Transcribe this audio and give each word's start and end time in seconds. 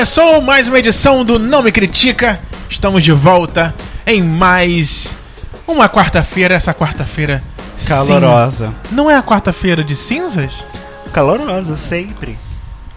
Começou 0.00 0.40
mais 0.40 0.66
uma 0.66 0.78
edição 0.78 1.22
do 1.22 1.38
Não 1.38 1.60
Me 1.62 1.70
Critica. 1.70 2.40
Estamos 2.70 3.04
de 3.04 3.12
volta 3.12 3.74
em 4.06 4.22
mais 4.22 5.14
uma 5.66 5.90
quarta-feira. 5.90 6.54
Essa 6.54 6.72
quarta-feira 6.72 7.42
Calorosa. 7.86 8.68
cin- 8.68 8.94
Não 8.94 9.10
é 9.10 9.16
a 9.18 9.22
quarta-feira 9.22 9.84
de 9.84 9.94
cinzas? 9.94 10.64
Calorosa, 11.12 11.76
sempre. 11.76 12.38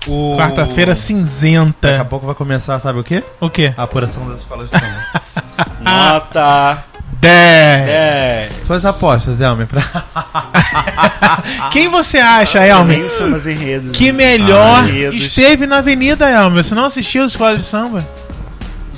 O... 0.07 0.37
Quarta-feira 0.37 0.91
Daqui 0.93 1.01
a 1.03 1.05
cinzenta. 1.07 2.07
pouco 2.09 2.25
vai 2.25 2.35
começar, 2.35 2.79
sabe 2.79 2.99
o 2.99 3.03
quê? 3.03 3.21
O 3.41 3.49
quê? 3.49 3.73
A 3.75 3.83
apuração 3.83 4.25
das 4.29 4.39
escolas 4.39 4.69
de 4.71 4.79
samba. 4.79 5.21
Nota 5.83 6.85
10. 7.23 7.85
10. 7.85 8.65
Suas 8.65 8.85
apostas, 8.85 9.39
Elmer. 9.41 9.67
Pra... 9.67 9.81
Quem 11.71 11.87
você 11.87 12.17
acha, 12.17 12.65
Elmer? 12.65 12.99
Nem 12.99 13.09
são 13.09 13.33
os 13.33 13.47
enredos. 13.47 13.91
Que 13.91 14.11
melhor 14.11 14.87
Enredos. 14.87 15.15
esteve 15.15 15.65
na 15.65 15.77
avenida, 15.77 16.29
Elmer? 16.29 16.63
Você 16.63 16.75
não 16.75 16.85
assistiu 16.85 17.23
a 17.23 17.25
escola 17.27 17.57
de 17.57 17.63
samba? 17.63 18.05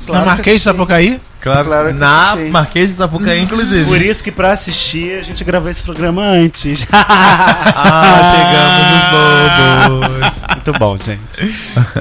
Claro 0.05 0.25
na 0.25 0.31
Marquês 0.33 0.57
de. 0.57 0.63
Sapucaí? 0.63 1.19
Claro, 1.41 1.65
Claro 1.65 1.87
que 1.89 1.93
na 1.93 2.31
assisti. 2.31 2.49
Marquês 2.49 2.91
de 2.91 2.97
Sapucaí, 2.97 3.41
inclusive. 3.43 3.85
Por 3.85 4.01
isso 4.01 4.23
que 4.23 4.31
pra 4.31 4.53
assistir 4.53 5.19
a 5.19 5.23
gente 5.23 5.43
gravou 5.43 5.69
esse 5.69 5.83
programa 5.83 6.23
antes. 6.23 6.85
Ah, 7.87 8.33
pegamos 8.35 10.09
os 10.09 10.19
bobos. 10.19 10.35
Muito 10.65 10.79
bom, 10.79 10.97
gente. 10.97 11.19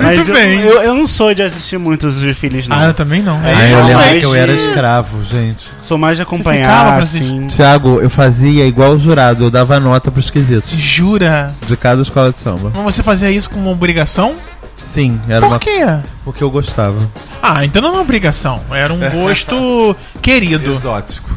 Mas 0.00 0.16
Muito 0.16 0.30
eu, 0.30 0.34
bem. 0.34 0.60
Eu, 0.60 0.82
eu 0.82 0.94
não 0.94 1.06
sou 1.06 1.34
de 1.34 1.42
assistir 1.42 1.78
muitos 1.78 2.20
de 2.20 2.32
filhos, 2.32 2.66
não. 2.68 2.78
Ah, 2.78 2.84
eu 2.86 2.94
também 2.94 3.22
não. 3.22 3.36
É, 3.44 3.54
Ai, 3.54 3.74
eu 3.74 3.84
lembro 3.84 4.20
que 4.20 4.26
eu 4.26 4.34
era 4.34 4.52
escravo, 4.54 5.22
gente. 5.24 5.66
Sou 5.82 5.98
mais 5.98 6.16
de 6.16 6.22
acompanhar, 6.22 6.94
pra 6.94 7.02
assim. 7.02 7.46
Tiago, 7.48 8.00
eu 8.00 8.08
fazia 8.08 8.66
igual 8.66 8.92
o 8.92 8.98
jurado, 8.98 9.44
eu 9.44 9.50
dava 9.50 9.78
nota 9.78 10.10
pros 10.10 10.30
quesitos 10.30 10.70
Jura? 10.70 11.52
de 11.66 11.76
cada 11.76 12.00
escola 12.02 12.32
de 12.32 12.38
samba. 12.38 12.70
Mas 12.74 12.94
você 12.94 13.02
fazia 13.02 13.30
isso 13.30 13.50
como 13.50 13.70
obrigação? 13.70 14.36
Sim, 14.84 15.18
era 15.28 15.40
Por 15.40 15.48
uma 15.52 15.58
quê? 15.58 15.80
porque 16.24 16.44
eu 16.44 16.50
gostava. 16.50 16.98
Ah, 17.42 17.64
então 17.64 17.80
não 17.80 17.88
é 17.88 17.92
uma 17.92 18.00
obrigação. 18.02 18.60
Era 18.70 18.92
um 18.92 18.98
gosto 18.98 19.96
querido. 20.20 20.74
Exótico. 20.74 21.30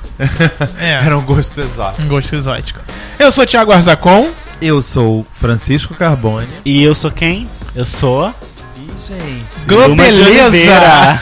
É, 0.80 0.94
Era 1.06 1.18
um 1.18 1.22
gosto 1.22 1.62
exótico. 1.62 2.04
um 2.04 2.08
gosto 2.10 2.36
exótico. 2.36 2.80
Eu 3.18 3.32
sou 3.32 3.46
Thiago 3.46 3.72
Arzacon. 3.72 4.30
Eu 4.62 4.82
sou 4.82 5.26
Francisco 5.32 5.94
Carbone. 5.96 6.48
E 6.66 6.84
eu 6.84 6.94
sou 6.94 7.10
quem? 7.10 7.48
Eu 7.76 7.86
sou. 7.86 8.34
E, 8.76 8.88
gente. 9.08 9.66
Globeleza! 9.66 10.58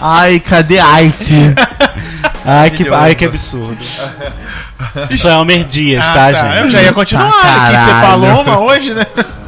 Ai, 0.00 0.38
cadê 0.40 0.78
Ike? 0.78 1.54
Ai, 2.44 2.70
que, 2.70 2.88
ai, 2.88 3.14
que 3.14 3.24
absurdo. 3.26 3.76
Isso 5.10 5.28
é 5.28 5.32
Almer 5.32 5.62
Dias, 5.64 6.02
Ah, 6.06 6.12
tá, 6.14 6.32
tá, 6.32 6.32
gente? 6.32 6.56
Eu 6.64 6.70
já 6.70 6.82
ia 6.82 6.92
continuar 6.92 7.30
Tá, 7.30 7.64
aqui, 7.64 7.76
você 7.76 8.00
falou 8.06 8.40
uma 8.40 8.60
hoje, 8.60 8.94
né? 8.94 9.04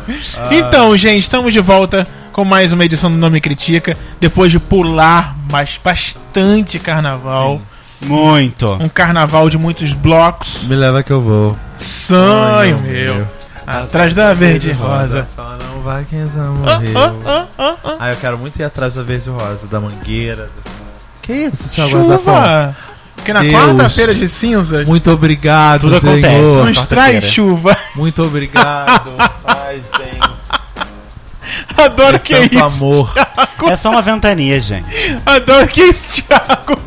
Então, 0.50 0.96
gente, 0.96 1.20
estamos 1.22 1.52
de 1.52 1.60
volta 1.60 2.06
com 2.32 2.44
mais 2.44 2.72
uma 2.72 2.84
edição 2.84 3.10
do 3.10 3.16
Nome 3.18 3.40
Critica. 3.40 3.96
Depois 4.20 4.50
de 4.50 4.58
pular 4.58 5.36
mas 5.50 5.78
bastante 5.82 6.78
carnaval. 6.78 7.60
Muito. 8.00 8.72
Um 8.80 8.88
carnaval 8.88 9.48
de 9.50 9.56
muitos 9.58 9.92
blocos. 9.92 10.66
Me 10.68 10.74
leva 10.74 11.02
que 11.02 11.10
eu 11.12 11.20
vou. 11.20 11.56
Sonho 11.78 12.80
meu. 12.80 13.28
Atrás 13.66 14.14
da 14.14 14.32
verde 14.34 14.72
rosa. 14.72 15.26
Só 15.36 15.56
não 15.62 15.82
vai 15.82 16.04
quem 16.10 16.26
já 16.26 16.42
Ah, 16.42 16.50
morreu. 16.50 16.98
ah, 16.98 17.14
ah, 17.26 17.46
ah, 17.58 17.74
ah. 17.84 17.96
Ah, 18.00 18.10
eu 18.10 18.16
quero 18.16 18.36
muito 18.38 18.58
ir 18.58 18.64
atrás 18.64 18.94
da 18.94 19.02
verde 19.02 19.30
rosa, 19.30 19.66
da 19.68 19.78
mangueira. 19.80 20.50
Que 21.20 21.32
isso, 21.32 21.68
Thiago 21.68 21.96
Azafão? 22.04 22.74
Porque 23.22 23.32
na 23.32 23.44
quarta-feira 23.44 24.12
de 24.12 24.28
cinzas 24.28 24.84
Muito 24.84 25.08
obrigado, 25.12 25.82
Tudo 25.82 26.00
Senhor. 26.00 26.12
acontece, 26.18 26.70
nos 26.70 26.86
traz 26.88 27.24
chuva. 27.24 27.76
Muito 27.94 28.20
obrigado. 28.24 29.12
Ai, 29.46 29.80
gente. 29.96 30.32
Adoro 31.76 32.18
que 32.18 32.34
é 32.34 32.48
Tanto 32.48 32.56
isso. 32.56 32.64
amor. 32.64 33.12
É 33.68 33.76
só 33.76 33.90
uma 33.90 34.02
ventania, 34.02 34.58
gente. 34.58 34.86
Adoro 35.24 35.68
que 35.68 35.82
é 35.82 35.86
isso, 35.88 36.22
Thiago. 36.22 36.80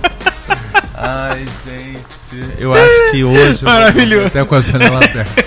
Ai, 0.94 1.46
gente. 1.66 2.06
Eu 2.58 2.74
acho 2.74 3.12
que 3.12 3.24
hoje... 3.24 3.64
Maravilhoso. 3.64 4.28
Até 4.28 4.44
com 4.44 4.56
a 4.56 4.62
janela 4.62 4.98
aberta. 4.98 5.46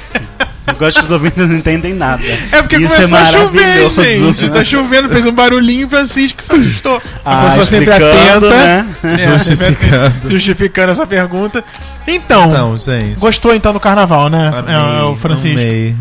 Eu 0.69 0.75
gosto 0.77 0.99
que 1.01 1.05
os 1.07 1.11
ouvintes 1.11 1.49
não 1.49 1.57
entendem 1.57 1.95
nada. 1.95 2.23
É 2.53 2.63
porque 2.63 2.77
Isso 2.77 2.95
começou 2.95 3.19
é 3.19 3.23
a 3.23 3.27
chover, 3.33 3.91
gente. 3.91 4.49
Tá 4.51 4.65
chovendo, 4.65 5.09
fez 5.09 5.27
um 5.27 5.33
barulhinho, 5.33 5.89
Francisco 5.89 6.43
se 6.43 6.53
assustou. 6.53 7.03
A 7.25 7.39
Ah, 7.39 7.45
pessoa 7.47 7.65
sempre 7.65 7.91
explicando, 7.91 8.47
atenta. 8.49 8.57
né? 8.57 8.87
É, 9.05 9.29
Justificando. 9.39 10.31
justificando 10.31 10.93
essa 10.93 11.07
pergunta. 11.07 11.65
Então, 12.07 12.47
Então, 12.49 12.79
gente. 12.79 13.19
gostou 13.21 13.55
então 13.55 13.73
do 13.73 13.81
carnaval, 13.81 14.29
né? 14.31 14.51
Amei, 14.57 14.75
é, 14.75 15.03
o 15.05 15.17
Francisco. 15.17 15.59
amei. 15.59 15.95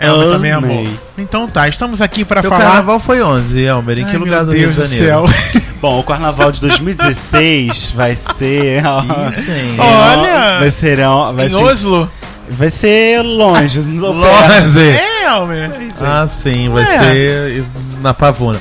Elmer 0.00 0.28
também 0.28 0.52
Amei. 0.52 0.70
amou. 0.78 0.88
Então 1.18 1.48
tá, 1.48 1.68
estamos 1.68 2.00
aqui 2.02 2.24
pra 2.24 2.40
Seu 2.40 2.50
falar. 2.50 2.62
carnaval 2.64 2.98
foi 2.98 3.22
onde, 3.22 3.62
Elmer? 3.62 3.98
Em 4.00 4.04
Ai, 4.04 4.10
que 4.10 4.16
lugar 4.16 4.38
meu 4.38 4.46
do 4.46 4.52
Rio 4.52 4.72
Deus 4.72 4.74
de 4.74 4.82
do 4.82 4.88
Janeiro? 4.88 5.28
céu. 5.28 5.62
Bom, 5.80 6.00
o 6.00 6.02
carnaval 6.02 6.50
de 6.50 6.60
2016 6.60 7.92
vai 7.94 8.16
ser. 8.16 8.82
Gente. 9.44 9.78
Olha! 9.80 10.58
Vai 10.58 10.70
ser. 10.70 10.96
Vai 11.34 11.46
em 11.46 11.48
ser, 11.48 11.54
Oslo? 11.54 12.10
Vai 12.50 12.70
ser 12.70 13.22
longe. 13.22 13.80
Longe. 13.80 14.80
É, 14.80 15.24
Elmer. 15.26 15.70
Ah, 16.00 16.26
sim, 16.28 16.68
vai 16.68 16.82
É. 16.84 16.98
ser 17.02 17.64
na 18.00 18.12
Pavuna. 18.14 18.60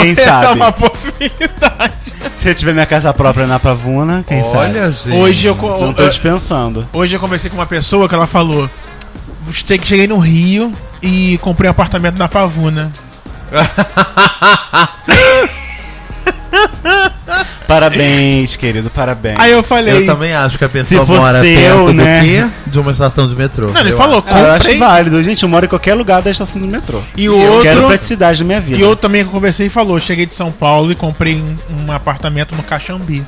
Quem 0.00 0.12
É 0.12 0.14
sabe? 0.16 0.54
uma 0.60 0.72
possibilidade. 0.72 1.94
Se 2.38 2.48
eu 2.48 2.54
tiver 2.54 2.72
minha 2.72 2.86
casa 2.86 3.12
própria 3.14 3.46
na 3.46 3.58
Pavuna, 3.60 4.24
quem 4.26 4.42
Olha, 4.42 4.90
sabe? 4.92 4.92
gente. 4.92 5.16
Hoje 5.16 5.46
eu, 5.46 5.54
Não 5.56 5.92
tô 5.92 6.08
dispensando. 6.08 6.86
Hoje 6.92 7.14
eu 7.16 7.20
conversei 7.20 7.48
com 7.50 7.56
uma 7.56 7.66
pessoa 7.66 8.08
que 8.08 8.14
ela 8.14 8.26
falou: 8.26 8.68
"Você 9.46 9.78
que 9.78 9.86
cheguei 9.86 10.08
no 10.08 10.18
Rio 10.18 10.72
e 11.00 11.38
comprei 11.40 11.68
um 11.68 11.70
apartamento 11.70 12.18
na 12.18 12.28
Pavuna. 12.28 12.90
Parabéns, 17.74 18.56
querido, 18.56 18.88
parabéns. 18.90 19.36
Aí 19.38 19.50
eu 19.52 19.62
falei. 19.62 19.96
Eu 19.96 20.06
também 20.06 20.32
acho 20.32 20.56
que 20.56 20.64
a 20.64 20.68
pessoa 20.68 21.04
Se 21.04 21.12
mora 21.12 21.40
perto 21.40 21.58
eu, 21.58 21.86
do 21.86 21.92
né? 21.92 22.20
quê? 22.22 22.46
De 22.66 22.78
uma 22.78 22.92
estação 22.92 23.26
de 23.26 23.34
metrô. 23.34 23.70
Não, 23.70 23.80
ele 23.80 23.92
eu 23.92 23.96
falou, 23.96 24.18
acho. 24.18 24.28
Ah, 24.28 24.40
eu 24.40 24.46
acho 24.46 24.58
comprei. 24.60 24.78
válido. 24.78 25.22
Gente, 25.22 25.42
eu 25.42 25.48
moro 25.48 25.64
em 25.66 25.68
qualquer 25.68 25.94
lugar 25.94 26.22
da 26.22 26.30
estação 26.30 26.60
do 26.60 26.68
metrô. 26.68 27.02
E 27.16 27.24
eu 27.24 27.34
o 27.34 27.46
outro. 27.46 27.62
quero 27.62 27.86
praticidade 27.86 28.40
na 28.42 28.46
minha 28.46 28.60
vida. 28.60 28.78
E 28.78 28.80
eu 28.80 28.94
também 28.94 29.24
conversei 29.24 29.66
e 29.66 29.70
falou: 29.70 29.98
cheguei 29.98 30.26
de 30.26 30.34
São 30.34 30.52
Paulo 30.52 30.92
e 30.92 30.94
comprei 30.94 31.34
um, 31.36 31.56
um 31.86 31.92
apartamento 31.92 32.54
no 32.54 32.62
Caxambi. 32.62 33.24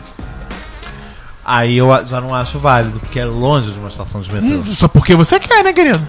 Aí 1.45 1.77
eu 1.77 1.89
já 2.05 2.21
não 2.21 2.35
acho 2.35 2.59
válido, 2.59 2.99
porque 2.99 3.21
é 3.21 3.25
longe 3.25 3.71
de 3.71 3.79
uma 3.79 3.89
estação 3.89 4.21
de 4.21 4.33
metrô. 4.33 4.59
Hum, 4.59 4.65
só 4.65 4.89
porque 4.89 5.15
você 5.15 5.39
quer, 5.39 5.63
né, 5.63 5.73
querido? 5.73 6.01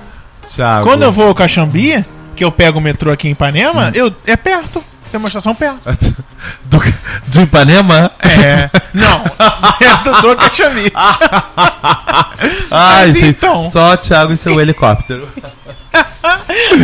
Thiago. 0.47 0.85
Quando 0.85 1.03
eu 1.03 1.11
vou 1.11 1.27
ao 1.27 1.35
Caxambi, 1.35 2.03
que 2.35 2.43
eu 2.43 2.51
pego 2.51 2.79
o 2.79 2.81
metrô 2.81 3.11
aqui 3.11 3.27
em 3.27 3.31
Ipanema, 3.31 3.91
eu, 3.93 4.13
é 4.25 4.35
perto. 4.35 4.83
Tem 5.11 5.17
uma 5.17 5.27
estação 5.27 5.55
perto. 5.55 5.79
Do, 6.65 6.79
de 7.27 7.41
Ipanema? 7.41 8.11
É. 8.19 8.69
Não, 8.93 9.23
perto 9.79 10.21
do 10.21 10.35
Caxambi. 10.35 10.91
Ai, 12.71 13.11
gente, 13.13 13.27
então. 13.27 13.69
Só 13.71 13.93
o 13.93 13.97
Thiago 13.97 14.33
e 14.33 14.37
seu 14.37 14.59
helicóptero. 14.59 15.27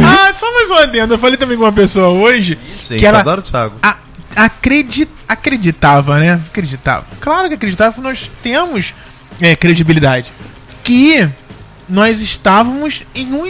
Ah, 0.06 0.34
só 0.34 0.52
mais 0.54 0.72
um 0.72 0.76
adendo. 0.76 1.14
Eu 1.14 1.18
falei 1.20 1.38
também 1.38 1.58
com 1.58 1.64
uma 1.64 1.72
pessoa 1.72 2.08
hoje 2.10 2.58
Gente, 2.88 3.00
que 3.00 3.06
ela 3.06 3.20
adoro 3.20 3.42
o 3.42 3.44
Thiago. 3.44 3.76
a- 3.84 3.98
acredi- 4.36 5.08
acreditava, 5.28 6.18
né? 6.20 6.42
Acreditava. 6.48 7.06
Claro 7.20 7.48
que 7.50 7.54
acreditava, 7.56 8.02
nós 8.02 8.32
temos 8.42 8.94
é, 9.42 9.56
credibilidade. 9.56 10.32
Que 10.84 11.30
nós 11.88 12.22
estávamos 12.22 13.04
em 13.14 13.34
um 13.34 13.46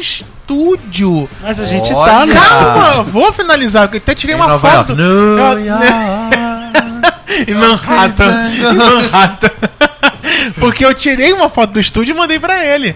estúdio. 0.54 1.30
Mas 1.42 1.60
a 1.60 1.66
gente 1.66 1.92
Olha. 1.94 2.12
tá, 2.12 2.26
né? 2.26 2.36
Calma, 2.36 3.04
vou 3.04 3.32
finalizar, 3.34 3.90
eu 3.92 3.98
até 3.98 4.14
tirei 4.16 4.36
Em 4.36 4.40
uma 4.40 4.48
Nova 4.48 4.70
foto. 4.70 4.92
York. 4.92 4.94
New 4.96 5.38
Eu- 5.38 5.54
em 7.48 7.54
Manhattan. 7.56 8.50
em 8.50 8.74
Manhattan. 8.76 9.50
Porque 10.60 10.86
eu 10.86 10.94
tirei 10.94 11.34
uma 11.34 11.50
foto 11.50 11.72
do 11.74 11.80
estúdio 11.80 12.14
e 12.14 12.18
mandei 12.18 12.40
pra 12.40 12.64
ele. 12.66 12.96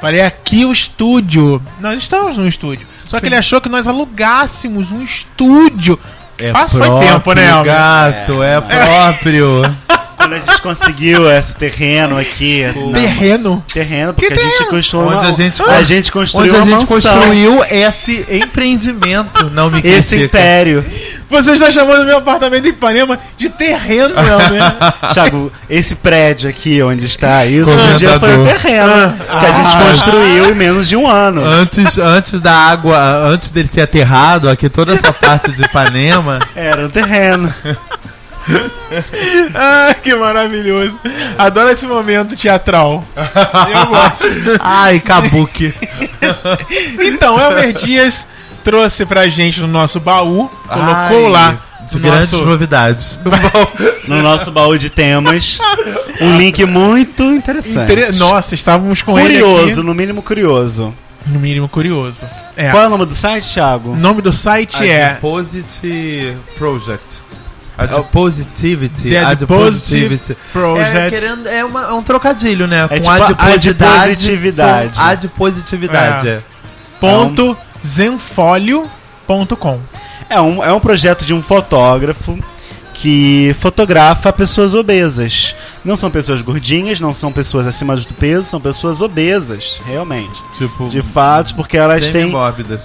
Falei, 0.00 0.20
aqui 0.20 0.64
o 0.64 0.70
estúdio. 0.72 1.60
Nós 1.80 1.98
estamos 1.98 2.38
no 2.38 2.46
estúdio. 2.46 2.86
Só 3.04 3.18
que 3.18 3.26
ele 3.26 3.34
achou 3.36 3.60
que 3.60 3.68
nós 3.68 3.86
alugássemos 3.88 4.92
um 4.92 5.02
estúdio. 5.02 5.98
É 6.38 6.52
Passou 6.52 6.80
próprio, 6.80 7.08
tempo, 7.08 7.32
né, 7.32 7.62
gato, 7.64 8.42
é, 8.44 8.60
próprio. 8.60 9.62
Quando 10.28 10.34
a 10.34 10.38
gente 10.44 10.60
conseguiu 10.60 11.30
esse 11.30 11.56
terreno 11.56 12.18
aqui. 12.18 12.64
não, 12.76 12.92
Terreno. 12.92 13.64
terreno, 13.72 14.12
porque 14.12 14.26
Que 14.28 14.34
a 14.34 14.36
gente 14.44 14.52
terreno? 14.52 14.70
construiu 14.70 15.08
Onde 15.08 15.24
a 15.26 15.32
gente- 15.32 15.62
a 15.62 15.82
gente 15.82 16.12
construiu 16.12 16.54
Onde 16.54 16.60
a 16.60 16.64
gente 16.76 16.86
construiu 16.86 17.64
esse 17.70 18.26
empreendimento. 18.30 19.48
Não 19.50 19.70
me 19.70 19.78
esse 19.78 20.16
critica. 20.16 20.24
império. 20.38 20.84
Você 21.30 21.52
está 21.52 21.70
chamando 21.70 22.04
meu 22.06 22.18
apartamento 22.18 22.64
em 22.66 22.70
Ipanema 22.70 23.18
de 23.38 23.48
terreno, 23.50 24.14
Elmer. 24.18 24.76
Thiago, 25.12 25.50
esse 25.68 25.94
prédio 25.94 26.48
aqui 26.48 26.82
onde 26.82 27.04
está 27.06 27.44
isso, 27.46 27.70
um 27.70 27.96
dia 27.96 28.18
foi 28.20 28.36
o 28.38 28.44
terreno 28.44 29.14
que 29.16 29.46
a 29.46 29.52
gente 29.52 29.74
Ah. 29.76 29.84
construiu 29.90 30.50
em 30.50 30.54
menos 30.54 30.88
de 30.88 30.96
um 30.96 31.06
ano. 31.06 31.42
Antes, 31.44 31.96
antes 31.98 32.40
da 32.40 32.52
água, 32.54 32.98
antes 33.26 33.48
dele 33.50 33.68
ser 33.68 33.82
aterrado, 33.82 34.48
aqui 34.48 34.68
toda 34.68 34.92
essa 34.94 35.12
parte 35.12 35.52
de 35.52 35.62
Ipanema. 35.62 36.38
Era 36.54 36.86
um 36.86 36.90
terreno. 36.90 37.52
ah, 39.54 39.94
que 40.02 40.14
maravilhoso. 40.14 40.98
Adoro 41.36 41.70
esse 41.70 41.86
momento 41.86 42.34
teatral. 42.36 43.04
Eu 43.16 43.86
gosto. 43.86 44.58
Ai, 44.60 45.00
Kabuki. 45.00 45.74
Então, 47.00 47.38
Elmer 47.38 47.72
Dias 47.72 48.26
trouxe 48.64 49.04
pra 49.06 49.28
gente 49.28 49.60
no 49.60 49.68
nosso 49.68 50.00
baú, 50.00 50.50
Ai, 50.68 50.78
colocou 51.08 51.28
lá 51.28 51.58
De 51.88 51.94
no 51.96 52.00
grandes 52.02 52.32
nosso- 52.32 52.44
novidades. 52.44 53.18
No 54.06 54.22
nosso 54.22 54.50
baú 54.50 54.76
de 54.76 54.90
temas. 54.90 55.58
Um 56.20 56.36
link 56.38 56.64
muito 56.64 57.22
interessante. 57.24 57.92
Inter- 57.92 58.16
Nossa, 58.16 58.54
estávamos 58.54 59.02
com 59.02 59.18
ele 59.18 59.40
curioso, 59.40 59.82
no 59.82 59.94
mínimo 59.94 60.22
curioso. 60.22 60.94
No 61.26 61.38
mínimo 61.38 61.68
curioso. 61.68 62.20
É. 62.56 62.70
Qual 62.70 62.82
é 62.82 62.86
o 62.86 62.90
nome 62.90 63.04
do 63.06 63.14
site, 63.14 63.52
Thiago? 63.52 63.90
O 63.92 63.96
nome 63.96 64.22
do 64.22 64.32
site 64.32 64.82
é 64.86 65.10
Adpositivity 65.10 66.34
Project. 66.56 67.04
Adpositivity. 67.78 69.08
The 69.10 69.24
Adpositivity. 69.24 70.36
Project. 70.52 70.96
É, 70.96 71.10
querendo, 71.10 71.46
é, 71.48 71.64
uma- 71.64 71.84
é 71.84 71.92
um 71.92 72.02
trocadilho, 72.02 72.66
né? 72.66 72.84
É 72.84 72.88
com 72.88 72.94
tipo 72.96 73.10
a 73.10 73.14
adiposidade. 73.26 74.10
adipositividade. 74.10 74.94
Com 74.94 75.00
adipositividade. 75.02 76.28
É. 76.28 76.42
ponto 77.00 77.56
zenfolio.com. 77.86 79.80
É 80.28 80.40
um, 80.40 80.62
é 80.64 80.72
um 80.72 80.80
projeto 80.80 81.24
de 81.24 81.32
um 81.32 81.42
fotógrafo 81.42 82.38
que 83.00 83.54
fotografa 83.60 84.32
pessoas 84.32 84.74
obesas. 84.74 85.54
Não 85.84 85.96
são 85.96 86.10
pessoas 86.10 86.42
gordinhas, 86.42 86.98
não 86.98 87.14
são 87.14 87.30
pessoas 87.30 87.64
acima 87.64 87.94
do 87.94 88.04
peso, 88.14 88.48
são 88.48 88.60
pessoas 88.60 89.00
obesas, 89.00 89.80
realmente. 89.86 90.34
Tipo, 90.58 90.88
De 90.88 91.00
fato, 91.00 91.54
porque 91.54 91.78
elas 91.78 92.08
têm 92.10 92.32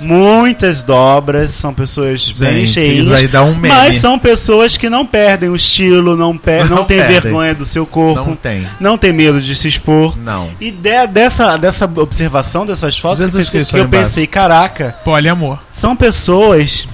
muitas 0.01 0.83
dobras, 0.83 1.49
são 1.49 1.73
pessoas 1.73 2.29
bem 2.37 2.67
Gente, 2.67 2.71
cheias. 2.73 3.11
aí 3.11 3.27
dá 3.27 3.41
um. 3.43 3.55
Mas 3.55 3.95
são 3.95 4.19
pessoas 4.19 4.77
que 4.77 4.87
não 4.87 5.03
perdem 5.03 5.49
o 5.49 5.55
estilo, 5.55 6.15
não, 6.15 6.37
per 6.37 6.69
não, 6.69 6.77
Não 6.77 6.85
têm 6.85 7.01
vergonha 7.01 7.55
do 7.55 7.65
seu 7.65 7.85
corpo, 7.85 8.23
Não 8.23 8.35
tem. 8.35 8.67
não 8.79 8.97
tem 8.97 9.11
medo 9.11 9.41
de 9.41 9.55
se 9.55 9.67
expor. 9.67 10.15
Não. 10.17 10.51
E 10.61 10.69
de- 10.69 11.07
dessa, 11.07 11.57
dessa 11.57 11.85
observação 11.85 12.67
dessas 12.67 12.97
fotos 12.99 13.17
que 13.17 13.23
eu, 13.23 13.27
Jesus 13.31 13.45
pensei- 13.47 13.59
Cristo 13.61 13.73
que 13.73 13.79
eu 13.79 13.85
embaixo. 13.85 14.05
pensei, 14.05 14.27
caraca, 14.27 14.95
Poliamor. 15.03 15.57
são 15.71 15.95
pessoas 15.95 16.87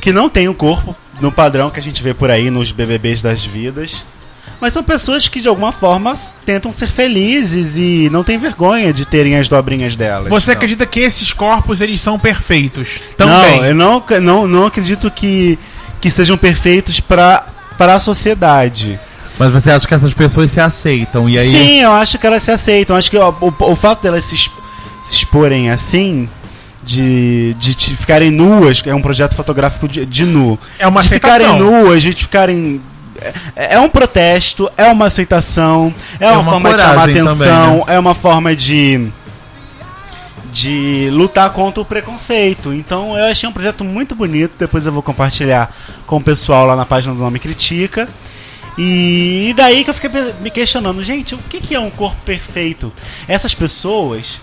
que 0.00 0.12
não 0.12 0.28
têm 0.28 0.48
o 0.48 0.54
corpo 0.54 0.94
no 1.20 1.30
padrão 1.32 1.70
que 1.70 1.78
a 1.78 1.82
gente 1.82 2.02
vê 2.02 2.12
por 2.14 2.30
aí 2.30 2.50
nos 2.50 2.72
BBBs 2.72 3.22
das 3.22 3.44
vidas. 3.44 4.02
Mas 4.60 4.72
são 4.72 4.82
pessoas 4.82 5.26
que 5.26 5.40
de 5.40 5.48
alguma 5.48 5.72
forma 5.72 6.16
tentam 6.46 6.72
ser 6.72 6.86
felizes 6.86 7.76
e 7.76 8.08
não 8.12 8.22
têm 8.22 8.38
vergonha 8.38 8.92
de 8.92 9.04
terem 9.04 9.36
as 9.36 9.48
dobrinhas 9.48 9.96
delas. 9.96 10.28
Você 10.28 10.50
Não. 10.52 10.56
acredita 10.56 10.86
que 10.86 11.00
esses 11.00 11.32
corpos 11.32 11.80
eles 11.80 12.00
são 12.00 12.16
perfeitos? 12.18 12.88
Não, 13.18 13.26
Também. 13.26 13.64
eu 13.64 13.74
não, 13.74 14.04
não, 14.20 14.46
não 14.46 14.66
acredito 14.66 15.10
que, 15.10 15.58
que 16.00 16.10
sejam 16.10 16.36
perfeitos 16.36 17.00
para 17.00 17.46
para 17.76 17.94
a 17.96 17.98
sociedade. 17.98 19.00
Mas 19.38 19.52
você 19.52 19.70
acha 19.70 19.88
que 19.88 19.94
essas 19.94 20.12
pessoas 20.14 20.50
se 20.52 20.60
aceitam? 20.60 21.28
E 21.28 21.36
aí. 21.38 21.48
Sim, 21.48 21.80
eu 21.80 21.90
acho 21.92 22.16
que 22.18 22.26
elas 22.26 22.42
se 22.44 22.50
aceitam. 22.52 22.94
Acho 22.94 23.10
que 23.10 23.16
o, 23.16 23.28
o, 23.40 23.54
o 23.72 23.74
fato 23.74 24.02
delas 24.02 24.22
se, 24.24 24.34
exp- 24.36 24.52
se 25.02 25.14
exporem 25.16 25.70
assim, 25.70 26.28
de, 26.82 27.54
de 27.54 27.96
ficarem 27.96 28.30
nuas, 28.30 28.82
é 28.84 28.94
um 28.94 29.02
projeto 29.02 29.34
fotográfico 29.34 29.86
de, 29.86 30.04
de 30.04 30.24
nu. 30.24 30.58
É 30.78 30.86
uma 30.86 31.00
de 31.00 31.06
aceitação. 31.06 31.38
ficarem 31.38 31.58
nuas, 31.58 32.02
de 32.02 32.12
ficarem. 32.12 32.80
É, 33.54 33.74
é 33.74 33.80
um 33.80 33.88
protesto, 33.88 34.70
é 34.76 34.86
uma 34.86 35.06
aceitação, 35.06 35.94
é, 36.18 36.30
uma, 36.30 36.40
uma 36.40 36.50
forma 36.52 36.74
de 36.74 36.80
chamar 36.80 37.08
atenção, 37.08 37.36
também, 37.36 37.86
né? 37.86 37.94
é 37.94 37.98
uma 37.98 38.14
forma 38.14 38.56
de. 38.56 39.08
de 40.50 41.08
lutar 41.12 41.50
contra 41.50 41.80
o 41.80 41.84
preconceito. 41.84 42.72
Então 42.72 43.16
eu 43.16 43.26
achei 43.26 43.48
um 43.48 43.52
projeto 43.52 43.84
muito 43.84 44.14
bonito. 44.14 44.54
Depois 44.58 44.84
eu 44.84 44.92
vou 44.92 45.02
compartilhar 45.02 45.74
com 46.06 46.16
o 46.16 46.22
pessoal 46.22 46.66
lá 46.66 46.74
na 46.74 46.84
página 46.84 47.14
do 47.14 47.20
Nome 47.20 47.38
Critica. 47.38 48.08
E, 48.78 49.52
daí 49.54 49.84
que 49.84 49.90
eu 49.90 49.94
fiquei 49.94 50.10
me 50.40 50.50
questionando, 50.50 51.02
gente, 51.04 51.34
o 51.34 51.38
que 51.38 51.74
é 51.74 51.78
um 51.78 51.90
corpo 51.90 52.16
perfeito? 52.24 52.92
Essas 53.28 53.54
pessoas. 53.54 54.40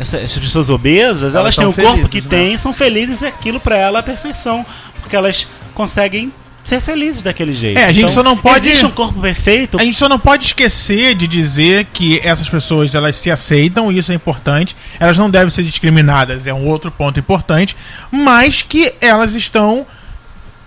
Essa- 0.00 0.18
essas 0.18 0.38
pessoas 0.38 0.70
obesas, 0.70 1.34
elas, 1.34 1.34
Elas 1.34 1.56
têm 1.56 1.64
o 1.66 1.72
corpo 1.72 1.88
felizes, 1.90 2.10
que 2.10 2.20
né? 2.22 2.26
têm, 2.28 2.58
são 2.58 2.72
felizes 2.72 3.22
e 3.22 3.26
aquilo 3.26 3.58
pra 3.60 3.76
ela 3.76 3.98
é 3.98 4.00
a 4.00 4.02
perfeição. 4.02 4.64
Porque 5.00 5.14
elas 5.16 5.46
conseguem 5.74 6.32
ser 6.64 6.80
felizes 6.80 7.22
daquele 7.22 7.52
jeito. 7.52 7.76
Então, 7.78 7.84
É, 7.84 7.90
a 7.90 7.92
gente 7.92 8.12
só 8.12 8.22
não 8.24 8.36
pode- 8.36 8.66
Existe 8.68 8.84
um 8.84 8.90
corpo 8.90 9.20
perfeito 9.20 9.78
A 9.78 9.84
gente 9.84 9.96
só 9.96 10.08
não 10.08 10.18
pode 10.18 10.46
esquecer 10.46 11.14
de 11.14 11.28
dizer 11.28 11.84
que 11.92 12.20
essas 12.24 12.48
pessoas 12.48 12.92
elas 12.94 13.14
se 13.14 13.30
aceitam, 13.30 13.92
e 13.92 13.98
isso 13.98 14.10
é 14.10 14.14
importante. 14.16 14.76
Elas 14.98 15.16
não 15.16 15.30
devem 15.30 15.48
ser 15.48 15.62
discriminadas, 15.62 16.46
é 16.48 16.52
um 16.52 16.66
outro 16.66 16.90
ponto 16.90 17.20
importante. 17.20 17.76
Mas 18.10 18.62
que 18.62 18.92
elas 19.00 19.34
estão. 19.36 19.86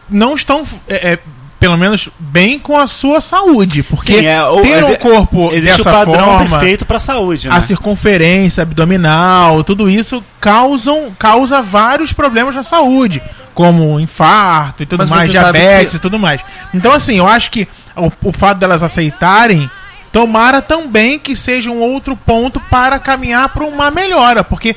Não 0.10 0.36
estão. 0.36 0.64
é, 0.88 1.14
é, 1.14 1.20
pelo 1.60 1.78
menos 1.78 2.10
bem 2.18 2.58
com 2.58 2.78
a 2.78 2.88
sua 2.88 3.20
saúde. 3.20 3.84
Porque 3.84 4.14
Sim, 4.20 4.26
é, 4.26 4.44
o- 4.44 4.62
ter 4.62 4.84
um 4.84 4.96
corpo 4.96 5.52
Existe 5.52 5.82
o 5.82 5.84
dessa 5.84 5.92
padrão 5.92 6.26
forma. 6.26 6.58
perfeito 6.58 6.86
pra 6.86 7.00
saúde, 7.00 7.50
né? 7.50 7.56
A 7.56 7.62
circunferência 7.62 8.62
abdominal, 8.64 9.64
tudo 9.64 9.90
isso 9.90 10.24
causam, 10.40 11.12
causa 11.20 11.62
vários 11.62 12.14
problemas 12.14 12.56
na 12.56 12.64
saúde, 12.64 13.22
como 13.54 14.00
infarto 14.00 14.84
e 14.84 14.86
tudo 14.86 15.00
Mas 15.02 15.10
mais, 15.10 15.32
diabetes 15.32 15.92
que- 15.92 15.98
e 15.98 16.00
tudo 16.00 16.18
mais. 16.18 16.42
Então, 16.74 16.92
assim, 16.94 17.18
eu 17.18 17.28
acho 17.28 17.52
que 17.52 17.68
o, 17.96 18.30
o 18.30 18.32
fato 18.32 18.58
delas 18.60 18.82
aceitarem, 18.82 19.70
tomara 20.14 20.62
também 20.62 21.20
que 21.20 21.36
seja 21.36 21.70
um 21.70 21.80
outro 21.82 22.16
ponto 22.16 22.60
para 22.70 22.98
caminhar 23.00 23.50
para 23.50 23.64
uma 23.66 23.92
melhora, 23.92 24.44
porque 24.44 24.76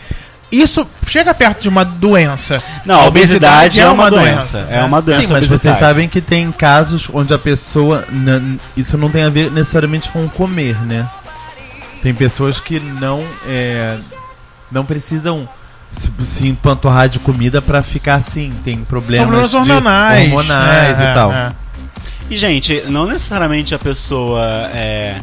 isso 0.53 0.87
chega 1.07 1.33
perto 1.33 1.63
de 1.63 1.69
uma 1.69 1.85
doença. 1.85 2.63
Não, 2.85 3.01
a 3.01 3.07
obesidade 3.07 3.81
é 3.81 3.89
uma 3.89 4.11
doença. 4.11 4.67
É 4.69 4.77
né? 4.77 4.85
uma 4.85 5.01
doença. 5.01 5.23
Sim, 5.23 5.33
mas 5.33 5.47
obesidade. 5.47 5.63
vocês 5.63 5.79
sabem 5.79 6.09
que 6.09 6.21
tem 6.21 6.53
casos 6.53 7.09
onde 7.13 7.33
a 7.33 7.39
pessoa. 7.39 8.07
Isso 8.77 8.99
não 8.99 9.09
tem 9.09 9.23
a 9.23 9.31
ver 9.31 9.51
necessariamente 9.51 10.11
com 10.11 10.29
comer, 10.29 10.79
né? 10.83 11.09
Tem 12.03 12.13
pessoas 12.13 12.61
que 12.61 12.79
não. 12.79 13.25
é, 13.47 13.97
não 14.71 14.85
precisam 14.85 15.49
se, 15.91 16.11
se 16.25 16.49
empanturrar 16.49 17.09
de 17.09 17.19
comida 17.19 17.63
pra 17.63 17.83
ficar 17.83 18.17
assim. 18.17 18.51
Tem 18.65 18.79
problemas, 18.79 19.27
problemas 19.27 19.51
de 19.51 19.57
hormonais. 19.57 20.33
hormonais 20.33 21.01
É, 21.01 21.03
e 21.03 21.07
é, 21.07 21.15
tal. 21.15 21.33
é. 21.33 21.53
E, 22.31 22.37
gente, 22.39 22.83
não 22.89 23.07
necessariamente 23.07 23.75
a 23.75 23.79
pessoa 23.79 24.43
é, 24.75 25.17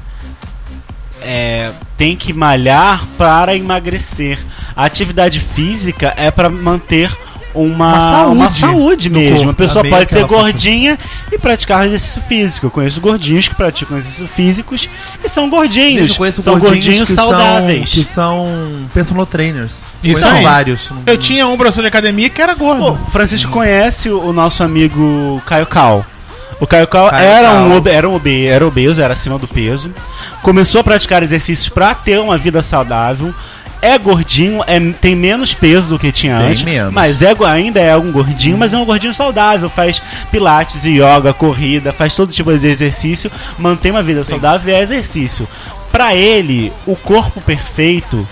é, 1.22 1.72
tem 1.98 2.16
que 2.16 2.34
malhar 2.34 3.04
para 3.18 3.56
emagrecer. 3.56 4.40
A 4.80 4.86
atividade 4.86 5.40
física 5.42 6.14
é 6.16 6.32
para 6.32 6.50
manter 6.50 7.12
uma, 7.54 7.94
Uma 7.96 8.00
saúde 8.02 8.32
uma 8.38 8.50
saúde 8.50 9.10
mesmo. 9.10 9.50
A 9.50 9.54
pessoa 9.54 9.80
Amei 9.82 9.92
pode 9.92 10.10
ser 10.10 10.20
aquela 10.20 10.28
foto. 10.30 10.40
gordinha 10.42 10.98
e 11.32 11.38
praticar 11.38 11.84
exercício 11.86 12.22
físico. 12.22 12.68
Eu 12.68 12.72
conheço 12.72 13.02
gordinhos 13.02 13.48
que 13.48 13.56
praticam 13.56 13.98
exercício 13.98 14.28
físicos 14.28 14.88
e 15.22 15.28
são 15.28 15.50
gordinhos. 15.50 16.02
Gente, 16.04 16.12
eu 16.12 16.16
conheço 16.16 16.42
são 16.42 16.58
gordinhos 16.60 17.10
que 17.10 17.14
saudáveis. 17.14 17.90
São, 17.90 18.04
que 18.04 18.08
são 18.10 18.48
personal 18.94 19.26
trainers. 19.26 19.82
Isso 20.04 20.22
Conheço 20.22 20.28
aí. 20.28 20.44
vários. 20.44 20.90
Eu 21.06 21.18
tinha 21.18 21.46
um 21.48 21.58
professor 21.58 21.82
de 21.82 21.88
academia 21.88 22.30
que 22.30 22.42
era 22.42 22.54
gordo. 22.54 22.94
O 22.94 23.12
Francisco 23.12 23.52
conhece 23.52 24.10
o, 24.10 24.32
nosso 24.32 24.64
amigo 24.64 25.42
Caio 25.46 25.66
Cal. 25.66 26.06
O 26.60 26.68
Caio 26.68 26.88
Cal 26.88 27.10
Caio 27.10 27.26
era. 27.26 27.52
Um, 27.54 27.76
obe- 27.78 27.90
era, 27.90 28.08
um 28.08 28.16
obe, 28.16 28.46
era 28.46 28.66
obeso, 28.66 29.02
era 29.02 29.14
acima 29.14 29.38
do 29.38 29.48
peso. 29.48 29.92
Começou 30.42 30.82
a 30.82 30.84
praticar 30.84 31.24
exercícios 31.24 31.68
pra 31.68 31.94
ter 31.96 32.20
uma 32.20 32.38
vida 32.38 32.62
saudável. 32.62 33.34
É 33.82 33.98
gordinho, 33.98 34.62
é, 34.68 34.78
tem 35.00 35.16
menos 35.16 35.54
peso 35.54 35.90
do 35.90 36.00
que 36.00 36.12
tinha 36.12 36.38
antes. 36.38 36.64
menos. 36.64 36.94
Mas 36.94 37.22
é, 37.22 37.34
ainda 37.48 37.80
é 37.80 37.96
um 37.96 38.12
gordinho, 38.12 38.58
mas 38.58 38.74
é 38.74 38.78
um 38.78 38.84
gordinho 38.86 39.14
saudável. 39.14 39.70
Faz 39.70 40.02
pilates 40.32 40.84
e 40.86 40.98
yoga, 41.00 41.34
corrida, 41.34 41.94
faz 41.94 42.14
todo 42.16 42.34
tipo 42.34 42.56
de 42.58 42.68
exercício. 42.68 43.32
Mantém 43.58 43.92
uma 43.92 44.04
vida 44.04 44.24
saudável 44.24 44.70
e 44.74 44.76
é 44.78 44.82
exercício. 44.82 45.48
Pra 45.92 46.14
ele, 46.14 46.74
o 46.86 46.96
corpo 46.96 47.40
perfeito 47.40 48.28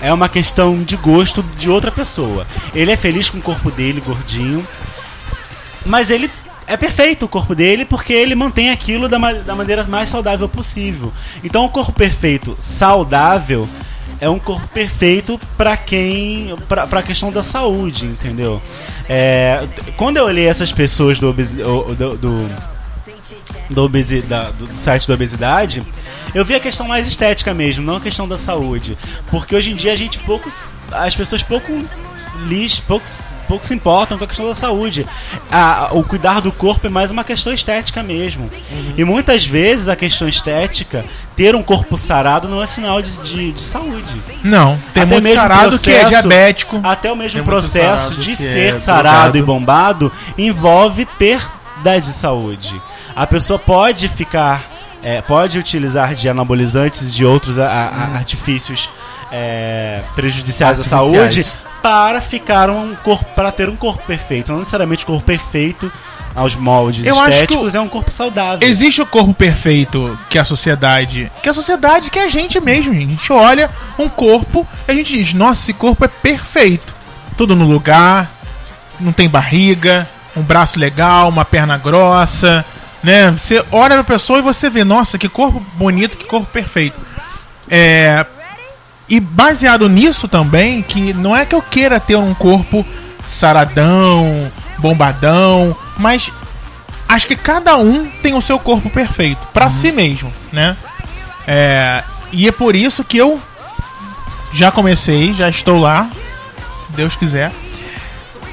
é 0.00 0.12
uma 0.12 0.28
questão 0.28 0.82
de 0.82 0.96
gosto 0.96 1.44
de 1.58 1.68
outra 1.68 1.90
pessoa. 1.90 2.46
Ele 2.74 2.92
é 2.92 2.96
feliz 2.96 3.28
com 3.28 3.38
o 3.38 3.42
corpo 3.42 3.70
dele, 3.72 4.00
gordinho, 4.00 4.64
mas 5.84 6.10
ele 6.10 6.30
é 6.66 6.76
perfeito 6.76 7.24
o 7.26 7.28
corpo 7.28 7.54
dele 7.54 7.84
porque 7.84 8.12
ele 8.12 8.34
mantém 8.34 8.70
aquilo 8.70 9.08
da, 9.08 9.18
ma- 9.18 9.32
da 9.32 9.54
maneira 9.54 9.84
mais 9.84 10.08
saudável 10.08 10.48
possível. 10.48 11.12
Então, 11.44 11.64
o 11.64 11.68
corpo 11.68 11.92
perfeito 11.92 12.56
saudável 12.58 13.68
é 14.20 14.28
um 14.28 14.38
corpo 14.38 14.66
perfeito 14.68 15.38
para 15.56 15.76
quem. 15.76 16.54
pra, 16.68 16.86
pra 16.86 17.02
questão 17.02 17.30
da 17.32 17.42
saúde, 17.42 18.06
entendeu? 18.06 18.60
É, 19.08 19.64
quando 19.96 20.16
eu 20.16 20.24
olhei 20.24 20.46
essas 20.48 20.72
pessoas 20.72 21.18
do, 21.20 21.32
do, 21.32 21.94
do, 22.16 22.48
do, 23.70 23.82
obesi- 23.84 24.22
da- 24.22 24.50
do 24.50 24.66
site 24.76 25.06
da 25.08 25.14
obesidade, 25.14 25.82
eu 26.34 26.44
vi 26.44 26.54
a 26.54 26.60
questão 26.60 26.86
mais 26.88 27.06
estética 27.06 27.52
mesmo, 27.54 27.84
não 27.84 27.96
a 27.96 28.00
questão 28.00 28.26
da 28.28 28.38
saúde. 28.38 28.96
Porque 29.30 29.54
hoje 29.54 29.72
em 29.72 29.76
dia 29.76 29.92
a 29.92 29.96
gente 29.96 30.18
pouco. 30.20 30.50
As 30.90 31.14
pessoas 31.16 31.42
pouco 31.42 31.72
lixo, 32.46 32.82
pouco, 32.86 33.06
pouco 33.46 33.66
se 33.66 33.72
importam 33.74 34.18
com 34.18 34.24
a 34.24 34.26
questão 34.26 34.46
da 34.46 34.54
saúde. 34.54 35.06
A- 35.50 35.88
o 35.92 36.02
cuidar 36.04 36.40
do 36.40 36.50
corpo 36.52 36.86
é 36.86 36.90
mais 36.90 37.10
uma 37.10 37.24
questão 37.24 37.52
estética 37.52 38.02
mesmo. 38.02 38.50
E 38.96 39.04
muitas 39.04 39.46
vezes 39.46 39.88
a 39.88 39.96
questão 39.96 40.28
estética, 40.28 41.04
ter 41.34 41.54
um 41.54 41.62
corpo 41.62 41.96
sarado 41.96 42.48
não 42.48 42.62
é 42.62 42.66
sinal 42.66 43.00
de, 43.00 43.16
de, 43.18 43.52
de 43.52 43.60
saúde. 43.62 44.04
Não, 44.42 44.78
tem 44.92 45.02
Até 45.02 45.12
muito 45.14 45.24
mesmo 45.24 45.38
sarado 45.40 45.78
que 45.78 45.90
é 45.92 46.00
processo- 46.00 46.10
diabético. 46.28 46.80
Até 46.82 47.12
o 47.12 47.16
mesmo 47.16 47.44
processo 47.44 48.14
de 48.16 48.30
que 48.30 48.36
ser 48.36 48.74
é 48.74 48.80
sarado 48.80 49.32
drogado. 49.32 49.38
e 49.38 49.42
bombado 49.42 50.12
envolve 50.36 51.06
perda 51.18 52.00
de 52.00 52.10
saúde. 52.12 52.80
A 53.14 53.26
pessoa 53.26 53.58
pode 53.58 54.08
ficar, 54.08 54.62
é, 55.02 55.20
pode 55.22 55.58
utilizar 55.58 56.14
de 56.14 56.28
anabolizantes 56.28 57.02
e 57.02 57.06
de 57.10 57.24
outros 57.24 57.58
a- 57.58 57.66
a- 57.68 57.88
a- 57.88 58.16
artifícios 58.16 58.88
é, 59.32 60.00
prejudiciais 60.14 60.78
à 60.80 60.84
saúde 60.84 61.44
para 61.86 62.20
ficar 62.20 62.68
um 62.68 62.96
corpo, 62.96 63.24
para 63.36 63.52
ter 63.52 63.68
um 63.68 63.76
corpo 63.76 64.04
perfeito. 64.04 64.50
Não 64.50 64.58
necessariamente 64.58 65.04
o 65.04 65.06
corpo 65.06 65.24
perfeito 65.24 65.92
aos 66.34 66.56
moldes 66.56 67.06
Eu 67.06 67.14
acho 67.20 67.28
que 67.28 67.44
estéticos 67.44 67.76
é 67.76 67.80
um 67.80 67.88
corpo 67.88 68.10
saudável. 68.10 68.68
Existe 68.68 69.00
o 69.00 69.06
corpo 69.06 69.32
perfeito 69.32 70.18
que 70.28 70.36
a 70.36 70.44
sociedade. 70.44 71.30
Que 71.40 71.48
a 71.48 71.52
sociedade 71.52 72.10
que 72.10 72.18
é 72.18 72.24
a 72.24 72.28
gente 72.28 72.58
mesmo, 72.58 72.92
gente. 72.92 73.06
A 73.06 73.10
gente 73.10 73.32
olha 73.32 73.70
um 73.96 74.08
corpo 74.08 74.66
e 74.88 74.90
a 74.90 74.94
gente 74.96 75.16
diz, 75.16 75.32
nossa, 75.32 75.62
esse 75.62 75.74
corpo 75.74 76.04
é 76.04 76.08
perfeito. 76.08 76.92
Tudo 77.36 77.54
no 77.54 77.64
lugar, 77.64 78.28
não 78.98 79.12
tem 79.12 79.28
barriga, 79.28 80.08
um 80.36 80.42
braço 80.42 80.80
legal, 80.80 81.28
uma 81.28 81.44
perna 81.44 81.78
grossa, 81.78 82.64
né? 83.00 83.30
Você 83.30 83.64
olha 83.70 83.94
pra 83.94 84.16
pessoa 84.16 84.40
e 84.40 84.42
você 84.42 84.68
vê, 84.68 84.82
nossa, 84.82 85.18
que 85.18 85.28
corpo 85.28 85.64
bonito, 85.74 86.18
que 86.18 86.24
corpo 86.24 86.48
perfeito. 86.50 87.00
É. 87.70 88.26
E 89.08 89.20
baseado 89.20 89.88
nisso 89.88 90.26
também, 90.26 90.82
que 90.82 91.12
não 91.14 91.36
é 91.36 91.44
que 91.44 91.54
eu 91.54 91.62
queira 91.62 92.00
ter 92.00 92.16
um 92.16 92.34
corpo 92.34 92.84
saradão, 93.26 94.50
bombadão, 94.78 95.76
mas 95.96 96.32
acho 97.08 97.26
que 97.26 97.36
cada 97.36 97.76
um 97.76 98.06
tem 98.22 98.34
o 98.34 98.40
seu 98.40 98.58
corpo 98.58 98.90
perfeito 98.90 99.46
pra 99.52 99.70
si 99.70 99.92
mesmo, 99.92 100.32
né? 100.52 100.76
É, 101.46 102.02
e 102.32 102.48
é 102.48 102.52
por 102.52 102.74
isso 102.74 103.04
que 103.04 103.16
eu 103.16 103.40
já 104.52 104.70
comecei, 104.70 105.34
já 105.34 105.48
estou 105.48 105.78
lá, 105.78 106.08
se 106.86 106.92
Deus 106.92 107.14
quiser, 107.14 107.52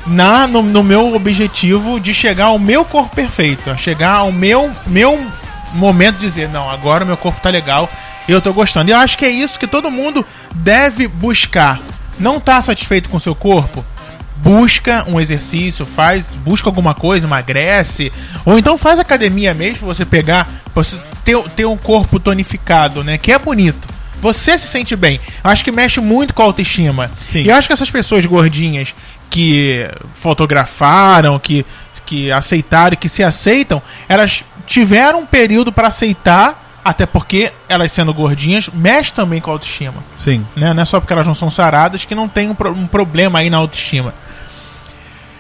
na 0.06 0.46
no, 0.46 0.62
no 0.62 0.84
meu 0.84 1.16
objetivo 1.16 2.00
de 2.00 2.14
chegar 2.14 2.46
ao 2.46 2.60
meu 2.60 2.84
corpo 2.86 3.16
perfeito, 3.16 3.70
a 3.70 3.78
chegar 3.78 4.16
ao 4.16 4.32
meu 4.32 4.72
meu 4.86 5.26
momento 5.74 6.16
de 6.16 6.22
dizer, 6.22 6.50
não, 6.50 6.70
agora 6.70 7.04
o 7.04 7.08
meu 7.08 7.18
corpo 7.18 7.40
tá 7.42 7.50
legal, 7.50 7.90
eu 8.32 8.42
tô 8.42 8.54
gostando. 8.54 8.90
E 8.90 8.94
eu 8.94 8.98
acho 8.98 9.18
que 9.18 9.26
é 9.26 9.30
isso 9.30 9.60
que 9.60 9.68
todo 9.68 9.92
mundo 9.92 10.26
deve 10.56 11.08
buscar. 11.08 11.80
Não 12.20 12.40
tá 12.40 12.62
satisfeito 12.62 13.10
com 13.10 13.20
seu 13.20 13.36
corpo? 13.36 13.84
Busca 14.38 15.06
um 15.08 15.20
exercício, 15.20 15.86
faz, 15.86 16.26
busca 16.44 16.68
alguma 16.68 16.94
coisa, 16.94 17.26
emagrece, 17.26 18.12
ou 18.46 18.60
então 18.60 18.78
faz 18.78 19.00
academia 19.00 19.54
mesmo, 19.54 19.88
você 19.88 20.04
pegar, 20.04 20.50
você 20.76 20.98
ter, 21.24 21.42
ter 21.56 21.66
um 21.66 21.78
corpo 21.78 22.20
tonificado, 22.20 23.04
né, 23.04 23.18
que 23.18 23.32
é 23.32 23.40
bonito. 23.40 23.88
Você 24.22 24.58
se 24.58 24.68
sente 24.68 24.96
bem. 24.96 25.20
Eu 25.44 25.50
acho 25.50 25.64
que 25.64 25.72
mexe 25.72 26.00
muito 26.00 26.34
com 26.34 26.42
a 26.42 26.46
autoestima. 26.46 27.12
Sim. 27.20 27.44
E 27.44 27.50
eu 27.50 27.56
acho 27.56 27.68
que 27.68 27.74
essas 27.74 27.92
pessoas 27.92 28.26
gordinhas 28.26 28.94
que 29.30 29.90
fotografaram, 30.14 31.38
que, 31.40 31.66
que 32.06 32.32
aceitaram, 32.32 32.96
que 32.96 33.10
se 33.10 33.22
aceitam, 33.22 33.82
elas 34.08 34.46
tiveram 34.66 35.22
um 35.22 35.26
período 35.26 35.72
para 35.72 35.90
aceitar, 35.90 36.63
até 36.84 37.06
porque 37.06 37.52
elas 37.70 37.92
sendo 37.92 38.14
gordinhas, 38.14 38.70
mexe 38.74 39.14
também 39.14 39.40
com 39.40 39.50
a 39.50 39.54
autoestima. 39.54 40.04
Sim. 40.18 40.46
Né? 40.56 40.74
Não 40.74 40.84
é 40.84 40.86
só 40.86 41.00
porque 41.00 41.14
elas 41.14 41.26
não 41.26 41.36
são 41.36 41.50
saradas 41.50 42.04
que 42.06 42.14
não 42.16 42.28
tem 42.28 42.50
um, 42.50 42.56
pro- 42.56 42.72
um 42.74 42.88
problema 42.88 43.40
aí 43.40 43.50
na 43.50 43.58
autoestima. 43.58 44.14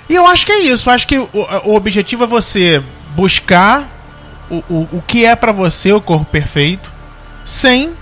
E 0.09 0.15
eu 0.15 0.25
acho 0.27 0.45
que 0.45 0.51
é 0.51 0.59
isso. 0.61 0.89
Eu 0.89 0.93
acho 0.93 1.07
que 1.07 1.17
o, 1.17 1.29
o 1.65 1.75
objetivo 1.75 2.23
é 2.23 2.27
você 2.27 2.81
buscar 3.15 3.87
o, 4.49 4.55
o, 4.69 4.89
o 4.93 5.03
que 5.05 5.25
é 5.25 5.35
pra 5.35 5.51
você 5.51 5.91
o 5.93 6.01
corpo 6.01 6.25
perfeito 6.25 6.91
sem 7.45 7.93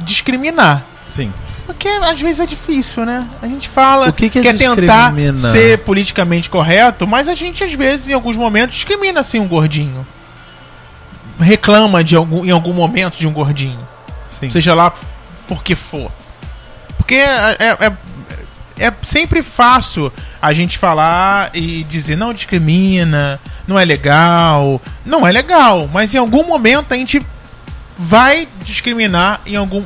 discriminar. 0.00 0.84
Sim. 1.06 1.32
Porque 1.66 1.88
às 1.88 2.20
vezes 2.20 2.40
é 2.40 2.46
difícil, 2.46 3.04
né? 3.04 3.26
A 3.40 3.46
gente 3.46 3.68
fala, 3.68 4.08
O 4.08 4.12
que 4.12 4.28
que 4.28 4.38
é 4.40 4.42
quer 4.42 4.56
tentar 4.56 5.14
ser 5.36 5.78
politicamente 5.78 6.50
correto, 6.50 7.06
mas 7.06 7.28
a 7.28 7.34
gente 7.34 7.62
às 7.62 7.72
vezes, 7.72 8.08
em 8.08 8.12
alguns 8.12 8.36
momentos, 8.36 8.74
discrimina 8.76 9.20
assim 9.20 9.38
um 9.38 9.46
gordinho. 9.46 10.06
Reclama 11.38 12.02
de 12.04 12.14
algum, 12.16 12.44
em 12.44 12.50
algum 12.50 12.72
momento 12.72 13.16
de 13.18 13.26
um 13.26 13.32
gordinho. 13.32 13.78
Sim. 14.38 14.50
Seja 14.50 14.74
lá 14.74 14.92
por 15.48 15.62
que 15.62 15.74
for. 15.74 16.10
Porque 16.96 17.14
é, 17.16 17.56
é, 17.58 17.86
é- 17.86 18.86
é 18.86 18.92
sempre 19.02 19.42
fácil 19.42 20.12
a 20.40 20.52
gente 20.52 20.78
falar 20.78 21.50
e 21.54 21.84
dizer 21.84 22.16
não 22.16 22.32
discrimina, 22.34 23.38
não 23.66 23.78
é 23.78 23.84
legal. 23.84 24.80
Não 25.04 25.26
é 25.26 25.30
legal, 25.32 25.88
mas 25.92 26.14
em 26.14 26.18
algum 26.18 26.44
momento 26.46 26.92
a 26.92 26.96
gente 26.96 27.24
vai 27.98 28.48
discriminar 28.64 29.40
em 29.46 29.56
algum, 29.56 29.84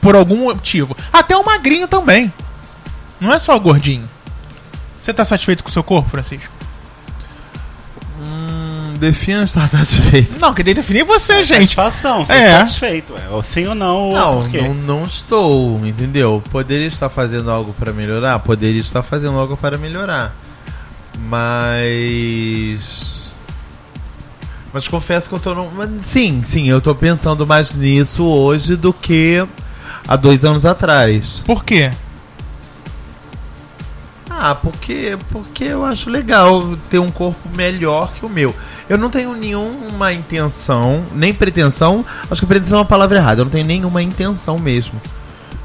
por 0.00 0.14
algum 0.14 0.44
motivo. 0.44 0.96
Até 1.12 1.36
o 1.36 1.44
magrinho 1.44 1.88
também. 1.88 2.32
Não 3.20 3.32
é 3.32 3.38
só 3.38 3.56
o 3.56 3.60
gordinho. 3.60 4.08
Você 5.00 5.12
tá 5.12 5.24
satisfeito 5.24 5.64
com 5.64 5.70
o 5.70 5.72
seu 5.72 5.82
corpo, 5.82 6.10
Francisco? 6.10 6.52
Defina 8.98 9.44
estar 9.44 9.68
satisfeito. 9.68 10.38
Não, 10.40 10.52
que 10.52 10.62
definir 10.62 11.04
você, 11.04 11.44
gente. 11.44 11.58
Satisfação, 11.60 12.26
você 12.26 12.32
É. 12.32 12.58
satisfeito. 12.58 13.14
É. 13.16 13.28
Ou 13.30 13.42
sim 13.42 13.66
ou 13.66 13.74
não, 13.74 14.10
ou 14.10 14.14
Não, 14.42 14.50
quê? 14.50 14.60
não, 14.60 14.74
não 14.74 15.04
estou, 15.04 15.86
entendeu? 15.86 16.42
Poderia 16.50 16.88
estar 16.88 17.08
fazendo 17.08 17.50
algo 17.50 17.72
para 17.78 17.92
melhorar? 17.92 18.38
Poderia 18.40 18.80
estar 18.80 19.02
fazendo 19.02 19.38
algo 19.38 19.56
para 19.56 19.78
melhorar. 19.78 20.34
Mas. 21.18 23.18
Mas 24.72 24.86
confesso 24.88 25.28
que 25.28 25.34
eu 25.34 25.40
tô. 25.40 25.54
Sim, 26.02 26.42
sim, 26.44 26.68
eu 26.68 26.80
tô 26.80 26.94
pensando 26.94 27.46
mais 27.46 27.74
nisso 27.74 28.24
hoje 28.24 28.76
do 28.76 28.92
que 28.92 29.46
há 30.06 30.16
dois 30.16 30.44
anos 30.44 30.66
atrás. 30.66 31.42
Por 31.44 31.64
quê? 31.64 31.90
Ah, 34.40 34.54
porque, 34.54 35.18
porque 35.30 35.64
eu 35.64 35.84
acho 35.84 36.08
legal 36.08 36.76
ter 36.88 37.00
um 37.00 37.10
corpo 37.10 37.48
melhor 37.54 38.12
que 38.12 38.24
o 38.24 38.28
meu. 38.28 38.54
Eu 38.88 38.96
não 38.96 39.10
tenho 39.10 39.34
nenhuma 39.34 40.12
intenção, 40.12 41.04
nem 41.12 41.34
pretensão. 41.34 42.04
Acho 42.30 42.40
que 42.40 42.46
pretensão 42.46 42.78
é 42.78 42.80
uma 42.82 42.86
palavra 42.86 43.18
errada. 43.18 43.40
Eu 43.40 43.44
não 43.44 43.50
tenho 43.50 43.66
nenhuma 43.66 44.00
intenção 44.00 44.56
mesmo 44.58 45.00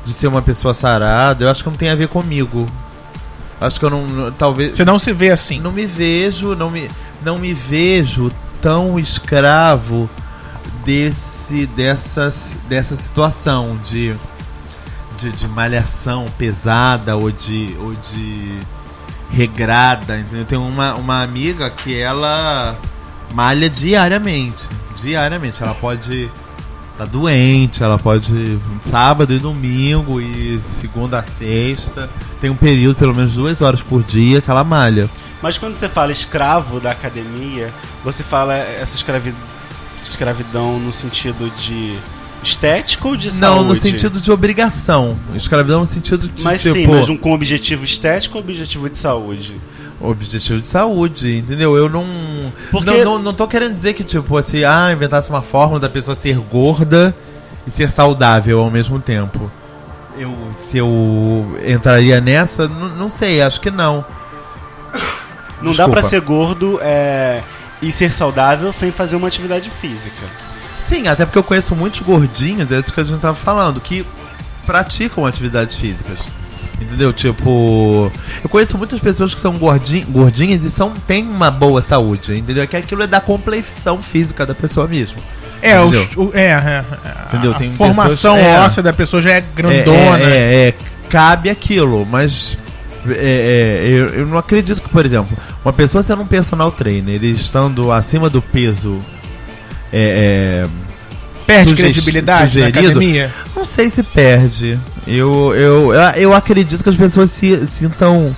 de 0.05 0.13
ser 0.13 0.27
uma 0.27 0.41
pessoa 0.41 0.73
sarada. 0.73 1.45
Eu 1.45 1.49
acho 1.49 1.63
que 1.63 1.69
não 1.69 1.77
tem 1.77 1.89
a 1.89 1.95
ver 1.95 2.07
comigo. 2.07 2.67
Acho 3.61 3.79
que 3.79 3.85
eu 3.85 3.91
não. 3.91 4.31
Talvez. 4.31 4.75
Você 4.75 4.83
não 4.83 4.97
se 4.97 5.13
vê 5.13 5.29
assim. 5.29 5.59
Não 5.59 5.71
me 5.71 5.85
vejo, 5.85 6.55
não 6.55 6.71
me, 6.71 6.89
não 7.23 7.37
me 7.37 7.53
vejo 7.53 8.31
tão 8.59 8.99
escravo 8.99 10.09
desse, 10.83 11.65
dessa, 11.67 12.33
dessa 12.67 12.95
situação 12.95 13.77
de, 13.83 14.15
de, 15.17 15.31
de 15.31 15.47
malhação 15.47 16.25
pesada 16.37 17.15
ou 17.15 17.31
de, 17.31 17.75
ou 17.79 17.93
de 17.93 18.59
regrada. 19.31 20.19
Entendeu? 20.19 20.39
Eu 20.39 20.45
tenho 20.45 20.61
uma, 20.61 20.95
uma 20.95 21.21
amiga 21.21 21.69
que 21.69 21.97
ela 21.97 22.75
malha 23.33 23.69
diariamente. 23.69 24.67
Diariamente. 25.01 25.61
Ela 25.61 25.75
pode 25.75 26.29
tá 26.97 27.05
doente, 27.05 27.81
ela 27.81 27.97
pode 27.97 28.59
sábado 28.83 29.33
e 29.33 29.39
domingo 29.39 30.21
e 30.21 30.59
segunda 30.59 31.19
a 31.19 31.23
sexta. 31.23 32.09
Tem 32.39 32.49
um 32.49 32.55
período, 32.55 32.97
pelo 32.97 33.15
menos 33.15 33.33
duas 33.33 33.61
horas 33.61 33.81
por 33.81 34.03
dia, 34.03 34.41
que 34.41 34.49
ela 34.49 34.63
malha. 34.63 35.09
Mas 35.41 35.57
quando 35.57 35.75
você 35.77 35.89
fala 35.89 36.11
escravo 36.11 36.79
da 36.79 36.91
academia, 36.91 37.73
você 38.03 38.23
fala 38.23 38.55
essa 38.55 38.95
escravi... 38.95 39.33
escravidão 40.01 40.79
no 40.79 40.91
sentido 40.93 41.51
de 41.57 41.97
estético 42.43 43.09
ou 43.09 43.15
de 43.17 43.27
Não, 43.33 43.33
saúde? 43.57 43.65
no 43.69 43.75
sentido 43.75 44.19
de 44.21 44.31
obrigação. 44.31 45.17
Escravidão 45.35 45.81
no 45.81 45.87
sentido 45.87 46.27
de, 46.27 46.43
Mas 46.43 46.61
tipo, 46.61 46.75
sim, 46.75 46.87
mas 46.87 47.09
um, 47.09 47.17
com 47.17 47.33
objetivo 47.33 47.83
estético 47.85 48.37
ou 48.37 48.43
objetivo 48.43 48.89
de 48.89 48.97
saúde? 48.97 49.55
objetivo 50.01 50.59
de 50.59 50.67
saúde, 50.67 51.37
entendeu? 51.37 51.77
Eu 51.77 51.87
não, 51.89 52.05
Porque- 52.71 53.03
não, 53.03 53.15
não. 53.15 53.19
Não 53.19 53.33
tô 53.33 53.47
querendo 53.47 53.73
dizer 53.73 53.93
que, 53.93 54.03
tipo, 54.03 54.35
assim, 54.37 54.63
ah, 54.65 54.91
inventasse 54.91 55.29
uma 55.29 55.41
fórmula 55.41 55.79
da 55.79 55.87
pessoa 55.89 56.13
ser 56.15 56.35
gorda 56.39 57.15
e 57.65 57.71
ser 57.71 57.89
saudável 57.89 58.59
ao 58.59 58.69
mesmo 58.69 58.99
tempo. 58.99 59.49
Eu, 60.17 60.35
se 60.57 60.77
eu 60.77 61.57
entraria 61.65 62.19
nessa, 62.19 62.67
não, 62.67 62.89
não 62.89 63.09
sei, 63.09 63.41
acho 63.41 63.61
que 63.61 63.71
não. 63.71 64.03
Não 65.61 65.71
dá 65.71 65.85
Desculpa. 65.85 65.91
pra 65.91 66.03
ser 66.03 66.19
gordo 66.19 66.79
é, 66.81 67.41
e 67.81 67.89
ser 67.91 68.11
saudável 68.11 68.73
sem 68.73 68.91
fazer 68.91 69.15
uma 69.15 69.27
atividade 69.29 69.69
física. 69.69 70.25
Sim, 70.93 71.07
até 71.07 71.25
porque 71.25 71.37
eu 71.39 71.43
conheço 71.43 71.75
muitos 71.75 72.01
gordinhos, 72.01 72.71
é 72.71 72.79
isso 72.79 72.93
que 72.93 72.99
a 72.99 73.03
gente 73.03 73.19
tava 73.19 73.35
falando, 73.35 73.81
que 73.81 74.05
praticam 74.65 75.25
atividades 75.25 75.75
físicas. 75.75 76.19
Entendeu? 76.79 77.13
Tipo, 77.13 78.11
eu 78.43 78.49
conheço 78.49 78.77
muitas 78.77 78.99
pessoas 78.99 79.33
que 79.33 79.39
são 79.39 79.53
gordin- 79.53 80.05
gordinhas 80.09 80.63
e 80.65 80.71
são, 80.71 80.91
têm 81.07 81.23
uma 81.23 81.49
boa 81.49 81.81
saúde, 81.81 82.35
entendeu? 82.37 82.63
É 82.63 82.67
que 82.67 82.75
aquilo 82.75 83.03
é 83.03 83.07
da 83.07 83.21
complexão 83.21 83.99
física 84.01 84.45
da 84.45 84.53
pessoa 84.53 84.87
mesmo. 84.87 85.17
É, 85.61 85.79
os, 85.79 85.95
Entendeu? 85.97 86.23
o, 86.25 86.31
é, 86.37 86.47
é, 86.49 86.83
Entendeu? 87.27 87.51
a 87.51 87.53
Tem 87.55 87.71
formação 87.71 88.35
pessoas- 88.35 88.37
é. 88.39 88.59
óssea 88.59 88.83
da 88.83 88.91
pessoa 88.91 89.21
já 89.21 89.31
é 89.31 89.37
É, 89.37 89.43
grandona. 89.55 90.19
é, 90.19 90.23
é, 90.25 90.67
é, 90.69 90.73
cabe 91.09 91.49
aquilo, 91.49 92.05
mas 92.05 92.57
é, 93.07 93.81
é, 93.85 93.87
eu, 93.89 94.07
eu 94.09 94.25
não 94.25 94.37
acredito 94.37 94.81
que, 94.81 94.89
por 94.89 95.05
exemplo, 95.05 95.35
uma 95.63 95.71
pessoa 95.71 96.03
sendo 96.03 96.21
um 96.23 96.27
personal 96.27 96.69
trainer, 96.71 97.15
ele 97.15 97.31
estando 97.31 97.91
acima 97.93 98.29
do 98.29 98.41
peso, 98.41 98.97
é, 99.93 100.65
é, 100.65 100.67
Perde 101.45 101.69
Suge- 101.71 101.83
credibilidade 101.83 102.59
na 102.59 102.67
sugerido. 102.67 102.79
academia. 102.79 103.33
não 103.55 103.65
sei 103.65 103.89
se 103.89 104.01
perde. 104.01 104.79
Eu, 105.05 105.53
eu, 105.55 105.93
eu, 106.15 106.33
acredito 106.33 106.81
que 106.83 106.89
as 106.89 106.95
pessoas 106.95 107.31
se 107.31 107.67
sintam. 107.67 108.35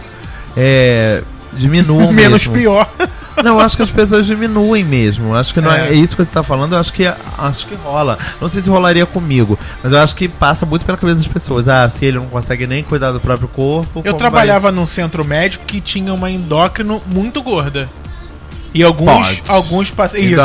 É, 0.57 1.21
diminuam 1.53 2.09
Menos 2.13 2.41
mesmo. 2.47 2.53
pior. 2.53 2.89
Não, 3.43 3.55
eu 3.55 3.59
acho 3.59 3.75
que 3.75 3.83
as 3.83 3.91
pessoas 3.91 4.25
diminuem 4.25 4.83
mesmo. 4.83 5.35
Acho 5.35 5.53
que 5.53 5.62
não 5.62 5.71
é. 5.71 5.89
É. 5.89 5.93
isso 5.93 6.15
que 6.15 6.24
você 6.25 6.31
tá 6.31 6.41
falando, 6.41 6.74
eu 6.74 6.79
acho 6.79 6.91
que 6.91 7.05
acho 7.38 7.67
que 7.67 7.75
rola. 7.75 8.17
Não 8.41 8.50
sei 8.50 8.62
se 8.62 8.69
rolaria 8.69 9.05
comigo, 9.05 9.59
mas 9.83 9.91
eu 9.91 10.00
acho 10.00 10.15
que 10.15 10.27
passa 10.27 10.65
muito 10.65 10.85
pela 10.85 10.97
cabeça 10.97 11.17
das 11.19 11.27
pessoas. 11.27 11.67
Ah, 11.67 11.88
se 11.89 12.05
ele 12.05 12.17
não 12.17 12.27
consegue 12.27 12.65
nem 12.65 12.81
cuidar 12.83 13.12
do 13.12 13.19
próprio 13.19 13.47
corpo. 13.50 14.01
Eu 14.03 14.13
trabalhava 14.15 14.71
num 14.71 14.88
centro 14.88 15.24
médico 15.24 15.65
que 15.65 15.79
tinha 15.81 16.13
uma 16.13 16.31
endócrino 16.31 17.01
muito 17.07 17.43
gorda. 17.43 17.89
E 18.75 18.84
alguns, 18.84 19.41
alguns 19.48 19.89
pacientes. 19.89 20.38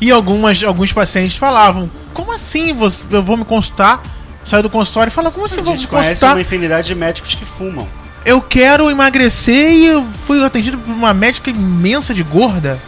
E 0.00 0.10
algumas, 0.12 0.62
alguns 0.62 0.92
pacientes 0.92 1.36
falavam: 1.36 1.90
Como 2.14 2.32
assim? 2.32 2.72
Você, 2.72 3.02
eu 3.10 3.20
vou 3.22 3.36
me 3.36 3.44
consultar? 3.44 4.00
Sai 4.44 4.62
do 4.62 4.70
consultório 4.70 5.10
e 5.10 5.12
fala: 5.12 5.32
Como 5.32 5.44
assim 5.44 5.56
A 5.56 5.58
eu 5.58 5.64
vou 5.64 5.72
me 5.74 5.78
gente 5.80 5.88
conhece 5.88 6.10
consultar? 6.10 6.36
uma 6.36 6.40
infinidade 6.40 6.86
de 6.86 6.94
médicos 6.94 7.34
que 7.34 7.44
fumam. 7.44 7.88
Eu 8.24 8.40
quero 8.40 8.88
emagrecer 8.90 9.72
e 9.72 9.86
eu 9.86 10.04
fui 10.04 10.42
atendido 10.44 10.78
por 10.78 10.92
uma 10.92 11.12
médica 11.12 11.50
imensa 11.50 12.14
de 12.14 12.22
gorda. 12.22 12.78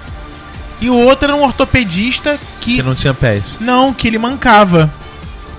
E 0.81 0.89
o 0.89 0.95
outro 0.97 1.27
era 1.29 1.35
um 1.35 1.43
ortopedista 1.43 2.39
que. 2.61 2.77
Que 2.77 2.83
não 2.85 2.95
tinha 2.95 3.13
pés. 3.13 3.57
Não, 3.59 3.93
que 3.93 4.07
ele 4.07 4.19
mancava. 4.19 4.89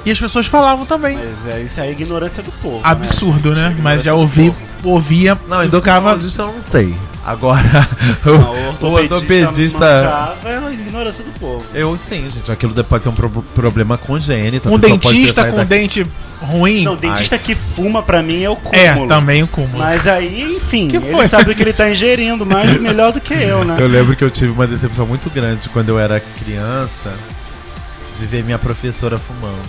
E 0.06 0.10
as 0.12 0.20
pessoas 0.20 0.48
falavam 0.48 0.86
também. 0.86 1.18
Mas 1.18 1.54
é, 1.54 1.62
isso 1.62 1.80
é 1.82 1.84
a 1.84 1.92
ignorância 1.92 2.42
do 2.42 2.52
povo. 2.54 2.80
Absurdo, 2.82 3.54
né? 3.54 3.72
Ignorância 3.72 3.84
Mas 3.84 4.04
já 4.04 4.14
ouvi, 4.14 4.54
ouvia 4.84 5.38
Não, 5.48 5.62
e 5.62 5.66
ficava. 5.66 5.66
endocrinologista 5.66 6.42
eu 6.44 6.54
não 6.54 6.62
sei. 6.62 6.96
Agora, 7.24 7.88
Não, 8.26 8.90
o 8.90 8.94
ortopedista. 8.94 9.80
mancava 9.80 10.50
é 10.50 10.58
a 10.58 10.72
ignorância 10.72 11.24
do 11.24 11.32
povo. 11.40 11.64
Eu 11.74 11.96
sim, 11.96 12.28
gente. 12.32 12.52
Aquilo 12.52 12.74
pode 12.84 13.04
ser 13.04 13.10
um 13.10 13.14
pro- 13.14 13.30
problema 13.54 13.96
congênito. 13.96 14.68
Um 14.74 14.80
dentista 14.80 15.46
com 15.52 15.64
dente 15.64 16.06
ruim. 16.42 16.84
Não, 16.84 16.96
dentista 16.96 17.36
Ai. 17.36 17.42
que 17.44 17.54
fuma 17.54 18.02
pra 18.02 18.24
mim 18.24 18.42
é 18.42 18.50
o 18.50 18.56
cúmulo. 18.56 18.76
é, 19.04 19.08
também 19.08 19.44
o 19.44 19.48
cúmulo. 19.48 19.78
Mas 19.78 20.08
aí, 20.08 20.56
enfim, 20.58 20.88
Que 20.88 20.98
ele 20.98 21.12
foi? 21.12 21.28
sabe 21.28 21.52
o 21.52 21.56
que 21.56 21.62
ele 21.62 21.74
tá 21.74 21.88
ingerindo, 21.92 22.44
mas 22.44 22.80
melhor 22.82 23.12
do 23.14 23.22
que 23.22 23.36
eu, 23.36 23.64
né? 23.64 23.78
Eu 23.80 23.88
lembro 23.88 24.16
que 24.16 24.24
eu 24.24 24.32
tive 24.32 24.52
uma 24.52 24.66
decepção 24.66 25.06
muito 25.06 25.30
grande 25.30 25.70
quando 25.70 25.90
eu 25.90 26.00
era 26.00 26.20
criança 26.44 27.14
de 28.18 28.26
ver 28.26 28.44
minha 28.44 28.58
professora 28.58 29.20
fumando. 29.20 29.62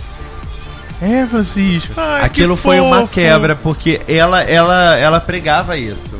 É, 0.99 1.25
Francisco. 1.27 1.93
Ai, 1.97 2.21
Aquilo 2.25 2.55
foi 2.55 2.79
uma 2.79 3.01
fofo. 3.01 3.13
quebra, 3.13 3.55
porque 3.55 4.01
ela, 4.07 4.41
ela, 4.41 4.95
ela 4.97 5.19
pregava 5.19 5.77
isso. 5.77 6.15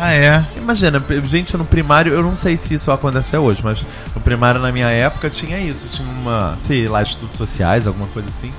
Ah, 0.00 0.12
é. 0.12 0.44
Imagina, 0.56 1.02
gente, 1.24 1.56
no 1.56 1.64
primário, 1.64 2.12
eu 2.12 2.22
não 2.22 2.36
sei 2.36 2.56
se 2.56 2.74
isso 2.74 2.90
acontece 2.92 3.36
hoje, 3.36 3.60
mas 3.64 3.84
no 4.14 4.20
primário 4.20 4.60
na 4.60 4.70
minha 4.70 4.88
época 4.88 5.28
tinha 5.28 5.58
isso. 5.58 5.88
Tinha 5.90 6.08
uma, 6.08 6.56
sei 6.60 6.86
lá, 6.86 7.02
estudos 7.02 7.36
sociais, 7.36 7.86
alguma 7.86 8.06
coisa 8.08 8.28
assim. 8.28 8.52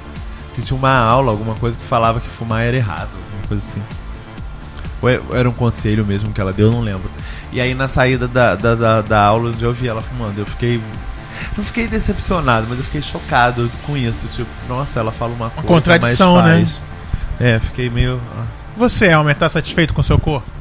Que 0.54 0.62
tinha 0.62 0.78
uma 0.78 0.92
aula, 0.98 1.32
alguma 1.32 1.56
coisa 1.56 1.78
que 1.78 1.84
falava 1.84 2.20
que 2.20 2.28
fumar 2.28 2.64
era 2.64 2.76
errado, 2.76 3.10
alguma 3.16 3.48
coisa 3.48 3.64
assim. 3.66 3.82
Ou 5.02 5.10
é- 5.10 5.22
era 5.32 5.50
um 5.50 5.54
conselho 5.54 6.06
mesmo 6.06 6.34
que 6.34 6.42
ela 6.42 6.52
deu, 6.52 6.68
eu 6.68 6.74
não 6.74 6.82
lembro. 6.82 7.10
E 7.54 7.62
aí 7.62 7.74
na 7.74 7.88
saída 7.88 8.28
da, 8.28 8.56
da, 8.56 8.76
da, 8.76 9.02
da 9.02 9.22
aula, 9.24 9.50
onde 9.50 9.64
eu 9.64 9.72
vi 9.72 9.88
ela 9.88 10.02
fumando, 10.02 10.38
eu 10.38 10.46
fiquei. 10.46 10.82
Não 11.56 11.64
fiquei 11.64 11.88
decepcionado, 11.88 12.68
mas 12.70 12.80
eu 12.80 12.84
fiquei 12.84 13.02
chocado 13.02 13.72
com 13.88 13.96
isso. 13.96 14.28
Tipo, 14.28 14.50
nossa, 14.68 15.00
ela 15.00 15.12
fala 15.14 15.34
uma, 15.34 15.50
coisa, 15.52 15.68
contradição, 15.68 16.36
mas 16.36 16.46
né? 16.46 16.56
faz. 16.58 16.84
É, 17.40 17.60
fiquei 17.60 17.90
meio. 17.90 18.20
ah. 18.38 18.44
Você, 18.76 19.06
Elmer, 19.08 19.36
tá 19.38 19.48
satisfeito 19.48 19.94
com 19.94 20.02
o 20.02 20.04
seu 20.04 20.20
corpo? 20.20 20.59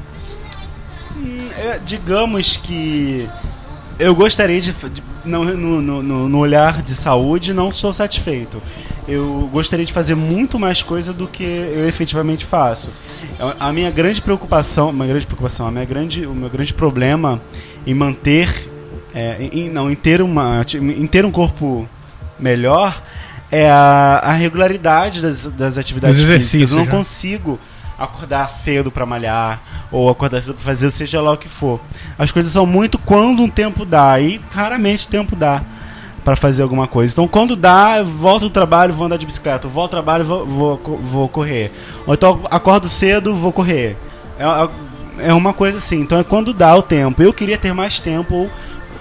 Digamos 1.76 2.56
que 2.56 3.28
eu 3.98 4.14
gostaria 4.14 4.60
de, 4.60 4.72
de- 4.72 5.02
não, 5.24 5.44
no, 5.44 5.82
no- 6.02 6.28
no- 6.28 6.38
olhar 6.38 6.82
de 6.82 6.94
saúde 6.94 7.52
não 7.52 7.72
sou 7.72 7.92
satisfeito. 7.92 8.58
Eu 9.06 9.48
gostaria 9.52 9.84
de 9.86 9.92
fazer 9.92 10.14
muito 10.14 10.58
mais 10.58 10.82
coisa 10.82 11.12
do 11.12 11.26
que 11.26 11.42
eu 11.42 11.88
efetivamente 11.88 12.44
faço. 12.44 12.90
É, 13.40 13.54
A 13.58 13.72
minha 13.72 13.90
grande 13.90 14.20
preocupação, 14.22 14.90
uma 14.90 15.06
grande 15.06 15.26
preocupação, 15.26 15.66
a 15.66 15.70
minha 15.70 15.84
grande, 15.84 16.26
o 16.26 16.34
meu 16.34 16.48
grande 16.50 16.72
problema 16.74 17.40
em 17.86 17.94
manter, 17.94 18.70
é, 19.14 19.48
em, 19.52 19.68
não, 19.70 19.90
em 19.90 19.94
ter 19.94 20.20
uma, 20.22 20.64
em 20.74 21.06
ter 21.06 21.24
um 21.24 21.30
corpo 21.30 21.88
melhor 22.38 23.02
é 23.50 23.68
a, 23.70 24.20
a 24.24 24.32
regularidade 24.32 25.22
das, 25.22 25.46
das 25.46 25.78
atividades 25.78 26.18
físicas. 26.38 26.70
Eu 26.72 26.76
não 26.78 26.84
né? 26.84 26.90
consigo 26.90 27.58
acordar 27.98 28.48
cedo 28.48 28.90
pra 28.90 29.04
malhar 29.04 29.60
ou 29.90 30.08
acordar 30.08 30.40
cedo 30.40 30.54
pra 30.54 30.64
fazer 30.64 30.90
seja 30.90 31.20
lá 31.20 31.32
o 31.32 31.36
que 31.36 31.48
for. 31.48 31.80
As 32.18 32.30
coisas 32.30 32.52
são 32.52 32.64
muito 32.64 32.98
quando 32.98 33.42
um 33.42 33.48
tempo 33.48 33.84
dá 33.84 34.20
e 34.20 34.40
raramente 34.50 35.06
o 35.06 35.10
tempo 35.10 35.34
dá 35.34 35.62
pra 36.24 36.36
fazer 36.36 36.62
alguma 36.62 36.86
coisa. 36.86 37.12
Então 37.12 37.26
quando 37.26 37.56
dá, 37.56 38.02
volto 38.02 38.42
do 38.42 38.50
trabalho, 38.50 38.94
vou 38.94 39.06
andar 39.06 39.16
de 39.16 39.26
bicicleta, 39.26 39.66
volto 39.66 39.90
do 39.90 39.94
trabalho, 39.94 40.24
vou, 40.24 40.46
vou, 40.46 40.76
vou 41.02 41.28
correr. 41.28 41.72
Ou 42.06 42.14
então 42.14 42.40
acordo 42.50 42.88
cedo, 42.88 43.34
vou 43.34 43.52
correr. 43.52 43.96
É, 44.38 45.28
é 45.30 45.34
uma 45.34 45.52
coisa 45.52 45.78
assim. 45.78 46.00
Então 46.00 46.18
é 46.18 46.24
quando 46.24 46.52
dá 46.52 46.76
o 46.76 46.82
tempo. 46.82 47.22
Eu 47.22 47.32
queria 47.32 47.58
ter 47.58 47.72
mais 47.72 47.98
tempo 47.98 48.34
ou 48.34 48.50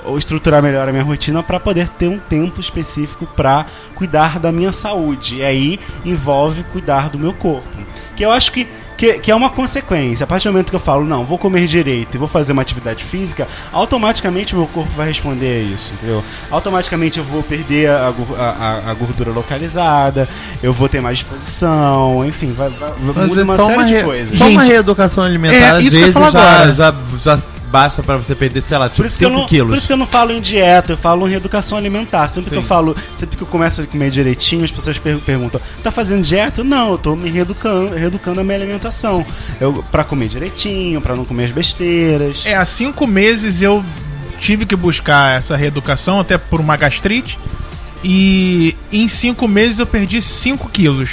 ou 0.08 0.18
estruturar 0.18 0.64
melhor 0.64 0.88
a 0.88 0.92
minha 0.92 1.04
rotina 1.04 1.44
para 1.44 1.60
poder 1.60 1.90
ter 1.90 2.08
um 2.08 2.18
tempo 2.18 2.62
específico 2.62 3.26
para 3.26 3.66
cuidar 3.94 4.40
da 4.40 4.52
minha 4.52 4.72
saúde. 4.72 5.38
E 5.38 5.44
aí 5.44 5.80
envolve 6.06 6.64
cuidar 6.64 7.10
do 7.10 7.20
meu 7.20 7.34
corpo. 7.34 7.68
Que 8.16 8.24
eu 8.24 8.32
acho 8.32 8.52
que, 8.52 8.66
que, 8.98 9.20
que 9.20 9.32
é 9.32 9.36
uma 9.36 9.50
consequência. 9.50 10.24
A 10.24 10.28
partir 10.28 10.48
do 10.48 10.52
momento 10.54 10.70
que 10.72 10.76
eu 10.76 10.80
falo, 10.80 11.06
não, 11.06 11.24
vou 11.24 11.38
comer 11.38 11.68
direito 11.68 12.16
e 12.16 12.18
vou 12.18 12.28
fazer 12.28 12.52
uma 12.54 12.62
atividade 12.64 13.04
física, 13.04 13.48
automaticamente 13.72 14.54
o 14.56 14.58
meu 14.58 14.68
corpo 14.68 14.90
vai 14.98 15.08
responder 15.08 15.62
a 15.62 15.74
isso, 15.74 15.94
entendeu? 15.94 16.24
Automaticamente 16.50 17.20
eu 17.20 17.24
vou 17.24 17.44
perder 17.44 17.90
a, 17.92 18.12
a, 18.40 18.92
a- 18.92 18.94
gordura 18.96 19.32
localizada, 19.32 20.28
eu 20.64 20.74
vou 20.74 20.90
ter 20.90 21.00
mais 21.02 21.20
disposição, 21.20 22.26
enfim, 22.26 22.52
vai, 22.54 22.70
vai, 22.70 22.92
muda 23.00 23.42
é 23.42 23.44
uma 23.44 23.56
só 23.56 23.66
série 23.68 23.78
uma 23.78 23.86
de 23.86 24.04
coisas. 24.04 24.38
Só 24.38 24.48
uma 24.48 24.64
reeducação 24.64 25.24
alimentar, 25.24 25.56
é 25.56 25.70
às 25.72 25.84
isso 25.84 25.92
que 25.92 25.96
eu 25.98 26.00
vezes, 26.02 26.14
falo 26.14 26.32
já, 26.32 26.40
agora. 26.42 26.74
já, 26.74 26.94
já 27.20 27.40
basta 27.72 28.02
pra 28.02 28.18
você 28.18 28.34
perder, 28.34 28.64
sei 28.68 28.78
lá, 28.78 28.88
tipo, 28.90 28.98
Por 29.02 29.06
isso, 29.08 29.18
que 29.18 29.26
eu 29.26 29.30
5 29.30 29.40
não, 29.42 29.48
quilos. 29.48 29.70
por 29.70 29.78
isso 29.78 29.88
que 29.88 29.94
eu 29.94 29.98
não 29.98 30.08
falo 30.08 30.32
em 30.32 30.40
dieta, 30.42 30.94
eu 30.94 30.98
falo 30.98 31.28
em 31.28 31.32
reeducação 31.32 31.78
alimentar. 31.78 32.28
Sempre 32.28 32.50
que 32.50 32.56
Sim. 32.56 32.62
eu 32.62 32.68
falo, 32.68 32.96
sempre 33.18 33.36
que 33.38 33.44
eu 33.44 33.48
começo 33.48 33.82
a 33.82 33.86
comer 33.86 34.10
direitinho, 34.12 34.64
as 34.64 34.72
pessoas 34.72 34.98
per- 34.98 35.20
perguntam: 35.20 35.60
tá 35.84 35.92
fazendo 35.92 36.24
dieta? 36.24 36.64
Não, 36.64 36.92
eu 36.92 36.98
tô 36.98 37.16
me 37.16 37.30
reeducando, 37.30 37.94
reeducando 37.96 38.40
a 38.40 38.44
minha 38.44 38.58
alimentação. 38.58 39.26
Eu, 39.60 39.84
pra 39.92 40.04
comer 40.04 40.28
direitinho, 40.30 41.02
pra 41.02 41.16
não 41.16 41.26
comer 41.26 41.46
as 41.46 41.52
besteiras. 41.52 42.44
É, 42.46 42.56
há 42.56 42.66
cinco 42.66 43.06
meses 43.06 43.62
eu 43.62 43.84
tive 44.40 44.66
que 44.66 44.76
buscar 44.76 45.38
essa 45.38 45.56
reeducação, 45.58 46.20
até 46.20 46.38
por 46.38 46.60
uma 46.60 46.78
gastrite. 46.78 47.38
E 48.04 48.76
em 48.92 49.08
cinco 49.08 49.48
meses 49.48 49.80
eu 49.80 49.88
perdi 49.88 50.22
5 50.22 50.70
quilos. 50.70 51.10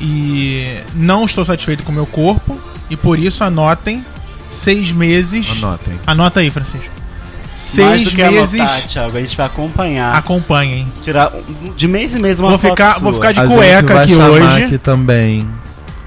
E 0.00 0.78
não 0.94 1.24
estou 1.24 1.44
satisfeito 1.44 1.82
com 1.82 1.92
o 1.92 1.94
meu 1.94 2.06
corpo. 2.06 2.58
E 2.88 2.96
por 2.96 3.18
isso 3.18 3.44
anotem 3.44 4.04
seis 4.50 4.90
meses. 4.92 5.48
Anotem. 5.62 5.98
Anota 6.06 6.40
aí, 6.40 6.50
Francisco. 6.50 6.88
Mais 6.90 7.60
Seis 7.60 8.02
do 8.04 8.10
que 8.10 8.24
meses. 8.24 8.58
anotar, 8.60 8.82
Thiago, 8.86 9.16
a 9.16 9.20
gente 9.20 9.36
vai 9.36 9.46
acompanhar. 9.46 10.14
Acompanhem. 10.16 10.90
Tirar 11.02 11.30
um- 11.34 11.72
de 11.74 11.86
mês 11.86 12.14
em 12.14 12.18
mês 12.20 12.40
uma 12.40 12.50
Vou 12.50 12.58
foto 12.58 12.70
ficar- 12.70 12.92
sua. 12.94 13.00
vou 13.02 13.12
ficar 13.14 13.32
de 13.32 13.40
A 13.40 13.46
gente 13.46 13.54
cueca 13.54 13.94
vai 13.94 14.02
aqui 14.04 14.14
hoje. 14.14 14.64
aqui 14.64 14.78
também. 14.78 15.48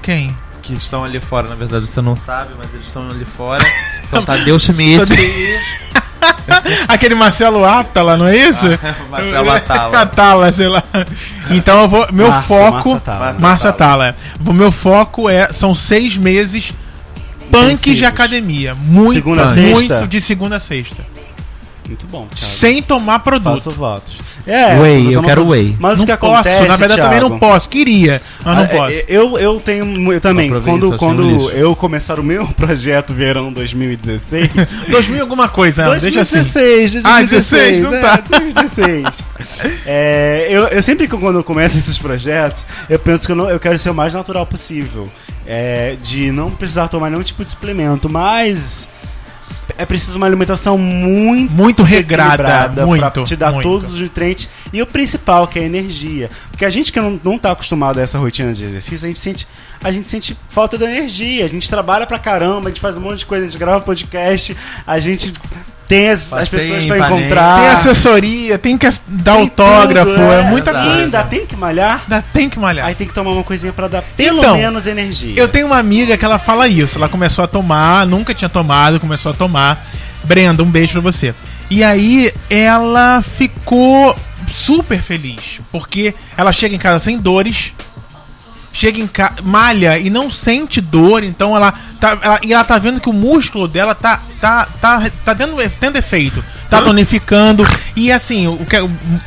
Quem? 0.02 0.36
Que 0.62 0.72
estão 0.74 1.04
ali 1.04 1.20
fora, 1.20 1.46
na 1.48 1.54
verdade 1.54 1.86
você 1.86 2.00
não 2.00 2.16
sabe, 2.16 2.50
mas 2.58 2.72
eles 2.74 2.86
estão 2.86 3.08
ali 3.10 3.24
fora. 3.24 3.64
São 4.08 4.24
Tadeu 4.24 4.58
Schmidt 4.58 5.12
Aquele 6.88 7.14
Marcelo 7.14 7.64
Atala, 7.64 8.16
não 8.16 8.26
é 8.26 8.36
isso? 8.36 8.64
Marcelo 9.10 9.50
Atala. 9.50 10.00
Atala, 10.00 10.52
sei 10.52 10.68
lá. 10.68 10.82
Então 11.50 11.82
eu 11.82 11.88
vou. 11.88 12.06
Meu 12.12 12.32
foco. 12.42 12.90
Márcia 12.90 12.96
Atala. 12.96 13.36
Márcia 13.38 13.70
Atala. 13.70 14.16
O 14.44 14.52
meu 14.52 14.72
foco 14.72 15.28
é. 15.28 15.52
São 15.52 15.74
seis 15.74 16.16
meses 16.16 16.72
punk 17.60 17.94
de 17.94 18.04
academia. 18.04 18.74
Muito, 18.74 19.14
Segunda 19.14 19.46
muito 19.46 20.06
de 20.06 20.20
segunda 20.20 20.56
a 20.56 20.60
sexta. 20.60 21.04
Muito 21.86 22.06
bom, 22.06 22.26
Thiago. 22.34 22.52
Sem 22.52 22.82
tomar 22.82 23.18
produto. 23.18 23.56
Faço 23.56 23.70
votos. 23.70 24.16
É, 24.46 24.78
Whey, 24.78 25.06
eu 25.12 25.22
não- 25.22 25.28
quero 25.28 25.48
whey. 25.48 25.74
Mas 25.78 25.96
não 25.98 26.04
o 26.04 26.06
que 26.06 26.16
posso, 26.18 26.34
acontece, 26.34 26.62
na 26.68 26.76
verdade 26.76 27.00
eu 27.00 27.04
também 27.04 27.20
não 27.20 27.28
Thiago, 27.30 27.46
posso. 27.46 27.68
Queria, 27.68 28.20
mas 28.44 28.56
não 28.56 28.64
Ah, 28.64 28.66
posso. 28.68 28.92
é, 28.92 29.04
Eu, 29.08 29.38
eu 29.38 29.60
tenho. 29.60 30.12
Eu 30.12 30.20
também. 30.20 30.50
Quando, 30.60 30.92
um 30.92 30.96
quando 30.98 31.50
eu 31.52 31.74
começar 31.74 32.18
o 32.20 32.22
meu 32.22 32.46
projeto 32.56 33.12
Verão 33.14 33.50
2016. 33.52 34.50
2000 34.90 35.20
alguma 35.22 35.48
coisa, 35.48 35.84
Ana, 35.84 35.98
deixa 35.98 36.20
assim. 36.22 36.42
2016, 36.42 37.04
Ah, 37.04 37.22
16, 37.22 37.82
não 37.82 37.94
é, 37.94 38.00
tá. 38.00 38.22
2016. 38.30 39.04
É, 39.86 40.46
eu, 40.50 40.68
eu 40.68 40.82
sempre 40.82 41.06
que 41.08 41.16
quando 41.16 41.38
eu 41.38 41.44
começo 41.44 41.76
esses 41.78 41.98
projetos, 41.98 42.64
eu 42.88 42.98
penso 42.98 43.26
que 43.26 43.32
eu, 43.32 43.36
não, 43.36 43.48
eu 43.50 43.60
quero 43.60 43.78
ser 43.78 43.90
o 43.90 43.94
mais 43.94 44.14
natural 44.14 44.46
possível. 44.46 45.10
É, 45.46 45.96
de 46.02 46.32
não 46.32 46.50
precisar 46.50 46.88
tomar 46.88 47.10
nenhum 47.10 47.22
tipo 47.22 47.44
de 47.44 47.50
suplemento, 47.50 48.08
mas 48.08 48.88
é 49.76 49.84
preciso 49.84 50.16
uma 50.16 50.26
alimentação 50.26 50.78
muito 50.78 51.52
Muito 51.52 51.82
regrada, 51.82 52.86
muito, 52.86 53.00
pra 53.00 53.24
te 53.24 53.36
dar 53.36 53.52
muito. 53.52 53.62
todos 53.62 53.92
os 53.94 54.00
nutrientes 54.00 54.48
e 54.72 54.80
o 54.82 54.86
principal 54.86 55.46
que 55.46 55.58
é 55.58 55.62
a 55.62 55.64
energia 55.66 56.30
porque 56.50 56.64
a 56.64 56.70
gente 56.70 56.92
que 56.92 57.00
não, 57.00 57.20
não 57.22 57.38
tá 57.38 57.52
acostumado 57.52 57.98
a 57.98 58.02
essa 58.02 58.18
rotina 58.18 58.52
de 58.52 58.64
exercício 58.64 59.04
a 59.04 59.08
gente 59.08 59.18
sente 59.18 59.46
a 59.82 59.90
gente 59.90 60.08
sente 60.08 60.36
falta 60.50 60.76
da 60.78 60.86
energia 60.90 61.44
a 61.44 61.48
gente 61.48 61.68
trabalha 61.68 62.06
pra 62.06 62.18
caramba 62.18 62.68
a 62.68 62.70
gente 62.70 62.80
faz 62.80 62.96
um 62.96 63.00
monte 63.00 63.20
de 63.20 63.26
coisa 63.26 63.46
a 63.46 63.48
gente 63.48 63.58
grava 63.58 63.84
podcast 63.84 64.56
a 64.86 64.98
gente 64.98 65.32
Tem 65.88 66.08
as, 66.10 66.32
as 66.32 66.48
pessoas 66.48 66.84
Ipanema. 66.84 67.06
encontrar. 67.06 67.60
Tem 67.60 67.68
assessoria, 67.68 68.58
tem 68.58 68.78
que 68.78 68.86
dar 69.06 69.34
tem 69.34 69.42
autógrafo, 69.42 70.10
tudo, 70.10 70.22
é, 70.22 70.42
muita 70.42 70.72
verdade. 70.72 70.88
coisa. 70.88 71.04
Ainda 71.04 71.22
tem 71.24 71.46
que 71.46 71.56
malhar. 71.56 72.02
Ainda 72.04 72.24
tem 72.32 72.48
que 72.48 72.58
malhar. 72.58 72.86
Aí 72.86 72.94
tem 72.94 73.06
que 73.06 73.12
tomar 73.14 73.30
uma 73.32 73.44
coisinha 73.44 73.72
pra 73.72 73.86
dar 73.88 74.02
pelo 74.16 74.38
Então, 74.38 74.56
menos 74.56 74.86
energia. 74.86 75.34
Eu 75.36 75.46
tenho 75.48 75.66
uma 75.66 75.78
amiga 75.78 76.16
que 76.16 76.24
ela 76.24 76.38
fala 76.38 76.66
isso. 76.66 76.96
Ela 76.98 77.08
começou 77.08 77.44
a 77.44 77.48
tomar, 77.48 78.06
nunca 78.06 78.32
tinha 78.34 78.48
tomado, 78.48 78.98
começou 78.98 79.32
a 79.32 79.34
tomar. 79.34 79.86
Brenda, 80.24 80.62
um 80.62 80.70
beijo 80.70 80.92
pra 80.92 81.00
você. 81.02 81.34
E 81.70 81.84
aí 81.84 82.30
ela 82.48 83.22
ficou 83.22 84.16
super 84.46 85.00
feliz, 85.00 85.60
porque 85.70 86.14
ela 86.36 86.52
chega 86.52 86.74
em 86.74 86.78
casa 86.78 86.98
sem 86.98 87.18
dores. 87.18 87.72
Chega 88.76 89.00
em 89.00 89.06
casa, 89.06 89.36
malha 89.40 89.96
e 89.98 90.10
não 90.10 90.28
sente 90.30 90.80
dor, 90.80 91.22
então 91.22 91.54
ela 91.56 91.72
tá, 92.00 92.18
ela, 92.20 92.40
e 92.42 92.52
ela 92.52 92.64
tá 92.64 92.76
vendo 92.76 92.98
que 93.00 93.08
o 93.08 93.12
músculo 93.12 93.68
dela 93.68 93.94
tá 93.94 94.20
tá 94.40 94.66
tá, 94.80 95.02
tá 95.24 95.32
tendo, 95.34 95.56
tendo 95.78 95.96
efeito, 95.96 96.44
tá 96.68 96.78
tonificando 96.82 97.64
e 97.94 98.10
assim, 98.10 98.48
o 98.48 98.58
que 98.66 98.76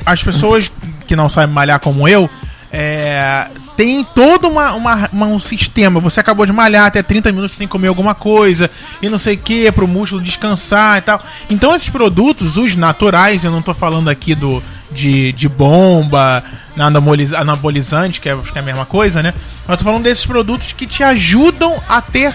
as 0.06 0.22
pessoas 0.22 0.70
que 1.08 1.16
não 1.16 1.30
sabem 1.30 1.56
malhar 1.56 1.80
como 1.80 2.06
eu, 2.10 2.30
é, 2.70 3.48
tem 3.78 4.04
todo 4.04 4.50
uma, 4.50 4.74
uma- 4.74 5.10
uma- 5.14 5.28
um 5.28 5.40
sistema. 5.40 6.00
Você 6.02 6.20
acabou 6.20 6.46
de 6.46 6.52
malhar 6.52 6.86
até 6.86 7.02
30 7.02 7.32
minutos 7.32 7.56
sem 7.56 7.68
comer 7.68 7.88
alguma 7.88 8.14
coisa 8.14 8.70
e 9.02 9.08
não 9.08 9.18
sei 9.18 9.36
o 9.36 9.38
que, 9.38 9.72
pro 9.72 9.88
músculo 9.88 10.22
descansar 10.22 10.98
e 10.98 11.02
tal. 11.02 11.22
Então, 11.50 11.74
esses 11.74 11.90
produtos, 11.90 12.58
os 12.58 12.76
naturais, 12.76 13.44
eu 13.46 13.52
não 13.52 13.62
tô 13.62 13.74
falando 13.74 14.10
aqui 14.10 14.36
do 14.36 14.62
de, 14.92 15.34
de 15.34 15.50
bomba, 15.50 16.44
anaboliz, 16.78 17.34
anabolizante, 17.34 18.20
que 18.22 18.30
é, 18.30 18.34
acho 18.34 18.52
que 18.52 18.58
é 18.58 18.62
a 18.62 18.66
mesma 18.66 18.86
coisa, 18.86 19.22
né? 19.22 19.34
Mas 19.68 19.74
eu 19.74 19.78
tô 19.78 19.84
falando 19.84 20.04
desses 20.04 20.26
produtos 20.26 20.74
que 20.74 20.88
te 20.88 21.04
ajudam 21.04 21.76
a 21.90 22.02
ter 22.02 22.34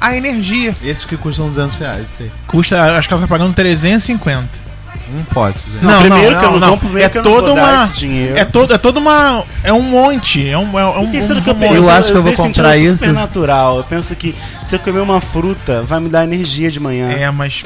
a 0.00 0.16
energia. 0.16 0.74
Esses 0.82 1.04
que 1.04 1.16
custam 1.16 1.48
200 1.48 1.78
reais, 1.78 2.06
sei. 2.16 2.30
Custa, 2.46 2.96
acho 2.96 3.06
que 3.06 3.14
ela 3.14 3.22
tá 3.22 3.28
pagando 3.28 3.52
350. 3.54 4.70
Um 5.12 5.24
pote, 5.24 5.58
gente. 5.72 5.84
Não, 5.84 6.00
primeiro 6.02 6.38
que 6.38 6.44
eu 6.44 6.60
não 6.60 6.68
compro, 6.70 6.86
primeiro 6.88 7.06
é 7.06 7.10
que 7.10 7.18
eu 7.18 7.24
não 7.24 7.32
toda 7.32 7.52
uma 7.52 7.84
esse 7.84 7.94
dinheiro. 7.94 8.38
é 8.38 8.44
todo 8.44 8.72
é 8.72 8.78
toda 8.78 9.00
uma 9.00 9.42
é 9.64 9.72
um 9.72 9.82
monte, 9.82 10.48
é 10.48 10.56
um 10.56 10.78
é 10.78 10.86
um, 11.00 11.10
terceiro 11.10 11.40
um, 11.40 11.42
que 11.42 11.50
eu 11.50 11.54
um 11.54 11.58
penso, 11.58 11.74
monte. 11.74 11.84
Eu 11.84 11.90
acho 11.90 12.12
que 12.12 12.16
eu 12.18 12.22
vou 12.22 12.32
comprar 12.32 12.76
é 12.76 12.80
isso. 12.80 12.98
super 12.98 13.12
natural. 13.12 13.78
Eu 13.78 13.84
penso 13.84 14.14
que 14.14 14.36
se 14.64 14.76
eu 14.76 14.78
comer 14.78 15.00
uma 15.00 15.20
fruta, 15.20 15.82
vai 15.82 15.98
me 15.98 16.08
dar 16.08 16.22
energia 16.22 16.70
de 16.70 16.78
manhã. 16.78 17.10
É, 17.10 17.28
mas 17.32 17.64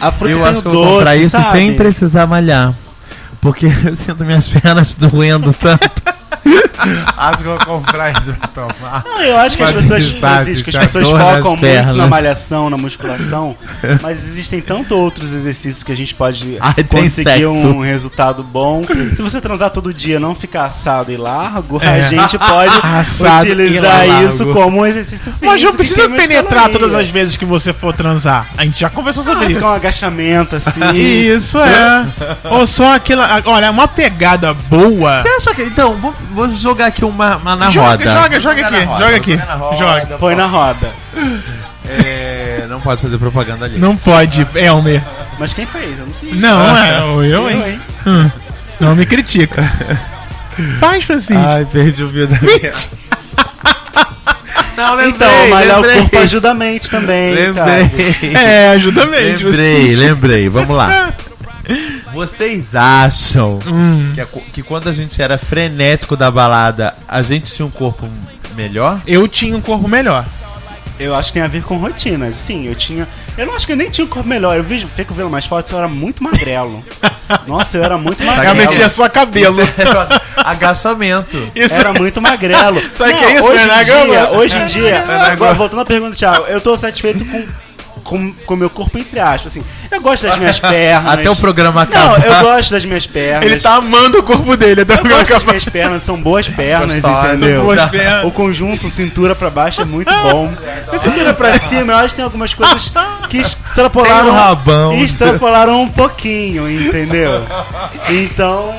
A 0.00 0.12
fruta 0.12 0.34
Eu 0.34 0.38
tem 0.38 0.46
acho 0.46 0.58
o 0.60 0.62
que 0.62 0.68
eu 0.68 0.72
vou 0.72 0.86
comprar 0.98 1.14
doce, 1.14 1.22
isso 1.22 1.30
sabe? 1.30 1.58
sem 1.58 1.74
precisar 1.74 2.26
malhar. 2.28 2.72
Porque 3.44 3.66
eu 3.84 3.94
sinto 3.94 4.24
minhas 4.24 4.48
pernas 4.48 4.94
doendo 4.94 5.52
tanto. 5.52 6.13
acho 7.16 7.38
que 7.38 7.44
eu 7.44 7.56
vou 7.58 7.66
comprar 7.66 8.12
isso 8.12 8.22
pra 8.38 8.48
tomar. 8.48 9.04
Não, 9.04 9.20
eu 9.22 9.38
acho 9.38 9.56
que 9.56 9.62
as 9.62 9.72
pessoas, 9.72 10.06
Francisco, 10.10 10.70
que 10.70 10.76
as 10.76 10.84
pessoas 10.86 11.08
focam 11.08 11.56
muito 11.56 11.92
na 11.96 12.06
malhação, 12.06 12.68
na 12.70 12.76
musculação, 12.76 13.56
mas 14.02 14.24
existem 14.24 14.60
tanto 14.60 14.96
outros 14.96 15.32
exercícios 15.32 15.82
que 15.82 15.92
a 15.92 15.96
gente 15.96 16.14
pode 16.14 16.56
Ai, 16.60 16.74
tem 16.84 17.02
conseguir 17.04 17.46
um 17.46 17.80
resultado 17.80 18.42
bom. 18.42 18.84
Se 19.14 19.22
você 19.22 19.40
transar 19.40 19.70
todo 19.70 19.92
dia, 19.92 20.18
não 20.20 20.34
ficar 20.34 20.64
assado 20.64 21.10
e 21.12 21.16
largo, 21.16 21.80
a 21.82 21.84
É. 21.98 22.02
gente 22.02 22.38
pode 22.38 22.74
Assado 22.82 23.42
utilizar 23.44 24.04
e 24.04 24.08
largo. 24.08 24.28
isso 24.28 24.46
como 24.52 24.80
um 24.80 24.86
exercício 24.86 25.24
físico. 25.32 25.46
mas 25.46 25.62
não 25.62 25.72
precisa 25.72 26.08
penetrar 26.08 26.68
todas 26.70 26.94
as 26.94 27.08
vezes 27.10 27.36
que 27.36 27.44
você 27.44 27.72
for 27.72 27.94
transar. 27.94 28.46
A 28.56 28.64
gente 28.64 28.80
já 28.80 28.90
conversou 28.90 29.22
Ah, 29.22 29.26
sobre 29.26 29.46
ficar 29.48 29.58
isso. 29.60 29.68
um 29.68 29.72
agachamento 29.74 30.56
assim. 30.56 30.80
Isso 30.94 31.58
é. 31.58 32.06
Ou 32.50 32.66
só 32.66 32.94
aquela, 32.94 33.40
olha, 33.46 33.70
uma 33.70 33.86
pegada 33.88 34.52
boa. 34.54 35.22
Você 35.22 35.28
acha 35.28 35.54
que. 35.54 35.62
Então, 35.62 35.96
vou, 35.96 36.14
vou 36.32 36.48
jogar 36.74 36.86
aqui 36.86 37.04
uma, 37.04 37.36
uma 37.36 37.56
na 37.56 37.70
Joga, 37.70 37.88
roda. 37.88 38.04
joga, 38.04 38.40
joga 38.40 38.66
aqui, 38.66 38.80
joga 38.84 39.16
aqui. 39.16 39.30
jogar 39.32 39.46
na 39.46 39.54
roda, 39.54 39.76
Joga. 39.76 40.18
Põe 40.18 40.34
na 40.34 40.46
roda. 40.46 40.90
É, 41.88 42.66
não 42.68 42.80
pode 42.80 43.00
fazer 43.02 43.18
propaganda 43.18 43.64
ali. 43.66 43.78
Não 43.78 43.96
pode, 43.96 44.46
Elmer. 44.54 45.02
Mas 45.38 45.52
quem 45.52 45.66
fez? 45.66 45.98
Eu 45.98 46.06
não 46.06 46.12
fiz. 46.14 46.34
Não, 46.36 46.76
é 46.78 46.98
eu, 47.00 47.24
Eu, 47.24 47.50
hein? 47.50 47.62
hein? 47.66 47.80
Hum, 48.06 48.30
Não 48.80 48.94
me 48.96 49.04
critica. 49.06 49.70
Faz, 50.80 51.04
Francisco. 51.04 51.34
Ai, 51.36 51.64
perdi 51.70 52.02
o 52.02 52.10
fio 52.10 52.26
da 52.26 52.38
minha. 52.40 52.72
Não, 54.76 54.94
lembrei, 54.96 55.10
Então, 55.28 55.48
malhar 55.50 55.78
o 55.78 55.82
lembrei. 55.82 56.00
corpo 56.00 56.18
ajuda 56.18 56.50
a 56.50 56.54
mente 56.54 56.90
também. 56.90 57.54
cara. 57.54 57.76
Lembrei. 57.76 58.34
É, 58.34 58.68
ajuda 58.70 59.06
mesmo. 59.06 59.50
Lembrei, 59.50 59.94
lembrei. 59.94 60.48
Vamos 60.48 60.76
lá. 60.76 61.12
Vocês 62.14 62.76
acham 62.76 63.58
Hum. 63.66 64.12
que, 64.14 64.20
a 64.20 64.26
que 64.26 64.62
quando 64.62 64.88
a 64.88 64.92
gente 64.92 65.20
era 65.20 65.36
frenético 65.36 66.16
da 66.16 66.30
balada, 66.30 66.94
a 67.08 67.22
gente 67.22 67.52
tinha 67.52 67.66
um 67.66 67.70
corpo 67.70 68.08
melhor? 68.54 69.00
Eu 69.06 69.26
tinha 69.26 69.56
um 69.56 69.60
corpo 69.60 69.88
melhor. 69.88 70.24
Eu 70.96 71.12
acho 71.12 71.30
que 71.30 71.34
tem 71.34 71.42
a 71.42 71.48
ver 71.48 71.64
com 71.64 71.76
rotinas. 71.76 72.36
Sim, 72.36 72.68
eu 72.68 72.74
tinha. 72.76 73.08
Eu 73.36 73.46
não 73.46 73.54
acho 73.56 73.66
que 73.66 73.72
eu 73.72 73.76
nem 73.76 73.90
tinha 73.90 74.04
um 74.04 74.08
corpo 74.08 74.28
melhor. 74.28 74.56
Eu 74.56 74.62
vejo, 74.62 74.86
fico 74.94 75.12
vendo 75.12 75.28
mais 75.28 75.44
fotos, 75.44 75.68
eu 75.72 75.78
era 75.78 75.88
muito 75.88 76.22
magrelo. 76.22 76.84
Nossa, 77.48 77.78
eu 77.78 77.84
era 77.84 77.98
muito 77.98 78.22
magrelo. 78.22 78.54
Realmente 78.54 78.80
é 78.80 78.88
só 78.88 79.08
cabelo. 79.08 79.58
Agachamento. 80.36 81.50
Isso 81.54 81.74
Era 81.74 81.92
muito 81.92 82.20
magrelo. 82.22 82.80
Sabe 82.94 83.12
Não, 83.12 83.18
que 83.18 83.24
é 83.24 83.34
isso, 83.38 83.48
hoje 83.48 83.66
né, 83.66 83.82
em 83.82 83.84
dia, 83.84 84.30
hoje 84.30 84.56
em 84.56 84.66
dia, 84.66 85.04
agora, 85.32 85.54
voltando 85.54 85.80
à 85.80 85.84
pergunta, 85.84 86.14
Thiago, 86.14 86.44
eu 86.46 86.60
tô 86.60 86.76
satisfeito 86.76 87.24
com 87.24 87.44
com 88.02 88.32
com 88.46 88.54
o 88.54 88.56
meu 88.56 88.68
corpo 88.70 88.98
entre 88.98 89.20
aspas, 89.20 89.52
assim. 89.52 89.62
Eu 89.90 90.00
gosto 90.00 90.24
das 90.26 90.38
minhas 90.38 90.58
pernas. 90.60 91.12
Até 91.14 91.30
o 91.30 91.36
programa 91.36 91.84
Não, 91.84 92.14
acabar. 92.14 92.26
eu 92.26 92.40
gosto 92.42 92.70
das 92.70 92.84
minhas 92.84 93.06
pernas. 93.06 93.44
Ele 93.44 93.60
tá 93.60 93.74
amando 93.76 94.18
o 94.18 94.22
corpo 94.22 94.56
dele. 94.56 94.80
Até 94.82 94.94
Eu 94.94 95.04
o 95.04 95.08
gosto 95.08 95.28
das 95.32 95.44
minhas 95.44 95.64
pernas, 95.64 96.02
são 96.02 96.20
boas 96.20 96.48
pernas, 96.48 96.94
gostosas, 96.94 97.38
entendeu? 97.38 97.62
boas 97.62 97.84
pernas. 97.90 98.24
O 98.26 98.30
conjunto 98.30 98.90
cintura 98.90 99.34
pra 99.34 99.50
baixo 99.50 99.80
é 99.80 99.84
muito 99.84 100.12
bom. 100.22 100.52
A 100.92 100.98
cintura 100.98 101.32
pra 101.34 101.58
cima, 101.58 101.92
eu 101.92 101.98
acho 101.98 102.08
que 102.10 102.16
tem 102.16 102.24
algumas 102.24 102.52
coisas 102.54 102.92
que 103.28 103.38
extrapolaram, 103.38 104.24
Tem 104.24 104.32
um 104.32 104.36
rabão. 104.36 104.92
extrapolaram 104.94 105.82
um 105.82 105.88
pouquinho, 105.88 106.70
entendeu? 106.70 107.46
Então, 108.10 108.74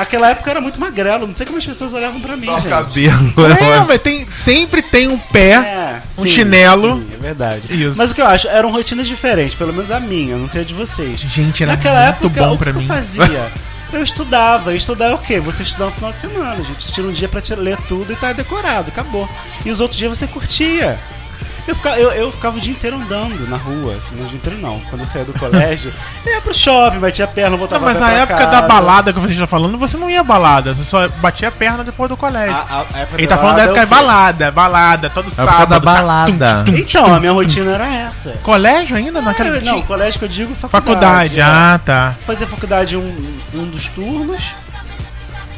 aquela 0.00 0.30
época 0.30 0.48
eu 0.48 0.50
era 0.52 0.60
muito 0.60 0.80
magrelo, 0.80 1.26
não 1.26 1.34
sei 1.34 1.44
como 1.46 1.58
as 1.58 1.66
pessoas 1.66 1.92
olhavam 1.92 2.20
pra 2.20 2.36
mim, 2.36 2.46
Só 2.46 2.56
o 2.56 2.60
gente. 2.60 2.68
cabelo. 2.70 3.46
É, 3.60 3.84
mas 3.86 4.00
tem, 4.00 4.26
sempre 4.30 4.82
tem 4.82 5.08
um 5.08 5.18
pé, 5.18 5.52
É, 5.54 6.02
um 6.16 6.24
sim, 6.24 6.30
chinelo. 6.30 6.96
sim, 6.98 7.10
é 7.14 7.16
verdade. 7.16 7.62
Isso. 7.84 7.96
Mas 7.96 8.10
o 8.10 8.14
que 8.14 8.20
eu 8.20 8.26
acho, 8.26 8.48
eram 8.48 8.70
rotinas 8.72 9.06
diferentes, 9.06 9.54
pelo 9.54 9.72
menos 9.72 9.90
a 9.90 10.00
minha, 10.00 10.36
não 10.36 10.48
sei 10.48 10.62
a 10.62 10.64
de 10.64 10.74
vocês. 10.74 11.20
Gente, 11.20 11.62
era 11.62 11.72
Naquela 11.72 12.00
muito 12.12 12.26
época, 12.26 12.40
bom 12.42 12.48
o 12.54 12.58
que 12.58 12.64
pra 12.64 12.72
que 12.72 12.78
mim. 12.78 12.84
eu 12.84 12.88
fazia? 12.88 13.52
Eu 13.90 14.02
estudava. 14.02 14.70
Eu 14.72 14.76
estudava 14.76 15.14
o 15.14 15.18
quê? 15.18 15.40
Você 15.40 15.62
estudava 15.62 15.88
no 15.90 15.96
final 15.96 16.12
de 16.12 16.20
semana. 16.20 16.52
A 16.60 16.62
gente 16.62 16.92
tira 16.92 17.06
um 17.06 17.10
dia 17.10 17.26
pra 17.26 17.40
ler 17.56 17.78
tudo 17.88 18.12
e 18.12 18.16
tá 18.16 18.34
decorado, 18.34 18.88
acabou. 18.90 19.26
E 19.64 19.70
os 19.70 19.80
outros 19.80 19.98
dias 19.98 20.10
você 20.18 20.26
curtia. 20.26 20.98
Eu 21.68 21.74
ficava, 21.74 21.98
eu, 21.98 22.10
eu 22.12 22.32
ficava 22.32 22.56
o 22.56 22.60
dia 22.60 22.72
inteiro 22.72 22.96
andando 22.96 23.46
na 23.48 23.58
rua, 23.58 23.94
assim, 23.96 24.16
não 24.16 24.24
o 24.24 24.28
dia 24.28 24.36
inteiro 24.38 24.58
não. 24.58 24.80
Quando 24.88 25.02
eu 25.02 25.06
saía 25.06 25.24
do 25.26 25.34
colégio, 25.34 25.92
eu 26.24 26.32
ia 26.32 26.40
pro 26.40 26.54
shopping, 26.54 26.98
batia 26.98 27.26
a 27.26 27.28
perna, 27.28 27.50
Não, 27.50 27.58
voltava 27.58 27.84
mas 27.84 28.00
a 28.00 28.06
pé 28.06 28.10
na 28.12 28.18
época 28.22 28.38
casa. 28.38 28.50
da 28.50 28.62
balada 28.62 29.12
que 29.12 29.20
você 29.20 29.34
está 29.34 29.46
falando, 29.46 29.76
você 29.76 29.96
não 29.98 30.08
ia 30.08 30.24
balada. 30.24 30.74
Você 30.74 30.82
só 30.82 31.06
batia 31.08 31.48
a 31.48 31.52
perna 31.52 31.84
depois 31.84 32.08
do 32.08 32.16
colégio. 32.16 32.54
A, 32.56 32.58
a- 32.60 32.86
a 32.94 32.98
época 33.00 33.18
Ele 33.20 33.26
tá 33.26 33.36
falando 33.36 33.56
da 33.56 33.62
época 33.64 33.80
é 33.80 33.84
de 33.86 33.86
o 33.86 33.88
quê? 33.96 34.02
balada, 34.02 34.50
balada, 34.50 35.10
todo 35.10 35.26
época 35.26 35.44
sábado. 35.44 35.68
da 35.68 35.74
tá, 35.74 35.80
balada. 35.80 36.32
tum, 36.32 36.38
tum, 36.64 36.72
tum. 36.72 36.78
Então, 36.78 37.14
a 37.14 37.20
minha 37.20 37.32
rotina 37.32 37.72
era 37.72 37.86
essa. 37.86 38.30
Colégio 38.42 38.96
ainda? 38.96 39.20
Naquela 39.20 39.56
Ah, 39.58 39.60
não, 39.60 39.82
colégio 39.82 40.18
que 40.18 40.24
eu 40.24 40.28
digo 40.28 40.54
faculdade. 40.54 40.86
Faculdade, 41.36 41.40
é. 41.40 41.42
ah, 41.42 41.80
tá. 41.84 42.14
Fazer 42.26 42.46
faculdade 42.46 42.96
um, 42.96 43.38
um 43.54 43.64
dos 43.66 43.88
turnos. 43.88 44.42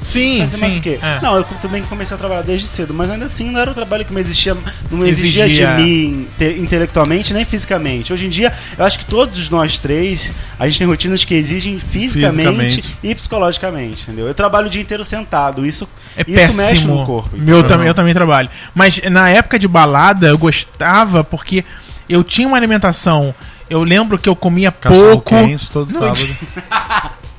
Sim, 0.03 0.41
Fazer 0.45 0.57
mais 0.59 0.73
sim. 0.75 0.79
o 0.79 0.83
quê? 0.83 0.99
é. 1.03 1.21
Não, 1.21 1.37
eu 1.37 1.45
também 1.61 1.83
comecei 1.83 2.15
a 2.15 2.19
trabalhar 2.19 2.43
desde 2.43 2.67
cedo, 2.67 2.95
mas 2.95 3.11
ainda 3.11 3.27
assim 3.27 3.51
não 3.51 3.61
era 3.61 3.71
um 3.71 3.75
trabalho 3.75 4.05
que 4.05 4.13
me 4.13 4.21
existia, 4.21 4.57
não 4.91 4.99
me 4.99 5.09
exigia, 5.09 5.45
Exigia. 5.45 5.77
de 5.77 5.83
mim 5.83 6.27
inte- 6.39 6.59
intelectualmente 6.61 7.35
nem 7.35 7.45
fisicamente. 7.45 8.13
Hoje 8.13 8.27
em 8.27 8.31
dia, 8.31 8.53
eu 8.79 8.85
acho 8.85 8.99
que 8.99 9.05
todos 9.05 9.51
nós 9.51 9.79
três, 9.79 10.33
a 10.59 10.67
gente 10.69 10.79
tem 10.79 10.87
rotinas 10.87 11.25
que 11.25 11.35
exigem 11.35 11.79
fisicamente, 11.79 12.77
Fisicamente. 12.77 12.97
e 13.03 13.15
psicologicamente, 13.15 14.03
entendeu? 14.05 14.27
Eu 14.27 14.35
trabalho 14.35 14.69
o 14.69 14.71
dia 14.71 14.81
inteiro 14.81 15.05
sentado, 15.05 15.67
isso, 15.67 15.87
É 16.17 16.23
isso 16.27 16.35
péssimo. 16.35 16.63
mexe 16.67 16.85
no 16.87 17.05
corpo. 17.05 17.31
Meu 17.37 17.43
entendeu? 17.59 17.65
também, 17.65 17.87
eu 17.89 17.95
também 17.95 18.15
trabalho. 18.15 18.49
Mas 18.75 19.01
na 19.11 19.29
época 19.29 19.59
de 19.59 19.69
balada, 19.69 20.29
eu 20.29 20.39
gostava 20.39 21.23
porque 21.23 21.65
eu 22.09 22.25
tinha 22.25 22.49
uma 22.49 22.57
alimentação. 22.57 23.35
Eu 23.69 23.83
lembro 23.85 24.19
que 24.19 24.29
eu 24.29 24.35
comia 24.35 24.73
Cachorro 24.73 25.11
pouco. 25.21 25.31
quente 25.37 25.71
todo 25.71 25.93
sábado. 25.93 26.27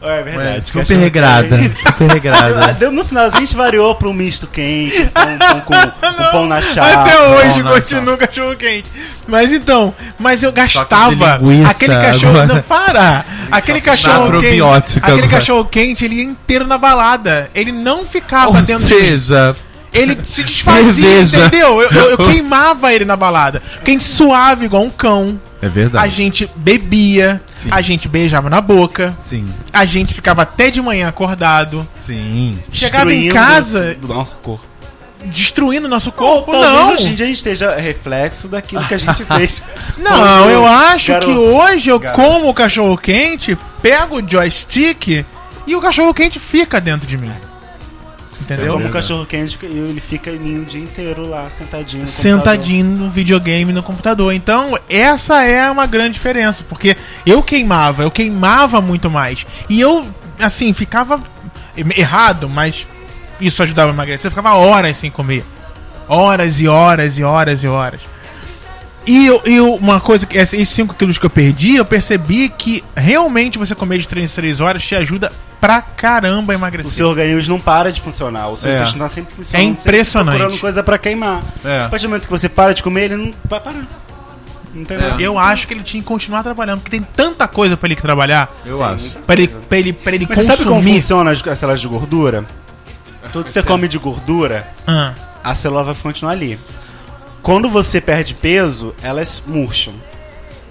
É 0.00 0.22
verdade. 0.22 0.48
É, 0.48 0.58
esse 0.58 0.70
super 0.72 0.96
regrada. 0.96 1.58
Super 1.58 2.10
regrada. 2.14 2.72
Deu- 2.74 2.92
No 2.92 3.04
finalzinho 3.04 3.42
a 3.42 3.44
gente 3.44 3.56
variou 3.56 3.94
pra 3.94 4.08
um 4.08 4.12
misto 4.12 4.46
quente, 4.46 5.10
com, 5.64 5.72
com 5.72 5.74
pão 6.30 6.46
na 6.46 6.62
chapa. 6.62 7.02
Até 7.02 7.20
hoje 7.20 7.62
continua 7.62 8.16
cachorro 8.16 8.56
quente. 8.56 8.90
Mas 9.26 9.52
então, 9.52 9.92
mas 10.18 10.42
eu 10.42 10.52
gastava 10.52 11.38
linguiça 11.42 11.70
aquele 11.72 11.96
cachorro. 11.96 12.30
agora. 12.40 12.46
Não, 12.46 12.62
para! 12.62 13.24
Aquele 13.50 13.80
cachorro 13.80 14.40
quente. 14.40 14.98
Aquele 14.98 15.18
agora. 15.18 15.28
cachorro 15.28 15.64
quente, 15.64 16.04
ele 16.04 16.14
ia 16.16 16.24
inteiro 16.24 16.66
na 16.66 16.78
balada. 16.78 17.50
Ele 17.54 17.72
não 17.72 18.04
ficava 18.04 18.48
Ou 18.58 18.62
dentro 18.62 18.86
de 18.86 18.94
seja, 18.94 19.54
Ele 19.92 20.18
se 20.24 20.42
desfazia, 20.42 21.20
entendeu? 21.22 21.80
Eu, 21.82 21.90
eu- 21.90 22.10
eu 22.10 22.18
queimava 22.28 22.92
ele 22.92 23.04
na 23.04 23.16
balada. 23.16 23.62
Quente 23.84 24.04
suave, 24.04 24.66
igual 24.66 24.82
um 24.82 24.90
cão. 24.90 25.40
é 25.62 25.68
verdade. 25.68 26.04
A 26.04 26.08
gente 26.08 26.48
bebia, 26.56 27.40
Sim. 27.54 27.68
a 27.72 27.80
gente 27.80 28.08
beijava 28.08 28.48
na 28.50 28.60
boca, 28.60 29.16
Sim, 29.22 29.46
a 29.72 29.84
gente 29.84 30.12
ficava 30.14 30.42
até 30.42 30.70
de 30.70 30.80
manhã 30.82 31.08
acordado. 31.08 31.86
sim. 31.94 32.58
Chegava 32.72 33.12
em 33.12 33.22
Destruindo 33.22 33.34
casa, 33.34 33.94
Do 33.94 34.08
nosso 34.08 34.36
corpo. 34.36 34.64
destruindo 35.24 35.88
nosso 35.88 36.10
Ou 36.10 36.12
corpo. 36.44 36.52
talvez 36.52 36.72
não. 36.72 36.92
hoje 36.92 37.08
em 37.08 37.14
dia 37.14 37.24
a 37.24 37.28
gente 37.28 37.36
esteja 37.38 37.74
reflexo 37.74 38.46
daquilo 38.48 38.84
que 38.84 38.94
a 38.94 38.98
gente 38.98 39.24
fez. 39.26 39.62
Não, 39.98 40.48
eu 40.48 40.64
acho 40.66 41.08
garotos- 41.12 41.32
que 41.34 41.38
hoje 41.38 41.88
eu 41.88 41.98
garotos. 41.98 42.24
como 42.24 42.48
o 42.48 42.54
cachorro 42.54 42.96
quente, 42.96 43.58
pego 43.82 44.20
o 44.20 44.28
joystick 44.30 45.24
e 45.66 45.74
o 45.76 45.80
cachorro 45.80 46.14
quente 46.14 46.38
fica 46.38 46.80
dentro 46.80 47.08
de 47.08 47.16
mim. 47.18 47.32
Eu 48.48 48.56
Entendeu? 48.56 48.72
como 48.74 48.88
cachorro 48.90 49.26
quente 49.26 49.58
e 49.62 49.66
ele 49.66 50.00
fica 50.00 50.30
em 50.30 50.38
mim 50.38 50.58
o 50.60 50.64
dia 50.64 50.80
inteiro 50.80 51.28
lá, 51.28 51.50
sentadinho. 51.50 52.02
no 52.02 52.08
Sentadinho 52.08 52.84
no 52.84 53.10
videogame 53.10 53.72
no 53.72 53.82
computador. 53.82 54.32
Então, 54.32 54.78
essa 54.88 55.44
é 55.44 55.70
uma 55.70 55.86
grande 55.86 56.14
diferença, 56.14 56.64
porque 56.68 56.96
eu 57.26 57.42
queimava, 57.42 58.02
eu 58.02 58.10
queimava 58.10 58.80
muito 58.80 59.10
mais. 59.10 59.46
E 59.68 59.80
eu, 59.80 60.06
assim, 60.40 60.72
ficava 60.72 61.20
errado, 61.96 62.48
mas 62.48 62.86
isso 63.40 63.62
ajudava 63.62 63.90
a 63.90 63.94
emagrecer. 63.94 64.26
Eu 64.26 64.30
ficava 64.30 64.54
horas 64.54 64.96
sem 64.96 65.10
comer. 65.10 65.44
Horas 66.08 66.60
e 66.60 66.66
horas 66.66 67.18
e 67.18 67.24
horas 67.24 67.62
e 67.62 67.68
horas. 67.68 68.00
E, 69.08 69.26
eu- 69.26 69.42
e 69.46 69.58
uma 69.60 69.98
coisa 70.00 70.26
que 70.26 70.36
esses 70.36 70.68
5 70.68 70.94
quilos 70.94 71.16
que 71.16 71.24
eu 71.24 71.30
perdi, 71.30 71.76
eu 71.76 71.84
percebi 71.84 72.48
que 72.50 72.84
realmente 72.94 73.56
você 73.58 73.74
comer 73.74 73.98
de 73.98 74.06
3 74.06 74.30
em 74.30 74.34
3 74.34 74.60
horas 74.60 74.82
te 74.84 74.94
ajuda 74.94 75.32
pra 75.60 75.80
caramba 75.80 76.52
a 76.52 76.56
O 76.56 76.58
emagrecer. 76.58 76.92
seu 76.92 77.08
organismo 77.08 77.54
não 77.54 77.60
para 77.60 77.90
de 77.90 78.00
funcionar. 78.02 78.48
O 78.48 78.56
seu 78.56 78.70
É. 78.70 78.76
intestino 78.76 79.00
tá 79.04 79.08
sempre 79.08 79.34
funcionando. 79.34 79.54
É 79.62 79.66
sempre 79.66 79.80
impressionante. 79.82 80.36
procurando 80.36 80.60
coisa 80.60 80.82
pra 80.82 80.98
queimar. 80.98 81.42
É. 81.64 81.84
A 81.84 81.88
partir 81.88 82.06
do 82.06 82.10
momento 82.10 82.24
que 82.24 82.30
você 82.30 82.48
para 82.48 82.74
de 82.74 82.82
comer, 82.82 83.04
ele 83.04 83.16
não 83.16 83.32
vai 83.48 83.58
parar. 83.60 83.82
Não 84.74 84.84
tem 84.84 84.98
nada. 84.98 85.20
Eu 85.22 85.38
acho 85.38 85.66
que 85.66 85.72
ele 85.72 85.82
tinha 85.82 86.02
que 86.02 86.06
continuar 86.06 86.42
trabalhando, 86.42 86.80
porque 86.82 86.98
tem 87.00 87.06
tanta 87.16 87.48
coisa 87.48 87.76
pra 87.76 87.88
ele 87.88 87.96
trabalhar, 87.96 88.50
Eu 88.66 88.84
acho. 88.84 89.08
pra 89.26 89.34
ele, 89.34 89.48
pra 89.48 89.78
ele, 89.78 89.92
pra 89.94 90.14
ele 90.14 90.26
Mas 90.28 90.38
você 90.40 90.44
sabe 90.44 90.62
como 90.64 90.76
consumir. 90.76 91.00
funciona 91.00 91.30
as, 91.30 91.46
as 91.48 91.58
células 91.58 91.80
de 91.80 91.88
gordura? 91.88 92.44
Tudo 93.32 93.44
que 93.46 93.52
você 93.52 93.62
come 93.62 93.88
de 93.88 93.98
gordura, 93.98 94.68
Ah, 94.86 95.14
a 95.42 95.54
célula 95.54 95.82
vai 95.82 95.94
continuar 95.94 96.32
ali. 96.32 96.58
Quando 97.42 97.68
você 97.68 98.00
perde 98.00 98.34
peso, 98.34 98.94
elas 99.02 99.42
murcham. 99.46 99.94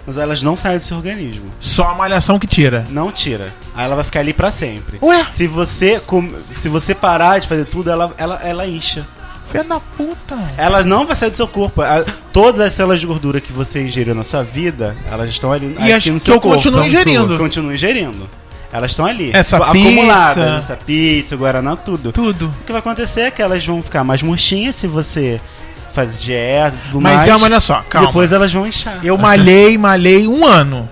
Mas 0.06 0.18
elas 0.18 0.42
não 0.42 0.56
saem 0.56 0.78
do 0.78 0.84
seu 0.86 0.96
organismo. 0.98 1.52
só 1.60 1.90
a 1.90 1.94
malhação 1.94 2.40
que 2.40 2.48
tira. 2.48 2.86
Não 2.90 3.12
tira. 3.12 3.54
Aí 3.76 3.84
ela 3.86 3.96
vai 3.96 4.06
ficar 4.06 4.22
ali 4.22 4.34
pra 4.34 4.52
sempre. 4.52 4.98
Ué, 5.02 5.26
Se 5.32 5.48
você, 5.48 6.00
com- 6.06 6.32
se 6.56 6.70
você 6.70 6.96
parar 6.96 7.40
de 7.40 7.48
fazer 7.48 7.66
tudo, 7.66 7.90
ela, 7.92 8.14
ela, 8.18 8.40
ela 8.44 8.66
incha. 8.66 9.06
filha 9.52 9.64
da 9.66 9.80
puta. 9.80 10.38
Ela 10.58 10.84
não 10.84 11.06
vai 11.06 11.16
sair 11.16 11.30
do 11.32 11.36
seu 11.38 11.48
corpo. 11.48 11.82
A- 11.82 12.06
todas 12.32 12.62
as 12.62 12.72
células 12.74 13.00
de 13.02 13.08
gordura 13.08 13.42
que 13.42 13.52
você 13.52 13.82
ingeriu 13.82 14.14
na 14.16 14.24
sua 14.24 14.44
vida, 14.44 14.96
elas 15.12 15.30
estão 15.30 15.52
ali 15.52 15.76
E 15.80 15.92
aqui 15.92 16.10
no 16.12 16.20
seu 16.22 16.36
eu 16.36 16.40
corpo. 16.42 16.56
continuo 16.58 16.80
São 16.80 16.88
ingerindo. 16.88 17.38
Continua 17.38 17.74
ingerindo. 17.74 18.30
Elas 18.72 18.92
estão 18.92 19.06
ali. 19.06 19.32
Essa 19.34 19.58
acumuladas. 19.58 20.36
pizza. 20.36 20.58
Essa 20.74 20.76
pizza, 20.86 21.36
guaraná, 21.36 21.76
tudo. 21.78 22.12
Tudo. 22.14 22.54
O 22.62 22.66
que 22.66 22.72
vai 22.72 22.80
acontecer 22.80 23.22
é 23.22 23.32
que 23.32 23.42
elas 23.42 23.66
vão 23.66 23.82
ficar 23.84 24.04
mais 24.06 24.22
murchinhas 24.22 24.76
se 24.76 24.88
você 24.88 25.40
faz 25.98 26.22
dieta 26.22 26.76
e 26.78 26.88
tudo 26.90 27.02
Mas 27.02 27.16
mais. 27.16 27.28
é, 27.28 27.32
mas 27.32 27.42
olha 27.44 27.60
só, 27.60 27.82
calma. 27.90 28.08
Depois 28.08 28.32
elas 28.32 28.54
vão 28.54 28.68
inchar. 28.68 29.00
Eu 29.04 29.18
malhei, 29.18 29.78
malhei 29.78 30.28
um 30.28 30.46
ano. 30.46 30.88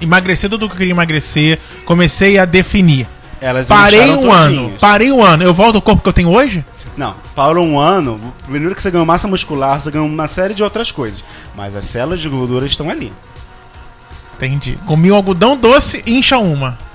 Emagreci 0.00 0.48
tudo 0.48 0.68
que 0.68 0.74
eu 0.74 0.78
queria 0.78 0.92
emagrecer. 0.92 1.58
Comecei 1.84 2.38
a 2.38 2.44
definir. 2.44 3.08
Elas 3.40 3.66
Parei 3.66 4.10
um 4.10 4.32
ano. 4.32 4.72
Parei 4.80 5.10
um 5.10 5.22
ano. 5.22 5.42
Eu 5.42 5.52
volto 5.52 5.76
ao 5.76 5.82
corpo 5.82 6.00
que 6.02 6.08
eu 6.08 6.12
tenho 6.12 6.30
hoje? 6.30 6.64
Não, 6.96 7.14
para 7.34 7.60
um 7.60 7.78
ano, 7.78 8.18
primeiro 8.46 8.74
que 8.74 8.80
você 8.82 8.90
ganhou 8.90 9.04
massa 9.04 9.26
muscular, 9.28 9.80
você 9.80 9.90
ganhou 9.90 10.06
uma 10.06 10.26
série 10.26 10.54
de 10.54 10.62
outras 10.62 10.90
coisas. 10.90 11.24
Mas 11.54 11.74
as 11.76 11.84
células 11.84 12.20
de 12.20 12.28
gordura 12.28 12.66
estão 12.66 12.88
ali. 12.88 13.12
Entendi. 14.36 14.78
Comi 14.86 15.10
um 15.10 15.16
algodão 15.16 15.56
doce 15.56 16.02
e 16.06 16.14
incha 16.16 16.38
uma. 16.38 16.78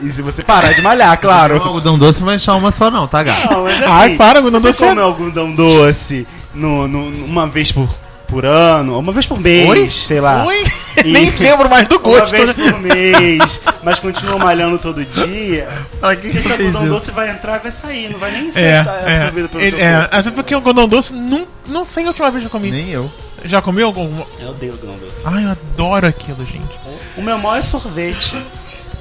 E 0.00 0.10
se 0.10 0.22
você 0.22 0.42
parar 0.42 0.72
de 0.72 0.80
malhar, 0.82 1.14
O 1.14 1.18
claro. 1.18 1.60
algodão 1.62 1.98
doce 1.98 2.20
não 2.20 2.26
vai 2.26 2.36
encher 2.36 2.52
uma 2.52 2.70
só, 2.70 2.90
não, 2.90 3.08
tá, 3.08 3.22
gato? 3.24 3.50
Não, 3.50 3.64
mas 3.64 3.82
Ai, 3.82 4.14
para, 4.16 4.38
algodão 4.38 4.60
se 4.60 4.66
doce 4.66 4.78
você 4.78 4.84
é- 4.84 4.88
come 4.88 5.00
algodão 5.00 5.52
doce 5.54 6.28
no, 6.58 6.86
no- 6.88 7.24
uma 7.24 7.46
vez 7.46 7.70
por, 7.72 7.88
por 8.26 8.44
ano, 8.44 8.98
uma 8.98 9.12
vez 9.12 9.26
por 9.26 9.38
mês, 9.40 9.68
Oi? 9.68 9.90
sei 9.90 10.20
lá. 10.20 10.44
Oi? 10.44 10.64
E- 11.04 11.12
Nem 11.12 11.30
lembro 11.30 11.70
mais 11.70 11.86
do 11.86 11.94
Uma 11.96 12.02
gosto. 12.02 12.30
vez 12.32 12.52
por 12.52 12.80
mês, 12.80 13.60
mas 13.84 13.98
continua 14.00 14.36
malhando 14.38 14.78
todo 14.78 15.04
dia. 15.04 15.68
Pra 16.00 16.16
que 16.16 16.26
Esse 16.26 16.40
fez 16.40 16.60
algodão 16.60 16.82
isso? 16.82 16.90
doce 16.94 17.10
vai 17.12 17.30
entrar 17.30 17.56
e 17.56 17.62
vai 17.62 17.70
sair, 17.72 18.10
não 18.10 18.18
vai 18.18 18.30
nem 18.32 18.50
ser 18.52 18.60
É, 18.60 18.78
absorvido 18.80 19.48
pelo 19.48 19.62
é. 19.64 19.70
seu 19.70 19.78
é. 19.78 19.92
corpo. 20.00 20.16
Até 20.16 20.30
porque 20.32 20.54
o 20.54 20.58
algodão 20.58 20.88
doce, 20.88 21.12
não, 21.12 21.46
não 21.68 21.84
sei 21.86 22.04
a 22.04 22.08
última 22.08 22.30
vez 22.30 22.42
que 22.42 22.46
eu 22.48 22.50
comi. 22.50 22.70
Nem 22.70 22.90
eu. 22.90 23.10
Já 23.44 23.62
comeu 23.62 23.86
algum? 23.86 24.10
Eu 24.40 24.50
odeio 24.50 24.72
algodão 24.72 24.96
doce. 24.98 25.20
Ai, 25.24 25.44
eu 25.44 25.50
adoro 25.50 26.06
aquilo, 26.08 26.44
gente. 26.44 26.68
O 27.16 27.22
meu 27.22 27.38
mal 27.38 27.54
é 27.56 27.62
sorvete. 27.62 28.34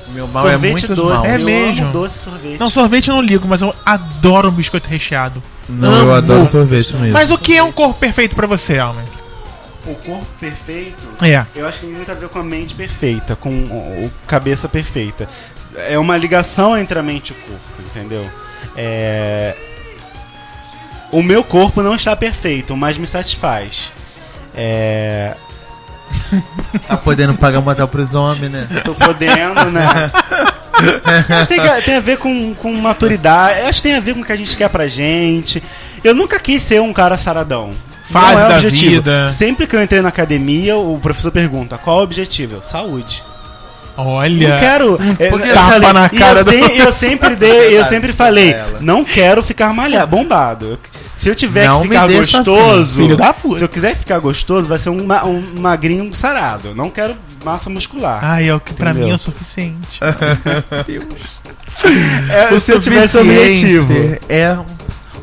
O 0.07 0.11
meu 0.11 0.27
mal 0.27 0.47
é 0.47 0.51
sorvete 0.51 0.71
muito 0.87 0.95
doce. 0.95 1.15
mal. 1.15 1.25
É 1.25 1.35
eu 1.35 1.39
mesmo? 1.45 1.83
amo 1.83 1.93
doce 1.93 2.15
e 2.15 2.19
sorvete. 2.19 2.59
Não, 2.59 2.69
sorvete 2.69 3.07
eu 3.09 3.15
não 3.15 3.21
ligo, 3.23 3.47
mas 3.47 3.61
eu 3.63 3.73
adoro 3.83 4.49
um 4.49 4.51
biscoito 4.51 4.87
recheado. 4.87 5.41
Não, 5.69 5.89
Amo. 5.93 6.09
eu 6.11 6.15
adoro 6.15 6.45
sorvete 6.45 6.95
mesmo. 6.95 7.13
Mas 7.13 7.29
o 7.31 7.37
que 7.37 7.57
é 7.57 7.63
um 7.63 7.71
corpo 7.71 7.95
perfeito 7.99 8.35
pra 8.35 8.47
você, 8.47 8.77
Almen? 8.79 9.05
O 9.85 9.95
corpo 9.95 10.25
perfeito, 10.39 11.07
É. 11.21 11.45
eu 11.55 11.65
acho 11.67 11.79
que 11.79 11.85
tem 11.85 11.95
muito 11.95 12.11
a 12.11 12.15
ver 12.15 12.27
com 12.29 12.39
a 12.39 12.43
mente 12.43 12.75
perfeita, 12.75 13.35
com 13.35 13.49
o, 13.49 14.05
o 14.05 14.11
cabeça 14.27 14.67
perfeita. 14.67 15.27
É 15.75 15.97
uma 15.97 16.17
ligação 16.17 16.77
entre 16.77 16.97
a 16.99 17.03
mente 17.03 17.29
e 17.29 17.31
o 17.33 17.35
corpo, 17.35 17.81
entendeu? 17.85 18.29
É... 18.75 19.55
O 21.11 21.23
meu 21.23 21.41
corpo 21.43 21.81
não 21.81 21.95
está 21.95 22.15
perfeito, 22.15 22.75
mas 22.75 22.97
me 22.97 23.07
satisfaz. 23.07 23.93
É... 24.53 25.35
Tá 26.87 26.97
podendo 26.97 27.33
pagar 27.35 27.61
motel 27.61 27.87
pros 27.87 28.13
homens, 28.13 28.51
né? 28.51 28.67
Tô 28.83 28.93
podendo, 28.93 29.71
né? 29.71 30.11
Acho 31.39 31.49
que 31.49 31.55
tem, 31.61 31.81
tem 31.81 31.95
a 31.95 31.99
ver 31.99 32.17
com, 32.17 32.53
com 32.55 32.71
maturidade. 32.73 33.61
Acho 33.61 33.81
que 33.81 33.87
tem 33.87 33.95
a 33.97 33.99
ver 33.99 34.13
com 34.13 34.21
o 34.21 34.25
que 34.25 34.31
a 34.31 34.35
gente 34.35 34.55
quer 34.55 34.69
pra 34.69 34.87
gente. 34.87 35.61
Eu 36.03 36.13
nunca 36.15 36.39
quis 36.39 36.61
ser 36.63 36.81
um 36.81 36.93
cara 36.93 37.17
saradão. 37.17 37.71
Fase 38.09 38.41
é 38.41 38.45
o 38.45 38.49
da 38.49 38.55
objetivo. 38.55 38.91
vida. 38.95 39.29
Sempre 39.29 39.67
que 39.67 39.75
eu 39.75 39.81
entrei 39.83 40.01
na 40.01 40.09
academia, 40.09 40.77
o 40.77 40.97
professor 41.01 41.31
pergunta: 41.31 41.77
qual 41.77 41.97
é 41.97 41.99
o 42.01 42.03
objetivo? 42.03 42.55
Eu, 42.55 42.61
Saúde. 42.61 43.21
Olha. 43.97 44.49
Não 44.49 44.59
quero. 44.59 44.99
porque 45.29 45.49
eu 45.49 45.53
tapa 45.53 45.71
falei- 45.71 45.93
na 45.93 46.09
cara 46.09 46.39
eu, 46.41 46.45
sem- 46.45 46.77
eu 46.77 46.91
sempre 46.93 47.35
dei, 47.35 47.77
eu 47.77 47.83
sempre 47.85 48.13
falei: 48.13 48.55
não 48.79 49.03
quero 49.03 49.41
ficar 49.43 49.73
malhado, 49.73 50.07
bombado. 50.15 50.79
Se 51.27 51.31
eu 51.31 51.35
tiver 51.35 51.67
Não 51.67 51.81
que 51.81 51.89
ficar 51.89 52.05
assim, 52.05 52.17
gostoso, 52.19 52.95
filho 53.01 53.17
da 53.17 53.33
puta. 53.33 53.57
se 53.57 53.63
eu 53.65 53.69
quiser 53.69 53.97
ficar 53.97 54.17
gostoso, 54.19 54.65
vai 54.67 54.79
ser 54.79 54.89
um, 54.91 55.05
ma- 55.05 55.25
um 55.25 55.43
magrinho 55.59 56.13
sarado. 56.15 56.69
Eu 56.69 56.75
Não 56.75 56.89
quero 56.89 57.15
massa 57.43 57.69
muscular. 57.69 58.19
Ai, 58.23 58.47
é 58.47 58.55
o 58.55 58.59
que 58.61 58.73
pra 58.73 58.91
Entendeu? 58.91 59.07
mim 59.07 59.11
é 59.11 59.15
o 59.15 59.19
suficiente. 59.19 59.99
É, 62.29 62.59
se 62.59 62.71
eu 62.71 62.81
tivesse 62.81 63.17
objetivo. 63.17 63.93
É 64.27 64.57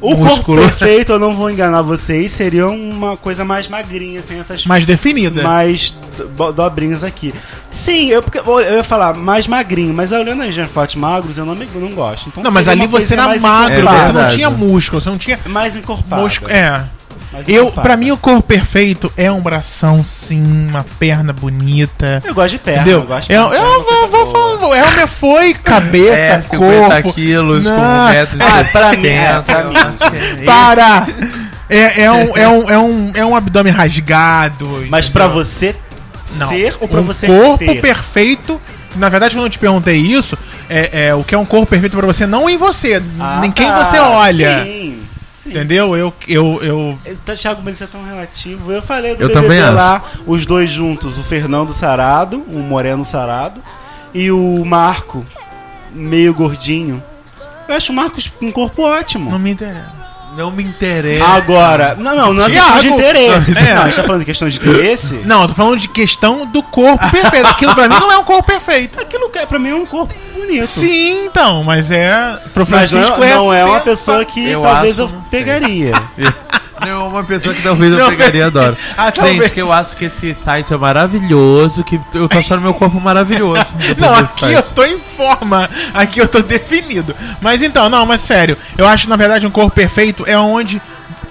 O 0.04 0.16
músculo. 0.16 0.60
corpo 0.60 0.76
perfeito, 0.76 1.12
eu 1.12 1.18
não 1.18 1.34
vou 1.34 1.50
enganar 1.50 1.82
vocês, 1.82 2.30
seria 2.32 2.66
uma 2.68 3.16
coisa 3.16 3.44
mais 3.44 3.68
magrinha, 3.68 4.20
sem 4.22 4.38
essas 4.38 4.66
Mais 4.66 4.84
definida. 4.84 5.42
mais 5.42 5.94
do- 6.36 6.52
dobrinhas 6.52 7.02
aqui. 7.02 7.32
Sim, 7.72 8.06
eu, 8.08 8.22
porque- 8.22 8.38
eu 8.38 8.60
ia 8.76 8.84
falar 8.84 9.16
mais 9.16 9.46
magrinho, 9.46 9.92
mas 9.94 10.12
olhando 10.12 10.42
as 10.42 10.54
Jean 10.54 10.66
Forte 10.66 10.98
magros, 10.98 11.38
eu 11.38 11.44
não, 11.46 11.54
me, 11.54 11.66
não 11.74 11.88
gosto. 11.90 12.28
Então 12.28 12.42
Não, 12.42 12.50
mas 12.50 12.68
ali 12.68 12.86
você 12.86 13.14
era 13.14 13.36
magro, 13.38 13.88
É 13.88 14.04
você 14.06 14.12
não 14.12 14.28
tinha 14.28 14.50
músculo, 14.50 15.00
você 15.00 15.10
não 15.10 15.18
tinha 15.18 15.38
Mais 15.46 15.74
encorpada. 15.76 16.22
músculo. 16.22 16.50
É. 16.52 16.84
Eu, 17.48 17.70
pra 17.72 17.96
mim, 17.96 18.11
o 18.11 18.16
corpo 18.16 18.42
perfeito 18.42 19.12
é 19.16 19.31
um 19.31 19.40
bração, 19.40 20.05
sim, 20.05 20.66
uma 20.68 20.85
perna 20.98 21.33
bonita. 21.33 22.22
Eu 22.24 22.35
gosto 22.35 22.50
de 22.53 22.59
perna, 22.59 22.81
Entendeu? 22.83 23.00
eu 23.00 23.07
gosto 23.07 23.29
de 23.29 23.35
Eu, 23.35 23.48
perna, 23.50 23.57
eu 23.57 23.62
é 23.62 23.68
uma 23.77 23.83
vou, 23.85 24.09
vou 24.09 24.33
boa. 24.33 24.59
falar. 24.59 24.79
Elmer 24.79 25.09
foi 25.09 25.55
cabeça, 25.55 26.14
É, 26.16 26.42
50 26.42 27.03
corpo. 27.03 27.12
quilos 27.14 27.64
com 27.64 27.70
Não. 27.70 28.09
1,70m. 28.09 28.40
Ah, 28.40 28.64
pra 28.72 28.92
mim, 28.92 29.07
é, 29.09 29.40
pra 29.42 29.64
mim. 29.64 30.44
Para! 30.44 31.07
É, 31.68 32.03
é, 32.03 32.12
um, 32.12 32.37
é, 32.37 32.48
um, 32.48 32.70
é, 32.70 32.79
um, 32.79 33.12
é 33.16 33.24
um 33.24 33.35
abdômen 33.37 33.72
rasgado. 33.72 34.87
Mas 34.90 35.09
pra 35.09 35.27
você 35.27 35.74
Não. 36.37 36.48
ser 36.48 36.77
ou 36.81 36.87
pra 36.88 37.00
um 37.00 37.05
você 37.05 37.27
corpo 37.27 37.59
ter? 37.59 37.81
perfeito. 37.81 38.61
Na 38.96 39.09
verdade, 39.09 39.35
quando 39.35 39.46
eu 39.46 39.50
te 39.50 39.59
perguntei 39.59 39.96
isso, 39.96 40.38
é, 40.70 41.07
é 41.09 41.14
o 41.14 41.24
que 41.24 41.35
é 41.35 41.38
um 41.38 41.44
corpo 41.44 41.66
perfeito 41.66 41.96
pra 41.96 42.07
você, 42.07 42.27
não 42.27 42.48
em 42.48 42.57
você, 42.57 43.03
Ah, 43.18 43.42
em 43.44 43.50
quem 43.50 43.66
tá, 43.66 43.83
você 43.85 43.98
olha. 43.98 44.62
Sim. 44.64 44.84
Entendeu? 45.58 45.96
Eu, 45.96 46.12
eu, 46.26 46.62
eu. 46.62 46.98
Tá, 47.24 47.34
Thiago, 47.34 47.62
mas 47.64 47.74
isso 47.74 47.84
é 47.84 47.86
tão 47.86 48.04
relativo. 48.04 48.72
Eu 48.72 48.82
falei 48.82 49.14
do 49.14 49.22
Eu 49.22 49.28
BBB 49.28 49.42
também 49.46 49.60
acho. 49.60 49.74
lá, 49.74 50.04
os 50.26 50.44
dois 50.46 50.70
juntos, 50.70 51.18
o 51.18 51.22
Fernando 51.22 51.72
Sarado, 51.72 52.38
o 52.48 52.58
Moreno 52.58 53.04
Sarado, 53.04 53.62
e 54.12 54.30
o 54.30 54.64
Marco, 54.64 55.24
meio 55.92 56.34
gordinho. 56.34 57.02
Eu 57.68 57.74
acho 57.76 57.92
o 57.92 57.94
Marcos 57.94 58.28
com 58.28 58.46
um 58.46 58.52
corpo 58.52 58.82
ótimo. 58.82 59.30
Não 59.30 59.38
me 59.38 59.50
interessa. 59.50 60.03
Não 60.37 60.51
me 60.51 60.64
interessa. 60.64 61.25
Agora, 61.25 61.94
não, 61.94 62.14
não, 62.14 62.33
não 62.33 62.47
é 62.47 62.51
questão 62.51 62.79
de 62.79 62.88
interesse. 62.88 63.53
É. 63.57 63.75
Não, 63.75 63.83
a 63.83 63.85
gente 63.87 63.97
tá 63.97 64.03
falando 64.03 64.20
de 64.20 64.27
questão 64.27 64.49
de 64.49 64.57
interesse. 64.57 65.14
Não, 65.25 65.42
eu 65.42 65.49
tô 65.49 65.55
falando 65.55 65.79
de 65.79 65.88
questão 65.88 66.47
do 66.47 66.62
corpo 66.62 67.09
perfeito. 67.11 67.47
Aquilo 67.47 67.75
pra 67.75 67.88
mim 67.88 67.97
não 68.01 68.11
é 68.11 68.18
um 68.18 68.25
corpo 68.25 68.42
perfeito. 68.42 69.01
Aquilo 69.01 69.31
que 69.31 69.38
é, 69.38 69.47
pra 69.47 69.59
mim 69.59 69.70
é 69.70 69.75
um 69.75 69.87
corpo 69.87 70.12
bonito. 70.35 70.66
Sim, 70.66 71.27
então, 71.27 71.62
mas 71.62 71.90
é. 71.90 72.38
Pro 72.53 72.66
Mas 72.68 72.90
não, 72.92 73.01
Francisco 73.01 73.20
não 73.20 73.55
é 73.55 73.64
uma 73.64 73.81
pessoa 73.81 74.25
que 74.25 74.51
Eu 74.51 74.62
talvez 74.62 74.99
acho, 74.99 75.14
eu 75.14 75.23
pegaria. 75.31 75.92
Não, 76.87 77.09
uma 77.09 77.25
pessoa 77.25 77.55
que 77.55 77.62
talvez 77.62 77.92
eu 77.92 78.09
pegaria, 78.09 78.47
adoro. 78.47 78.77
Ah, 78.97 79.07
Gente, 79.07 79.14
talvez. 79.16 79.51
que 79.53 79.61
eu 79.62 79.73
acho 79.73 79.97
que 79.97 80.05
esse 80.07 80.37
site 80.44 80.73
é 80.73 80.77
maravilhoso, 80.77 81.83
que 81.83 82.01
eu 82.12 82.29
tô 82.29 82.38
achando 82.38 82.61
meu 82.62 82.75
corpo 82.75 83.01
maravilhoso. 83.01 83.64
Não, 83.99 84.14
aqui 84.14 84.44
eu 84.44 84.62
site. 84.62 84.75
tô 84.75 84.85
em 84.85 84.99
forma. 84.99 85.68
Aqui 85.92 86.20
eu 86.20 86.29
tô 86.29 86.40
definido. 86.40 87.14
Mas 87.40 87.62
então, 87.62 87.88
não, 87.88 88.05
mas 88.07 88.20
sério. 88.20 88.57
Eu 88.77 88.87
acho, 88.87 89.09
na 89.09 89.16
verdade, 89.16 89.47
um 89.47 89.51
corpo 89.51 89.70
perfeito 89.70 90.25
é 90.27 90.38
onde 90.38 90.81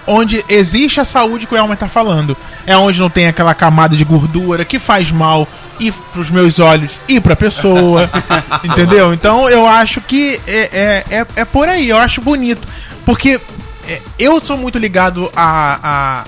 onde 0.05 0.43
existe 0.49 0.99
a 0.99 1.05
saúde 1.05 1.47
que 1.47 1.53
o 1.53 1.57
Elmer 1.57 1.77
tá 1.77 1.87
falando. 1.87 2.35
É 2.65 2.75
onde 2.77 2.99
não 2.99 3.09
tem 3.09 3.27
aquela 3.27 3.53
camada 3.53 3.95
de 3.95 4.03
gordura 4.03 4.65
que 4.65 4.79
faz 4.79 5.11
mal 5.11 5.47
e 5.79 5.91
pros 5.91 6.29
meus 6.29 6.59
olhos 6.59 6.91
e 7.07 7.19
pra 7.19 7.35
pessoa. 7.35 8.09
entendeu? 8.63 9.13
Então 9.13 9.49
eu 9.49 9.67
acho 9.67 10.01
que 10.01 10.39
é, 10.47 10.69
é, 11.09 11.17
é, 11.19 11.25
é 11.37 11.45
por 11.45 11.67
aí, 11.69 11.89
eu 11.89 11.97
acho 11.97 12.21
bonito. 12.21 12.67
Porque 13.05 13.39
é, 13.87 14.01
eu 14.19 14.39
sou 14.41 14.57
muito 14.57 14.77
ligado 14.77 15.31
a. 15.35 16.23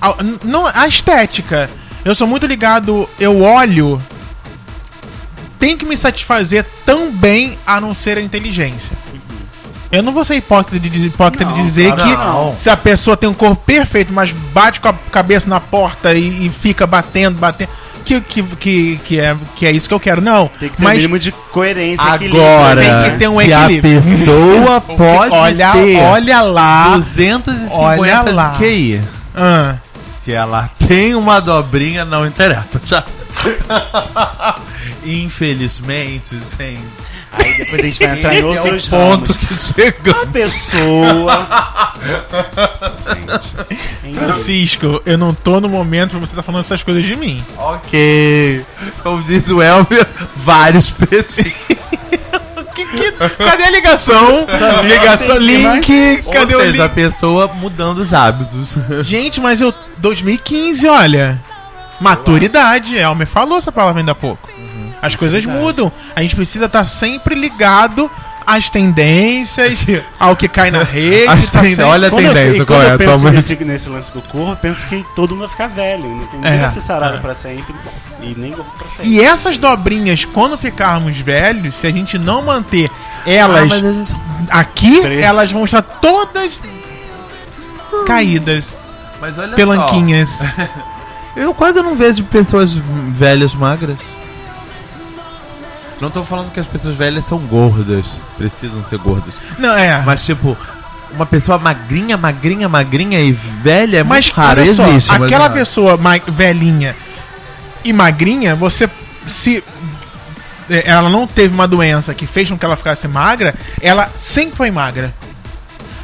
a, 0.00 0.08
a 0.10 0.14
não, 0.44 0.66
a 0.66 0.86
estética. 0.86 1.68
Eu 2.04 2.14
sou 2.14 2.26
muito 2.26 2.46
ligado, 2.46 3.08
eu 3.18 3.40
olho. 3.42 4.00
Tem 5.58 5.76
que 5.76 5.86
me 5.86 5.96
satisfazer 5.96 6.64
também 6.84 7.56
a 7.66 7.80
não 7.80 7.94
ser 7.94 8.18
a 8.18 8.20
inteligência. 8.20 8.94
Eu 9.90 10.02
não 10.02 10.12
vou 10.12 10.24
ser 10.24 10.34
hipócrita 10.36 10.78
de, 10.78 10.90
dizer- 10.90 11.06
hipócrita 11.06 11.44
de 11.44 11.50
Não, 11.56 11.64
dizer 11.64 11.94
claro 11.94 12.02
que 12.02 12.10
que 12.10 12.16
não. 12.16 12.56
se 12.60 12.68
a 12.68 12.76
pessoa 12.76 13.16
tem 13.16 13.28
um 13.28 13.34
corpo 13.34 13.62
perfeito, 13.64 14.12
mas 14.12 14.30
bate 14.32 14.80
com 14.80 14.88
a 14.88 14.92
cabeça 14.92 15.48
na 15.48 15.60
porta 15.60 16.12
e, 16.14 16.46
e 16.46 16.50
fica 16.50 16.86
batendo, 16.86 17.38
batendo. 17.38 17.70
Que, 18.04 18.20
que, 18.20 18.42
que, 18.42 19.00
que, 19.04 19.20
é, 19.20 19.36
que 19.56 19.66
é 19.66 19.72
isso 19.72 19.88
que 19.88 19.94
eu 19.94 20.00
quero. 20.00 20.20
Não. 20.20 20.48
Tem 20.60 20.68
que 20.68 20.76
ter 20.76 20.82
um 20.82 20.84
mas 20.84 20.96
mínimo 20.98 21.18
de 21.18 21.32
coerência. 21.32 22.02
equilíbrio. 22.14 22.42
Agora, 22.42 22.80
Tem 22.82 23.10
que 23.12 23.18
ter 23.18 23.28
um 23.28 23.40
se 23.40 23.52
a 23.52 23.62
equilíbrio. 23.64 24.02
pessoa 24.02 24.80
pode 24.96 25.34
olha, 25.34 25.72
ter 25.72 25.96
olha 25.96 26.40
lá. 26.42 26.96
250 26.96 27.74
olha 27.78 28.22
lá. 28.32 28.50
de 28.50 28.58
QI. 28.58 29.00
Ah, 29.34 29.76
Se 30.18 30.32
ela 30.32 30.70
tem 30.86 31.14
uma 31.14 31.40
dobrinha, 31.40 32.04
não 32.04 32.26
interessa. 32.26 33.04
Infelizmente, 35.04 36.36
gente. 36.56 36.80
Aí 37.38 37.54
depois 37.58 37.80
a 37.82 37.86
gente 37.86 37.98
vai 38.06 38.18
entrar 38.18 38.34
em 38.34 38.42
outros 38.44 38.84
é 38.84 38.86
o 38.86 38.90
ponto 38.90 39.32
ramos. 39.32 39.48
que 39.48 39.58
chegamos. 39.74 40.22
A 40.22 40.26
pessoa. 40.26 41.48
Gente. 44.02 44.14
Francisco, 44.18 45.02
eu 45.06 45.18
não 45.18 45.34
tô 45.34 45.60
no 45.60 45.68
momento 45.68 46.10
pra 46.12 46.20
você 46.20 46.34
tá 46.36 46.42
falando 46.42 46.60
essas 46.62 46.82
coisas 46.82 47.04
de 47.04 47.16
mim. 47.16 47.44
Ok. 47.56 48.64
Como 49.02 49.22
diz 49.22 49.48
o 49.48 49.62
Elmer, 49.62 50.06
vários 50.36 50.90
petis. 50.90 51.52
Que- 52.74 52.84
que- 52.86 53.12
cadê 53.12 53.62
a 53.64 53.70
ligação? 53.70 54.46
ligação, 54.82 55.38
link, 55.38 56.20
cadê 56.32 56.56
Ou 56.56 56.60
o 56.60 56.64
seja, 56.64 56.82
a 56.82 56.86
link? 56.86 56.94
pessoa 56.94 57.46
mudando 57.54 57.98
os 57.98 58.12
hábitos. 58.12 58.74
Gente, 59.06 59.40
mas 59.40 59.60
eu. 59.60 59.72
2015, 59.98 60.88
olha. 60.88 61.40
Maturidade. 62.00 62.96
Elmer 62.96 63.28
falou 63.28 63.58
essa 63.58 63.70
palavra 63.70 64.00
ainda 64.00 64.10
há 64.10 64.14
pouco. 64.14 64.48
As 65.06 65.14
coisas 65.16 65.44
mudam. 65.44 65.92
A 66.16 66.22
gente 66.22 66.34
precisa 66.34 66.64
estar 66.66 66.84
sempre 66.84 67.34
ligado 67.34 68.10
às 68.46 68.68
tendências, 68.68 69.78
ao 70.18 70.36
que 70.36 70.46
cai 70.48 70.70
na 70.70 70.82
rede. 70.82 71.28
As 71.28 71.50
tá 71.50 71.60
tend- 71.62 71.80
olha 71.80 72.08
a 72.08 72.10
eu- 72.10 72.16
tendência, 72.16 72.62
e 72.62 72.66
qual 72.66 72.78
quando 72.80 72.88
é 72.90 72.94
eu 72.94 72.98
penso 72.98 73.30
nesse, 73.30 73.64
nesse 73.64 73.88
lance 73.88 74.12
do 74.12 74.20
corpo, 74.22 74.52
eu 74.52 74.56
penso 74.56 74.86
que 74.86 75.04
todo 75.16 75.30
mundo 75.30 75.40
vai 75.42 75.48
ficar 75.50 75.66
velho. 75.68 76.02
né? 76.08 76.28
Ninguém 76.32 76.50
É. 76.64 76.70
ser 76.70 76.80
sarado 76.80 77.18
pra 77.20 77.34
sempre. 77.34 77.74
E 78.20 78.34
nem 78.38 78.52
gordo 78.52 78.70
pra 78.78 78.86
sempre. 78.88 79.08
E 79.10 79.20
essas 79.22 79.56
dobrinhas, 79.58 80.24
quando 80.26 80.56
ficarmos 80.58 81.16
velhos, 81.18 81.74
se 81.74 81.86
a 81.86 81.90
gente 81.90 82.18
não 82.18 82.42
manter 82.42 82.90
elas 83.26 84.14
Ah, 84.50 84.60
aqui, 84.60 85.00
Tre- 85.00 85.20
elas 85.22 85.50
vão 85.50 85.64
estar 85.64 85.80
todas 85.82 86.60
caídas, 88.06 88.78
Mas 89.20 89.38
olha 89.38 89.54
pelanquinhas. 89.56 90.28
só, 90.30 90.44
eu 91.36 91.54
quase 91.54 91.80
não 91.82 91.94
vejo 91.96 92.24
pessoas 92.24 92.74
velhas 92.74 93.54
magras. 93.54 93.96
Não 96.04 96.10
tô 96.10 96.22
falando 96.22 96.52
que 96.52 96.60
as 96.60 96.66
pessoas 96.66 96.94
velhas 96.96 97.24
são 97.24 97.38
gordas, 97.38 98.04
precisam 98.36 98.86
ser 98.86 98.98
gordas. 98.98 99.36
Não, 99.58 99.74
é. 99.74 99.96
Mas, 99.96 100.04
Mas 100.04 100.26
tipo, 100.26 100.54
uma 101.10 101.24
pessoa 101.24 101.56
magrinha, 101.58 102.18
magrinha, 102.18 102.68
magrinha 102.68 103.18
e 103.20 103.32
velha 103.32 103.98
é 104.00 104.02
muito 104.02 104.30
raro. 104.32 104.60
só, 104.74 104.86
Existe, 104.86 105.10
mas 105.10 105.22
aquela 105.22 105.46
é 105.46 105.48
raro. 105.48 105.54
pessoa 105.54 105.98
velhinha 106.28 106.94
e 107.82 107.90
magrinha, 107.90 108.54
você 108.54 108.86
se 109.26 109.64
é, 110.68 110.82
ela 110.90 111.08
não 111.08 111.26
teve 111.26 111.54
uma 111.54 111.66
doença 111.66 112.12
que 112.12 112.26
fez 112.26 112.50
com 112.50 112.58
que 112.58 112.64
ela 112.66 112.76
ficasse 112.76 113.08
magra, 113.08 113.54
ela 113.80 114.10
sempre 114.20 114.56
foi 114.56 114.70
magra. 114.70 115.10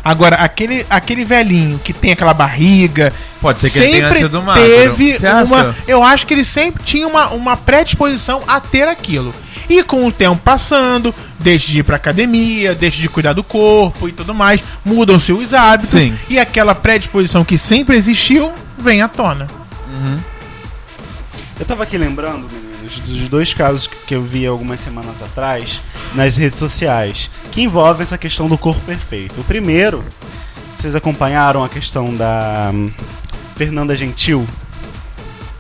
Agora, 0.03 0.37
aquele, 0.37 0.85
aquele 0.89 1.27
velhinho 1.27 1.79
que 1.79 1.93
tem 1.93 2.11
aquela 2.13 2.33
barriga, 2.33 3.13
Pode 3.39 3.61
ser 3.61 3.71
que 3.71 3.79
ele 3.81 3.87
tenha 3.93 4.05
sempre 4.09 4.19
sido 4.21 4.43
magro. 4.43 4.63
teve 4.65 5.15
Você 5.19 5.29
uma. 5.29 5.61
acha? 5.61 5.75
Eu 5.87 6.03
acho 6.03 6.27
que 6.27 6.33
ele 6.33 6.45
sempre 6.45 6.83
tinha 6.83 7.07
uma, 7.07 7.29
uma 7.29 7.55
predisposição 7.55 8.43
a 8.49 8.59
ter 8.61 8.89
aquilo. 8.89 9.35
E 9.71 9.83
com 9.85 10.07
o 10.07 10.13
tempo 10.13 10.43
passando, 10.43 11.15
deixa 11.39 11.69
de 11.69 11.79
ir 11.79 11.83
pra 11.85 11.97
academia, 11.97 12.75
deixa 12.75 13.01
de 13.01 13.09
cuidar 13.09 13.33
do 13.33 13.45
corpo 13.45 14.09
e 14.09 14.13
tudo 14.13 14.35
mais, 14.35 14.61
mudam-se 14.85 15.33
os 15.33 15.55
hábitos 15.55 15.91
Sim. 15.91 16.19
e 16.29 16.39
aquela 16.39 16.75
predisposição 16.75 17.45
que 17.45 17.57
sempre 17.57 17.97
existiu 17.97 18.53
vem 18.77 19.01
à 19.01 19.09
tona. 19.09 19.47
Eu 21.59 21.65
tava 21.67 21.85
aqui 21.85 21.97
lembrando, 21.97 22.49
meninos, 22.51 22.99
dos 23.01 23.29
dois 23.29 23.55
casos 23.55 23.87
que 23.87 24.01
que 24.11 24.15
eu 24.17 24.25
vi 24.25 24.45
algumas 24.45 24.81
semanas 24.81 25.23
atrás 25.23 25.81
nas 26.17 26.37
redes 26.37 26.59
sociais, 26.59 27.31
que 27.53 27.63
envolvem 27.63 28.03
essa 28.03 28.19
questão 28.19 28.49
do 28.49 28.59
corpo 28.59 28.81
perfeito. 28.81 29.41
O 29.41 29.45
primeiro, 29.45 30.05
vocês 30.77 30.97
acompanharam 30.97 31.63
a 31.63 31.69
questão 31.69 32.13
da 32.13 32.73
hum, 32.75 32.91
Fernanda 33.55 33.95
Gentil, 33.95 34.45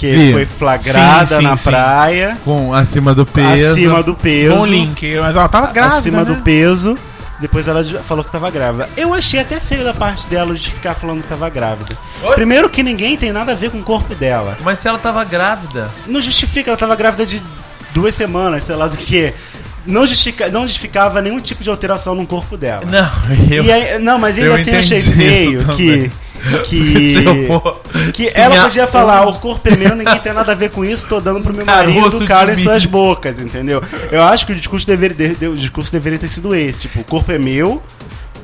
que 0.01 0.13
Vi. 0.17 0.33
foi 0.33 0.47
flagrada 0.47 1.27
Sim, 1.27 1.37
sim, 1.37 1.43
na 1.43 1.57
sim. 1.59 1.71
praia, 1.71 2.37
Com 2.43 2.73
acima 2.73 3.15
do 3.15 3.27
peso. 3.27 3.73
acima 3.73 4.03
do 4.03 4.15
peso. 4.15 4.57
Bom 4.57 4.65
link, 4.67 5.19
mas 5.21 5.37
ela 5.37 5.49
tava 5.49 5.67
grávida. 5.71 5.97
acima 5.99 6.25
né? 6.25 6.25
do 6.25 6.37
peso. 6.43 6.97
Depois 7.39 7.69
ela 7.69 7.83
já 7.85 8.01
falou 8.01 8.23
que 8.25 8.31
tava 8.33 8.51
grávida. 8.51 8.89
Eu 8.97 9.13
achei 9.15 9.41
até 9.41 9.59
feio 9.61 9.85
da 9.85 9.93
parte 9.95 10.27
dela 10.27 10.55
de 10.55 10.71
ficar 10.71 10.95
falando 10.95 11.23
que 11.23 11.29
tava 11.29 11.49
grávida. 11.51 11.97
Oi? 12.23 12.35
Primeiro 12.35 12.69
que 12.69 12.83
ninguém 12.83 13.17
tem 13.17 13.31
nada 13.33 13.53
a 13.53 13.55
ver 13.55 13.71
com 13.71 13.79
o 13.79 13.83
corpo 13.83 14.15
dela. 14.15 14.57
Mas 14.63 14.79
se 14.79 14.89
ela 14.89 14.99
tava 14.99 15.23
grávida. 15.25 15.91
Não 16.07 16.21
justifica, 16.21 16.71
ela 16.71 16.77
tava 16.79 16.95
grávida 16.97 17.25
de 17.27 17.43
duas 17.95 18.15
semanas, 18.15 18.65
sei 18.65 18.77
lá 18.77 18.89
do 18.89 18.97
que. 18.97 19.33
Não, 19.87 20.07
justifica, 20.07 20.49
não 20.49 20.63
justificava 20.63 21.21
nenhum 21.23 21.41
tipo 21.41 21.63
de 21.63 21.71
alteração 21.71 22.15
no 22.15 22.27
corpo 22.27 22.57
dela. 22.59 22.83
Não, 22.87 23.11
eu. 23.51 23.65
E 23.65 23.73
aí- 23.73 23.99
não, 23.99 24.19
mas 24.19 24.37
ainda 24.39 24.51
eu 24.51 24.55
assim 24.55 24.71
eu 24.73 24.79
achei 24.81 25.01
feio 25.01 25.65
que. 25.77 26.11
Que. 26.65 27.15
Que 28.13 28.31
ela 28.35 28.55
podia 28.65 28.87
falar, 28.87 29.27
o 29.29 29.39
corpo 29.39 29.69
é 29.69 29.77
meu, 29.77 29.95
ninguém 29.95 30.19
tem 30.21 30.33
nada 30.33 30.53
a 30.53 30.55
ver 30.55 30.71
com 30.71 30.85
isso, 30.85 31.07
tô 31.07 31.21
dando 31.21 31.41
pro 31.41 31.55
meu 31.55 31.65
Caroço 31.65 31.95
marido 31.99 32.27
cara 32.27 32.53
em 32.53 32.63
suas 32.63 32.85
bocas, 32.85 33.39
entendeu? 33.39 33.83
Eu 34.11 34.23
acho 34.23 34.47
que 34.47 34.53
o 34.53 34.55
discurso 34.55 34.87
deveria, 34.87 35.17
de- 35.17 35.35
de- 35.35 35.47
o 35.49 35.57
discurso 35.57 35.93
deveria 35.93 36.19
ter 36.19 36.29
sido 36.29 36.55
esse, 36.55 36.83
tipo, 36.83 37.01
o 37.01 37.05
corpo 37.05 37.31
é 37.33 37.39
meu, 37.39 37.83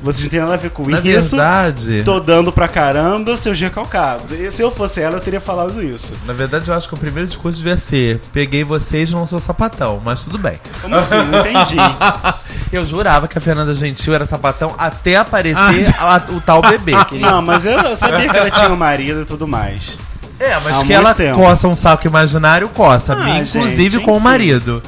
você 0.03 0.23
não 0.23 0.29
tem 0.29 0.39
nada 0.39 0.53
a 0.53 0.57
ver 0.57 0.69
com 0.69 0.87
Na 0.87 0.99
isso, 0.99 1.31
verdade. 1.35 2.03
tô 2.03 2.19
dando 2.19 2.51
pra 2.51 2.67
caramba 2.67 3.35
seus 3.37 3.59
recalcados. 3.59 4.31
E 4.31 4.51
se 4.51 4.61
eu 4.61 4.71
fosse 4.71 5.01
ela, 5.01 5.15
eu 5.17 5.21
teria 5.21 5.39
falado 5.41 5.81
isso. 5.83 6.13
Na 6.25 6.33
verdade, 6.33 6.69
eu 6.69 6.75
acho 6.75 6.87
que 6.87 6.93
o 6.93 6.97
primeiro 6.97 7.27
discurso 7.27 7.57
devia 7.57 7.77
ser: 7.77 8.19
peguei 8.31 8.63
vocês, 8.63 9.09
não 9.11 9.25
sou 9.25 9.39
sapatão, 9.39 10.01
mas 10.03 10.23
tudo 10.23 10.37
bem. 10.37 10.53
Como 10.81 10.95
assim? 10.95 11.15
Não 11.15 11.39
entendi. 11.39 11.77
eu 12.71 12.83
jurava 12.85 13.27
que 13.27 13.37
a 13.37 13.41
Fernanda 13.41 13.73
Gentil 13.73 14.13
era 14.13 14.25
sapatão 14.25 14.73
até 14.77 15.15
aparecer 15.17 15.93
a- 15.99 16.21
o 16.29 16.39
tal 16.41 16.61
bebê. 16.61 16.93
que- 17.05 17.19
Não, 17.19 17.41
mas 17.41 17.65
eu, 17.65 17.79
eu 17.79 17.95
sabia 17.97 18.29
que 18.29 18.37
ela 18.37 18.51
tinha 18.51 18.69
um 18.69 18.75
marido 18.75 19.21
e 19.21 19.25
tudo 19.25 19.47
mais. 19.47 19.97
É, 20.39 20.53
mas 20.63 20.65
Há 20.67 20.69
que 20.69 20.75
muito 20.77 20.91
ela 20.91 21.13
tempo. 21.15 21.39
coça 21.39 21.67
um 21.67 21.75
saco 21.75 22.05
imaginário, 22.05 22.69
coça. 22.69 23.15
Ah, 23.19 23.39
inclusive 23.39 23.89
gente, 23.89 24.03
com 24.05 24.11
o 24.11 24.15
enfim. 24.17 24.23
marido. 24.23 24.83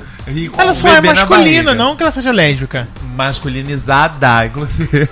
Com 0.52 0.62
Ela 0.62 0.74
só 0.74 0.88
é 0.90 1.02
masculina, 1.02 1.74
não 1.74 1.96
que 1.96 2.04
ela 2.04 2.12
seja 2.12 2.32
lésbica. 2.32 2.88
Masculinizada, 3.16 4.46
inclusive. 4.46 5.10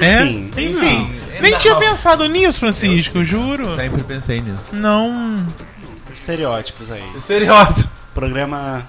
É? 0.00 0.22
Enfim, 0.24 0.50
Enfim. 0.56 0.98
não. 1.32 1.40
Nem 1.40 1.52
Não. 1.52 1.58
tinha 1.58 1.76
pensado 1.76 2.26
nisso, 2.28 2.60
Francisco, 2.60 3.22
juro. 3.22 3.76
Sempre 3.76 4.02
pensei 4.02 4.40
nisso. 4.40 4.74
Não. 4.74 5.36
Estereótipos 6.12 6.90
aí. 6.90 7.04
Estereótipo. 7.16 7.88
Programa 8.14 8.86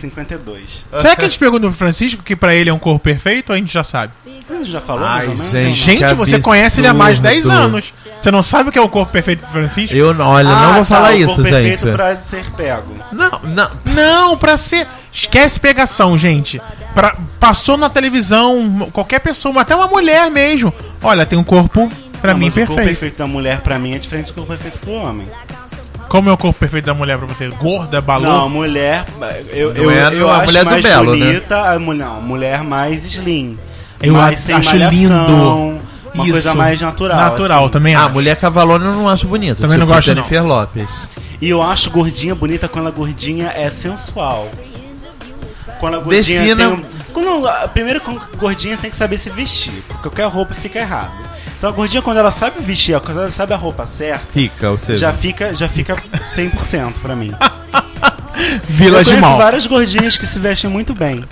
52. 0.00 0.84
Será 0.96 1.16
que 1.16 1.24
a 1.24 1.28
gente 1.28 1.38
pergunta 1.38 1.66
pro 1.68 1.76
Francisco 1.76 2.22
que 2.22 2.36
pra 2.36 2.54
ele 2.54 2.70
é 2.70 2.72
um 2.72 2.78
corpo 2.78 3.00
perfeito 3.00 3.50
ou 3.50 3.54
a 3.54 3.58
gente 3.58 3.72
já 3.72 3.82
sabe? 3.84 4.12
Você 4.48 4.64
já 4.66 4.80
falou 4.80 5.04
Ai, 5.04 5.26
mais 5.26 5.28
ou 5.28 5.34
menos? 5.36 5.50
gente. 5.52 5.66
não? 5.66 5.72
Gente, 5.74 6.04
que 6.08 6.14
você 6.14 6.38
conhece 6.38 6.80
ele 6.80 6.86
há 6.88 6.94
mais 6.94 7.16
de 7.16 7.22
10 7.24 7.46
absurdo. 7.46 7.64
anos. 7.64 7.94
Você 8.22 8.30
não 8.30 8.42
sabe 8.42 8.68
o 8.68 8.72
que 8.72 8.78
é 8.78 8.82
o 8.82 8.88
corpo 8.88 9.12
perfeito 9.12 9.40
pro 9.40 9.50
Francisco? 9.50 9.94
Eu, 9.96 10.08
olha, 10.18 10.48
Ah, 10.48 10.60
não 10.62 10.72
vou 10.74 10.78
tá, 10.82 10.84
falar 10.84 11.12
o 11.12 11.16
isso, 11.16 11.26
corpo 11.26 11.42
gente. 11.42 11.52
perfeito 11.52 11.92
pra 11.96 12.16
ser 12.16 12.44
pego. 12.52 12.94
Não, 13.12 13.30
não. 13.44 13.70
Não, 13.94 14.38
pra 14.38 14.56
ser. 14.56 14.86
Esquece 15.12 15.58
pegação, 15.58 16.16
gente. 16.18 16.60
Pra... 16.94 17.16
Passou 17.40 17.76
na 17.76 17.88
televisão, 17.88 18.88
qualquer 18.92 19.20
pessoa, 19.20 19.60
até 19.60 19.74
uma 19.74 19.86
mulher 19.86 20.30
mesmo. 20.30 20.72
Olha, 21.02 21.24
tem 21.26 21.38
um 21.38 21.44
corpo, 21.44 21.90
pra 22.20 22.32
Não, 22.32 22.40
mim, 22.40 22.46
mas 22.46 22.54
O 22.54 22.58
corpo 22.60 22.74
perfeito. 22.74 22.88
perfeito 22.98 23.18
da 23.18 23.26
mulher 23.26 23.60
pra 23.60 23.78
mim 23.78 23.94
é 23.94 23.98
diferente 23.98 24.26
do 24.28 24.34
corpo 24.34 24.48
perfeito 24.48 24.78
pro 24.78 24.92
homem. 24.92 25.26
Como 26.08 26.30
é 26.30 26.32
o 26.32 26.36
corpo 26.36 26.58
perfeito 26.58 26.84
da 26.86 26.94
mulher 26.94 27.18
pra 27.18 27.26
você? 27.26 27.48
Gorda, 27.48 27.92
Não, 27.92 27.98
a 27.98 28.00
balão? 28.02 28.48
mulher. 28.48 29.04
Eu, 29.52 29.74
Não 29.74 29.82
eu, 29.84 29.90
é 29.90 30.14
eu 30.14 30.30
a 30.30 30.36
acho 30.36 30.46
mulher 30.46 30.64
do 30.64 30.70
mais 30.70 30.82
Belo, 30.82 31.16
né? 31.16 31.26
bonita 31.26 31.60
a 31.72 31.78
mulher, 31.78 32.04
não, 32.06 32.22
mulher 32.22 32.62
mais 32.64 33.04
slim. 33.04 33.58
Eu 34.00 34.12
mais 34.14 34.36
a- 34.36 34.38
sem 34.42 34.54
acho 34.54 34.66
malhação, 34.66 34.90
lindo. 34.96 35.80
Uma 36.14 36.24
Isso. 36.24 36.32
coisa 36.32 36.54
mais 36.54 36.80
natural. 36.80 37.16
Natural, 37.18 37.62
assim. 37.64 37.72
também 37.72 37.94
Ah, 37.94 38.04
acho. 38.04 38.14
mulher 38.14 38.36
cavalona 38.36 38.86
eu 38.86 38.92
não 38.92 39.08
acho 39.08 39.26
bonita. 39.26 39.60
Também 39.60 39.76
não 39.76 39.86
gosto, 39.86 40.02
Jennifer 40.06 40.44
Lopes. 40.46 40.88
E 41.40 41.48
eu 41.50 41.62
acho 41.62 41.90
gordinha 41.90 42.34
bonita 42.34 42.68
quando 42.68 42.88
a 42.88 42.90
gordinha 42.90 43.52
é 43.54 43.68
sensual. 43.68 44.48
Quando 45.78 45.96
a 45.96 45.98
gordinha 45.98 46.40
Defina- 46.40 46.56
tem 46.56 46.66
um... 46.78 46.84
quando, 47.12 47.46
a- 47.48 47.68
Primeiro, 47.68 48.00
quando 48.00 48.22
a 48.32 48.36
gordinha 48.36 48.78
tem 48.78 48.88
que 48.90 48.96
saber 48.96 49.18
se 49.18 49.28
vestir. 49.28 49.82
Qualquer 50.00 50.26
roupa 50.28 50.54
fica 50.54 50.78
errado. 50.78 51.12
Então 51.58 51.70
a 51.70 51.72
gordinha, 51.72 52.02
quando 52.02 52.18
ela 52.18 52.30
sabe 52.30 52.60
vestir, 52.60 52.98
quando 53.00 53.18
ela 53.20 53.30
sabe 53.30 53.52
a 53.54 53.56
roupa 53.56 53.86
certa, 53.86 54.24
Rica, 54.34 54.70
ou 54.70 54.76
seja. 54.78 55.00
já 55.00 55.12
fica, 55.12 55.54
já 55.54 55.68
fica 55.68 55.96
100% 56.36 56.92
pra 57.02 57.16
mim. 57.16 57.32
Vila 58.68 58.98
Eu 58.98 59.04
de 59.04 59.10
conheço 59.10 59.28
Mal. 59.28 59.38
várias 59.38 59.66
gordinhas 59.66 60.16
que 60.16 60.26
se 60.26 60.38
vestem 60.38 60.68
muito 60.70 60.92
bem. 60.94 61.24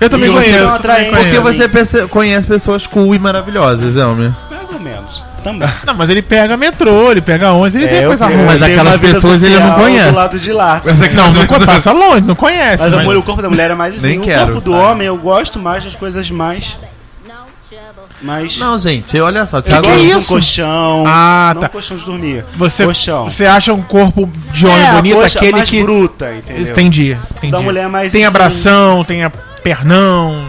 Eu 0.00 0.08
também 0.08 0.30
E 0.30 0.32
conheço. 0.32 0.64
não 0.64 0.78
também 0.78 1.10
Porque 1.10 1.24
conheço. 1.40 1.42
você 1.42 1.68
perce- 1.68 2.06
conhece 2.06 2.46
pessoas 2.46 2.86
cool 2.86 3.14
e 3.14 3.18
maravilhosas, 3.18 3.96
Elmer. 3.96 4.32
Mais 4.50 4.70
ou 4.70 4.78
menos. 4.78 5.24
Também. 5.42 5.68
Não, 5.84 5.94
mas 5.94 6.08
ele 6.10 6.22
pega 6.22 6.56
metrô, 6.56 7.10
ele 7.10 7.20
pega 7.20 7.52
ônibus, 7.52 7.74
ele 7.76 7.86
vê 7.86 7.96
É, 7.96 8.04
eu 8.04 8.08
coisa 8.08 8.26
ruim. 8.26 8.44
Mas 8.44 8.60
eu 8.60 8.66
aquelas 8.66 8.96
pessoas 8.98 9.42
ele 9.42 9.58
não 9.58 9.72
conhece. 9.74 10.10
Do 10.10 10.16
lado 10.16 10.38
de 10.38 10.52
lá. 10.52 10.82
Não, 11.14 11.32
não 11.32 11.46
co- 11.46 11.60
passa 11.66 11.92
longe, 11.92 12.20
não 12.22 12.34
conhece. 12.34 12.82
Mas, 12.84 12.92
mas- 12.92 13.00
amor, 13.02 13.16
o 13.16 13.22
corpo 13.22 13.42
da 13.42 13.48
mulher 13.48 13.70
é 13.70 13.74
mais 13.74 14.00
Nem 14.02 14.16
assim. 14.18 14.24
quero, 14.24 14.42
o 14.42 14.46
corpo 14.54 14.60
do 14.60 14.72
homem 14.76 15.06
eu 15.06 15.16
gosto 15.16 15.58
mais 15.58 15.84
das 15.84 15.94
coisas 15.96 16.30
mais. 16.30 16.78
Mais 18.22 18.58
Não, 18.58 18.76
gente, 18.78 19.18
olha 19.20 19.46
só, 19.46 19.56
o 19.56 19.58
eu 19.58 19.62
Thiago. 19.62 19.88
gosto 19.88 20.00
de 20.06 20.14
um 20.14 20.18
isso? 20.18 20.28
colchão. 20.28 21.04
Ah, 21.06 21.52
não 21.54 21.62
tá. 21.62 21.68
colchão 21.68 21.96
de 21.96 22.04
dormir. 22.04 22.44
Você, 22.56 22.84
colchão. 22.84 23.24
você 23.28 23.46
acha 23.46 23.72
um 23.72 23.82
corpo 23.82 24.28
de 24.52 24.66
homem 24.66 24.80
é, 24.82 24.88
a 24.88 24.92
bonito, 24.94 25.16
coxa 25.16 25.38
aquele 25.38 25.52
mais 25.52 25.70
que. 25.70 25.82
bruta, 25.82 26.34
entendeu? 26.34 26.62
Entendi, 26.72 27.16
entendi. 27.32 27.52
Da 27.52 27.60
mulher 27.60 27.88
mais 27.88 28.10
Tem 28.12 28.22
assim, 28.22 28.28
abração, 28.28 29.04
tem 29.04 29.24
a 29.24 29.30
pernão. 29.30 30.46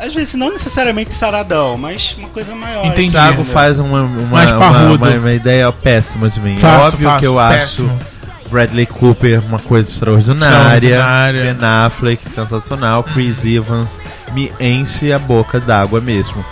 Às 0.00 0.12
vezes 0.14 0.34
não 0.34 0.50
necessariamente 0.50 1.12
saradão, 1.12 1.78
mas 1.78 2.16
uma 2.18 2.28
coisa 2.28 2.54
maior. 2.56 2.86
Entendi. 2.86 3.08
O 3.10 3.12
Thiago 3.12 3.32
entendeu? 3.34 3.52
faz 3.52 3.78
uma, 3.78 4.02
uma, 4.02 4.42
uma, 4.44 4.96
uma- 4.96 5.08
uma 5.16 5.32
ideia 5.32 5.70
péssima 5.70 6.28
de 6.28 6.40
mim. 6.40 6.58
Faço, 6.58 6.86
Óbvio 6.88 7.08
faço, 7.08 7.20
que 7.20 7.26
eu 7.26 7.36
péssimo. 7.36 7.88
acho 8.00 8.12
Bradley 8.50 8.84
Cooper 8.86 9.40
uma 9.46 9.60
coisa 9.60 9.88
extraordinária. 9.90 10.88
Extraordinária. 10.88 11.54
Ben 11.54 11.66
Affleck, 11.68 12.28
sensacional. 12.30 13.04
Chris 13.04 13.44
Evans 13.44 14.00
me 14.34 14.52
enche 14.58 15.12
a 15.12 15.18
boca 15.20 15.60
d'água 15.60 16.00
mesmo. 16.00 16.44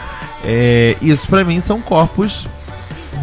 É, 0.44 0.96
isso 1.02 1.26
pra 1.28 1.44
mim 1.44 1.60
são 1.60 1.80
corpos 1.80 2.46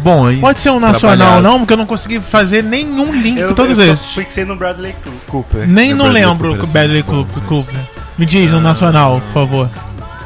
bons. 0.02 0.38
Pode 0.40 0.58
ser 0.60 0.70
um 0.70 0.78
nacional, 0.80 1.40
não, 1.42 1.58
porque 1.58 1.72
eu 1.72 1.76
não 1.76 1.86
consegui 1.86 2.20
fazer 2.20 2.62
nenhum 2.62 3.12
link 3.12 3.38
Eu, 3.38 3.48
com 3.48 3.54
todos 3.54 3.78
eu 3.78 3.86
só 3.86 3.92
esses. 3.92 4.12
fixei 4.14 4.44
no 4.44 4.54
Bradley 4.56 4.94
Cooper. 5.26 5.66
Nem 5.66 5.90
É 5.90 5.94
não 5.94 6.04
Bradley 6.06 6.26
lembro 6.26 6.48
Cooper, 6.50 6.64
o 6.64 6.72
Bradley 6.72 7.02
Cooper. 7.02 7.42
Cooper. 7.44 7.74
Me 8.16 8.24
diz 8.26 8.50
no 8.52 8.60
nacional, 8.60 9.20
por 9.20 9.32
favor. 9.32 9.70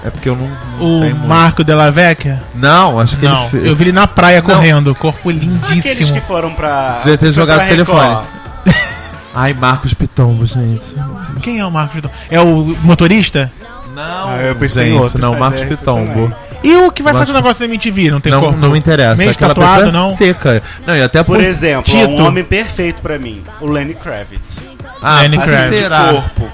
É 0.04 0.10
porque 0.10 0.28
eu 0.28 0.36
não. 0.36 0.48
não 0.78 1.10
O. 1.10 1.26
Marco 1.28 1.62
Della 1.62 1.90
Vecchia? 1.90 2.42
Não, 2.54 2.98
acho 2.98 3.16
que 3.16 3.24
Não, 3.24 3.42
ele 3.42 3.50
fez. 3.50 3.64
eu 3.66 3.76
vi 3.76 3.84
ele 3.84 3.92
na 3.92 4.06
praia 4.06 4.42
Não. 4.42 4.54
correndo, 4.54 4.94
corpo 4.96 5.30
Aqueles 5.30 5.44
lindíssimo. 5.46 6.12
que 6.14 6.20
foram 6.20 6.52
pra. 6.52 6.98
Devia 6.98 7.16
ter 7.16 7.32
jogado 7.32 7.62
o 7.64 7.68
telefone. 7.68 8.18
Ai, 9.34 9.54
Marcos 9.54 9.94
Pitombo, 9.94 10.44
gente. 10.44 10.94
Quem 11.40 11.60
é 11.60 11.64
o 11.64 11.70
Marcos 11.70 11.94
Pitombo? 11.94 12.14
É 12.30 12.40
o 12.40 12.76
motorista? 12.82 13.50
Não, 13.94 14.30
Ah, 14.30 14.36
eu 14.42 14.54
pensei 14.56 14.88
em 14.88 14.90
gente, 14.90 15.00
outro, 15.00 15.20
não, 15.20 15.38
Marcos 15.38 15.62
é, 15.62 15.66
Pitombo. 15.66 16.32
E 16.62 16.74
o 16.76 16.90
que 16.92 17.02
vai 17.02 17.12
fazer 17.12 17.32
o 17.32 17.34
negócio 17.34 17.58
da 17.60 17.64
MTV? 17.66 18.10
Não 18.10 18.20
tem 18.20 18.32
Não, 18.32 18.40
corpo? 18.40 18.56
não 18.58 18.70
me 18.70 18.78
interessa. 18.78 19.16
Meio 19.16 19.30
Aquela 19.30 19.54
tatuado, 19.54 19.84
pessoa 19.84 19.88
é 19.88 20.06
não? 20.06 20.16
seca. 20.16 20.62
Não, 20.86 20.96
e 20.96 21.02
até 21.02 21.22
Por 21.22 21.36
por 21.36 21.44
exemplo, 21.44 21.82
Tito. 21.84 22.08
um 22.10 22.24
homem 22.26 22.44
perfeito 22.44 23.00
pra 23.02 23.18
mim, 23.18 23.42
o 23.60 23.66
Lenny 23.66 23.94
Kravitz. 23.94 24.64
Ah, 25.02 25.22
Lenny 25.22 25.38
Kravitz. 25.38 25.78
será? 25.80 26.04
De 26.06 26.12
corpo. 26.14 26.50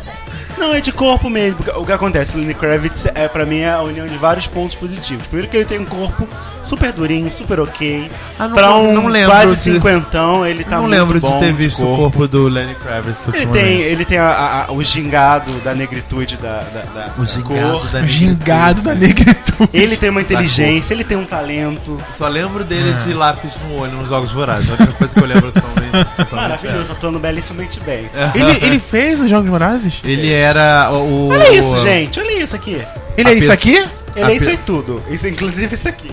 Não, 0.58 0.74
é 0.74 0.80
de 0.80 0.90
corpo 0.92 1.30
mesmo. 1.30 1.58
O 1.76 1.86
que 1.86 1.92
acontece? 1.92 2.36
O 2.36 2.40
Lenny 2.40 2.54
Kravitz 2.54 3.06
é 3.14 3.28
pra 3.28 3.46
mim 3.46 3.60
é 3.60 3.70
a 3.70 3.80
união 3.82 4.06
de 4.06 4.16
vários 4.16 4.46
pontos 4.46 4.74
positivos. 4.76 5.26
Primeiro 5.26 5.50
que 5.50 5.56
ele 5.56 5.64
tem 5.64 5.78
um 5.78 5.84
corpo 5.84 6.26
super 6.62 6.92
durinho, 6.92 7.30
super 7.30 7.60
ok. 7.60 8.10
Ah, 8.38 8.48
não- 8.48 8.54
pra 8.56 8.74
um 8.74 8.92
não 8.92 9.06
lembro 9.06 9.30
quase 9.30 9.54
de- 9.56 9.62
cinquentão, 9.62 10.44
ele 10.44 10.64
tá 10.64 10.76
não 10.76 10.82
muito 10.82 10.90
lembro 10.98 11.20
bom 11.20 11.34
de 11.38 11.46
ter 11.46 11.52
visto 11.52 11.82
o 11.84 11.96
corpo 11.96 12.26
do 12.26 12.48
Lenny 12.48 12.74
Kravitz 12.74 13.26
Ele 13.32 13.46
tem, 13.46 13.80
ele 13.80 14.04
tem 14.04 14.18
a- 14.18 14.66
a- 14.68 14.72
o 14.72 14.82
gingado 14.82 15.52
da 15.64 15.74
negritude 15.74 16.36
da, 16.36 16.60
da, 16.72 16.82
da 16.92 17.12
O 17.16 17.24
gingado 17.24 17.70
cor. 17.78 17.86
da 17.90 18.00
O 18.00 18.06
gingado 18.06 18.82
da 18.82 18.94
negritude. 18.94 19.28
negritude. 19.28 19.68
Ele 19.72 19.96
tem 19.96 20.10
uma 20.10 20.20
inteligência, 20.20 20.94
ele 20.94 21.02
tem 21.02 21.16
um 21.16 21.24
talento. 21.24 21.98
Só 22.16 22.28
lembro 22.28 22.62
dele 22.62 22.92
de 23.04 23.12
lápis 23.12 23.54
no 23.68 23.80
olho 23.80 23.92
nos 23.92 24.08
Jogos 24.08 24.30
Vorazes. 24.30 24.70
A 24.70 24.74
única 24.74 24.92
coisa 24.92 25.12
que 25.14 25.20
eu 25.20 25.26
lembro 25.26 25.48
atualmente. 25.48 25.77
Maravilhoso, 26.32 26.92
atuando 26.92 27.18
belíssimamente 27.18 27.80
bem. 27.80 28.06
Ele, 28.34 28.58
ele 28.66 28.78
fez 28.78 29.20
os 29.20 29.28
Jogos 29.30 29.48
Vorazes? 29.50 29.94
Ele 30.04 30.32
era 30.32 30.90
o. 30.92 31.28
Olha 31.28 31.52
isso, 31.52 31.80
gente, 31.80 32.18
olha 32.20 32.42
isso 32.42 32.54
aqui. 32.56 32.80
Ele 33.16 33.28
A 33.28 33.32
é 33.32 33.34
isso 33.36 33.52
aqui? 33.52 33.76
Ele 34.16 34.24
A 34.24 34.30
é 34.30 34.34
isso 34.34 34.44
pe- 34.46 34.50
aí 34.52 34.56
tudo. 34.58 35.02
Isso, 35.10 35.26
inclusive 35.28 35.74
isso 35.74 35.88
aqui. 35.88 36.12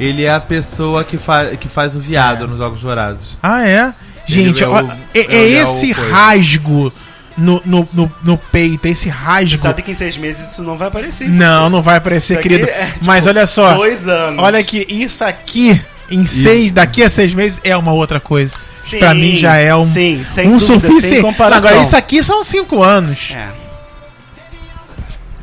Ele 0.00 0.24
é 0.24 0.32
a 0.32 0.40
pessoa 0.40 1.04
que, 1.04 1.16
fa 1.16 1.46
que 1.58 1.68
faz 1.68 1.94
o 1.94 2.00
viado 2.00 2.46
nos 2.48 2.58
Jogos 2.58 2.82
Vorazes. 2.82 3.38
Ah, 3.42 3.66
é? 3.66 3.92
Gente, 4.26 4.62
é 4.64 4.68
o- 4.68 4.76
é, 4.76 4.84
é 5.14 5.34
é 5.34 5.48
esse 5.62 5.92
rasgo 5.92 6.92
no, 7.36 7.62
no, 7.64 7.88
no, 7.92 8.12
no 8.22 8.36
peito, 8.38 8.86
esse 8.86 9.04
Você 9.04 9.08
rasgo. 9.10 9.58
sabe 9.62 9.82
que 9.82 9.92
em 9.92 9.94
seis 9.94 10.16
meses 10.16 10.52
isso 10.52 10.62
não 10.62 10.76
vai 10.76 10.88
aparecer. 10.88 11.28
Não, 11.28 11.68
não 11.70 11.80
vai 11.82 11.96
aparecer, 11.96 12.38
querido. 12.40 12.68
é, 12.68 12.86
tipo, 12.86 13.06
Mas 13.06 13.26
olha 13.26 13.46
só, 13.46 13.74
Dois 13.74 14.06
anos. 14.06 14.42
olha 14.42 14.62
que 14.62 14.86
isso 14.88 15.24
aqui, 15.24 15.80
em 16.10 16.26
seis, 16.26 16.72
daqui 16.72 17.02
a 17.02 17.08
seis 17.08 17.34
meses, 17.34 17.60
é 17.64 17.76
uma 17.76 17.92
outra 17.92 18.20
coisa. 18.20 18.54
Sim, 18.88 18.98
pra 18.98 19.14
mim 19.14 19.36
já 19.36 19.56
é 19.56 19.74
um, 19.74 19.92
sim, 19.92 20.24
um 20.44 20.58
suficiente. 20.58 21.24
Agora, 21.40 21.78
isso 21.78 21.96
aqui 21.96 22.22
são 22.22 22.42
cinco 22.42 22.82
anos. 22.82 23.32
É. 23.34 23.48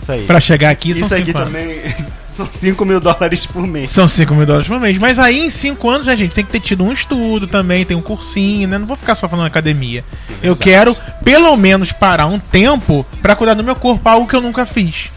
Isso 0.01 0.11
aí. 0.11 0.25
Pra 0.25 0.39
chegar 0.39 0.69
aqui 0.69 0.93
são 0.93 1.05
isso 1.05 1.15
aqui 1.15 1.25
cinco 1.25 1.37
anos. 1.37 1.53
também 1.53 1.95
são 2.39 2.49
5 2.59 2.85
mil 2.85 2.99
dólares 3.01 3.45
por 3.45 3.67
mês. 3.67 3.89
São 3.89 4.07
5 4.07 4.33
mil 4.33 4.45
dólares 4.45 4.67
por 4.67 4.79
mês. 4.79 4.97
Mas 4.97 5.19
aí 5.19 5.39
em 5.39 5.49
5 5.49 5.89
anos, 5.89 6.07
né, 6.07 6.15
gente, 6.15 6.33
tem 6.33 6.45
que 6.45 6.51
ter 6.51 6.61
tido 6.61 6.83
um 6.83 6.93
estudo 6.93 7.47
também, 7.47 7.85
tem 7.85 7.97
um 7.97 8.01
cursinho, 8.01 8.67
né? 8.67 8.77
Não 8.77 8.87
vou 8.87 8.95
ficar 8.95 9.15
só 9.15 9.27
falando 9.27 9.47
academia. 9.47 10.05
Eu 10.41 10.55
quero, 10.55 10.95
pelo 11.23 11.55
menos, 11.57 11.91
parar 11.91 12.27
um 12.27 12.39
tempo 12.39 13.05
pra 13.21 13.35
cuidar 13.35 13.55
do 13.55 13.63
meu 13.63 13.75
corpo, 13.75 14.07
algo 14.07 14.27
que 14.27 14.35
eu 14.35 14.41
nunca 14.41 14.65
fiz. 14.65 15.11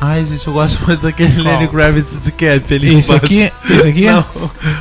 Ai, 0.00 0.24
gente, 0.24 0.46
eu 0.46 0.52
gosto 0.52 0.86
mais 0.86 1.00
daquele 1.00 1.42
Qual? 1.42 1.44
Lenny 1.44 1.66
Kravitz 1.68 2.20
de 2.20 2.30
cap. 2.30 2.62
Ele 2.72 2.98
Esse 2.98 3.12
aqui? 3.12 3.50
Esse 3.68 3.88
aqui? 3.88 4.06
Não. 4.06 4.24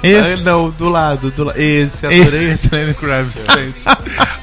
Esse? 0.03 0.41
Ah, 0.41 0.43
não, 0.51 0.69
do 0.69 0.89
lado, 0.89 1.31
do 1.31 1.43
lado. 1.45 1.59
Esse, 1.59 2.05
adorei 2.05 2.51
esse, 2.51 2.69
Lenny 2.75 2.93
Kravitz, 2.93 3.35
gente. 3.55 3.85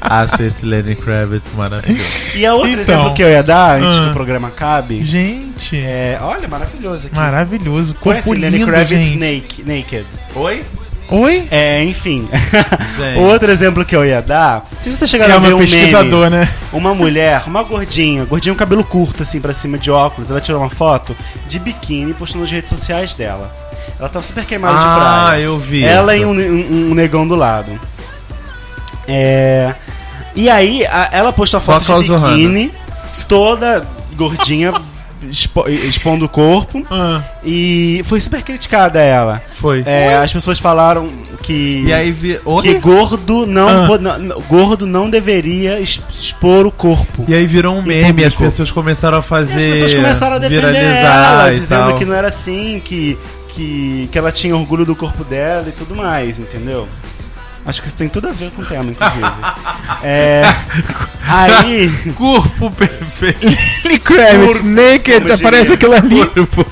Acho 0.01 0.43
esse 0.43 0.67
Lenny 0.67 0.97
Kravitz 0.97 1.51
maravilhoso. 1.57 2.37
E 2.37 2.45
a 2.45 2.55
outro 2.55 2.71
Então. 2.71 2.83
exemplo 2.83 3.15
que 3.15 3.23
eu 3.23 3.29
ia 3.29 3.43
dar, 3.43 3.81
antes 3.81 3.97
Ah. 3.97 4.05
que 4.05 4.11
o 4.11 4.13
programa 4.15 4.49
acabe, 4.49 5.05
Gente, 5.05 5.77
é. 5.79 6.19
Olha, 6.21 6.49
maravilhoso 6.49 7.07
aqui. 7.07 7.15
maravilhoso. 7.17 7.95
Conhece 7.95 8.25
Corpo 8.25 8.41
Lenny 8.41 8.59
lindo, 8.59 8.71
Kravitz 8.71 9.07
gente. 9.09 9.63
Naked. 9.65 10.07
Oi? 10.35 10.65
Oi? 11.11 11.47
É, 11.51 11.85
enfim. 11.85 12.29
Outro 13.29 13.51
exemplo 13.53 13.85
que 13.85 13.95
eu 13.95 14.05
ia 14.05 14.23
dar, 14.23 14.65
se 14.81 14.89
você 14.91 15.07
chegar 15.07 15.29
É 15.29 15.33
a 15.35 15.39
ver 15.39 15.49
uma 15.53 15.57
um 15.57 15.59
pesquisador, 15.59 16.31
meme, 16.31 16.37
né? 16.45 16.49
uma 16.73 16.95
mulher, 16.95 17.43
uma 17.47 17.63
gordinha, 17.63 18.25
gordinha 18.25 18.55
com 18.55 18.59
cabelo 18.59 18.83
curto 18.83 19.23
assim 19.23 19.39
pra 19.41 19.53
cima 19.53 19.77
de 19.79 19.91
óculos, 19.91 20.31
ela 20.31 20.41
tirou 20.41 20.61
uma 20.61 20.71
foto 20.71 21.15
de 21.47 21.59
biquíni 21.59 22.15
postou 22.15 22.41
nas 22.41 22.51
redes 22.51 22.71
sociais 22.71 23.13
dela. 23.15 23.55
Ela 24.01 24.09
tá 24.09 24.23
super 24.23 24.45
queimada 24.47 24.75
de 24.79 24.83
Ah, 24.83 25.25
praia. 25.29 25.43
eu 25.43 25.59
vi. 25.59 25.85
Ela 25.85 26.17
isso. 26.17 26.25
e 26.25 26.27
um, 26.27 26.33
um- 26.33 26.91
um 26.91 26.95
negão 26.95 27.29
do 27.29 27.35
lado. 27.37 27.79
É. 29.07 29.75
E 30.35 30.49
aí, 30.49 30.85
a- 30.87 31.11
ela 31.13 31.33
postou 31.33 31.59
a 31.59 31.61
Só 31.61 31.73
foto 31.81 32.03
de 32.03 32.07
Klaus 32.09 32.33
biquíni, 32.33 32.73
toda 33.29 33.87
gordinha, 34.17 34.73
expo- 35.31 35.69
expondo 35.69 36.25
o 36.25 36.29
corpo. 36.29 36.85
Ah, 36.91 37.23
E 37.45 38.03
foi 38.07 38.21
super 38.21 38.43
criticada 38.43 39.01
ela. 39.01 39.41
Foi. 39.53 39.83
É, 39.87 40.17
as 40.17 40.33
pessoas 40.33 40.59
falaram 40.59 41.09
que. 41.43 41.85
E 41.87 41.93
aí 41.93 42.11
vi. 42.11 42.41
Que 42.63 42.75
gordo 42.79 43.47
não, 43.47 43.69
Ah. 43.69 43.99
não- 43.99 44.41
gordo 44.43 44.87
não 44.87 45.09
deveria 45.11 45.79
expor 45.81 46.67
o 46.67 46.71
corpo. 46.73 47.25
E 47.29 47.35
aí 47.35 47.47
virou 47.47 47.75
um 47.77 47.81
Em 47.83 47.87
meme, 47.87 48.25
as 48.25 48.35
pessoas 48.35 48.71
começaram 48.71 49.17
a 49.19 49.21
E 49.21 49.23
fazer. 49.23 49.67
as 49.67 49.73
pessoas 49.83 49.95
começaram 49.95 50.37
a 50.37 50.39
defender 50.39 50.77
ela, 50.85 51.53
e 51.53 51.61
dizendo 51.61 51.89
tal. 51.89 51.97
que 51.99 52.05
não 52.05 52.15
era 52.15 52.29
assim, 52.29 52.81
que, 52.85 53.19
que, 53.51 54.09
que 54.11 54.19
ela 54.19 54.33
tinha 54.33 54.57
orgulho 54.57 54.85
do 54.85 54.97
corpo 54.97 55.23
dela 55.25 55.69
e 55.69 55.73
tudo 55.73 55.95
mais, 55.95 56.39
entendeu? 56.39 56.89
Acho 57.67 57.81
que 57.81 57.89
isso 57.89 57.97
tem 57.97 58.09
tudo 58.09 58.29
a 58.29 58.33
ver 58.33 58.51
com 58.51 58.61
o 58.63 58.65
tema, 58.67 58.91
inclusive. 58.91 59.25
é, 60.03 60.43
aí, 61.27 61.91
Corpo 62.15 62.71
perfeito. 62.71 63.47
Lenny 63.85 63.99
Kravitz, 63.99 64.47
Corpo, 64.47 64.65
naked, 64.69 65.33
aparece 65.33 65.73
aquilo 65.73 65.95
ali. 65.95 66.27
Corpo. 66.27 66.67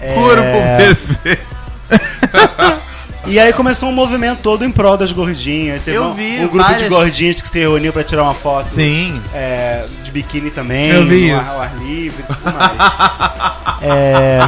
É. 0.00 0.14
Corpo 0.14 0.42
perfeito. 0.76 1.46
e 3.26 3.40
aí 3.40 3.52
começou 3.54 3.88
um 3.88 3.92
movimento 3.92 4.40
todo 4.42 4.64
em 4.66 4.70
prol 4.70 4.98
das 4.98 5.12
gordinhas. 5.12 5.82
Teve 5.82 5.96
Eu 5.96 6.12
vi 6.12 6.36
um 6.44 6.48
grupo 6.48 6.58
de 6.58 6.72
várias- 6.72 6.88
gordinhas 6.90 7.40
que 7.40 7.48
se 7.48 7.58
reuniu 7.58 7.90
pra 7.92 8.04
tirar 8.04 8.24
uma 8.24 8.34
foto 8.34 8.68
Sim. 8.74 9.18
é, 9.32 9.82
de 10.04 10.10
biquíni 10.10 10.50
também, 10.50 10.88
Eu 10.90 11.06
vi 11.06 11.32
ar, 11.32 11.48
ao 11.48 11.62
ar 11.62 11.72
livre 11.78 12.22
e 12.22 12.34
tudo 12.34 12.54
mais. 12.54 13.80
é, 13.80 14.40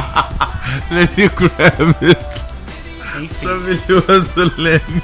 Lenny 0.91 1.29
Kravitz. 1.29 2.45
enfim. 3.19 3.45
Maravilhoso, 3.45 4.53
Lenny. 4.57 5.01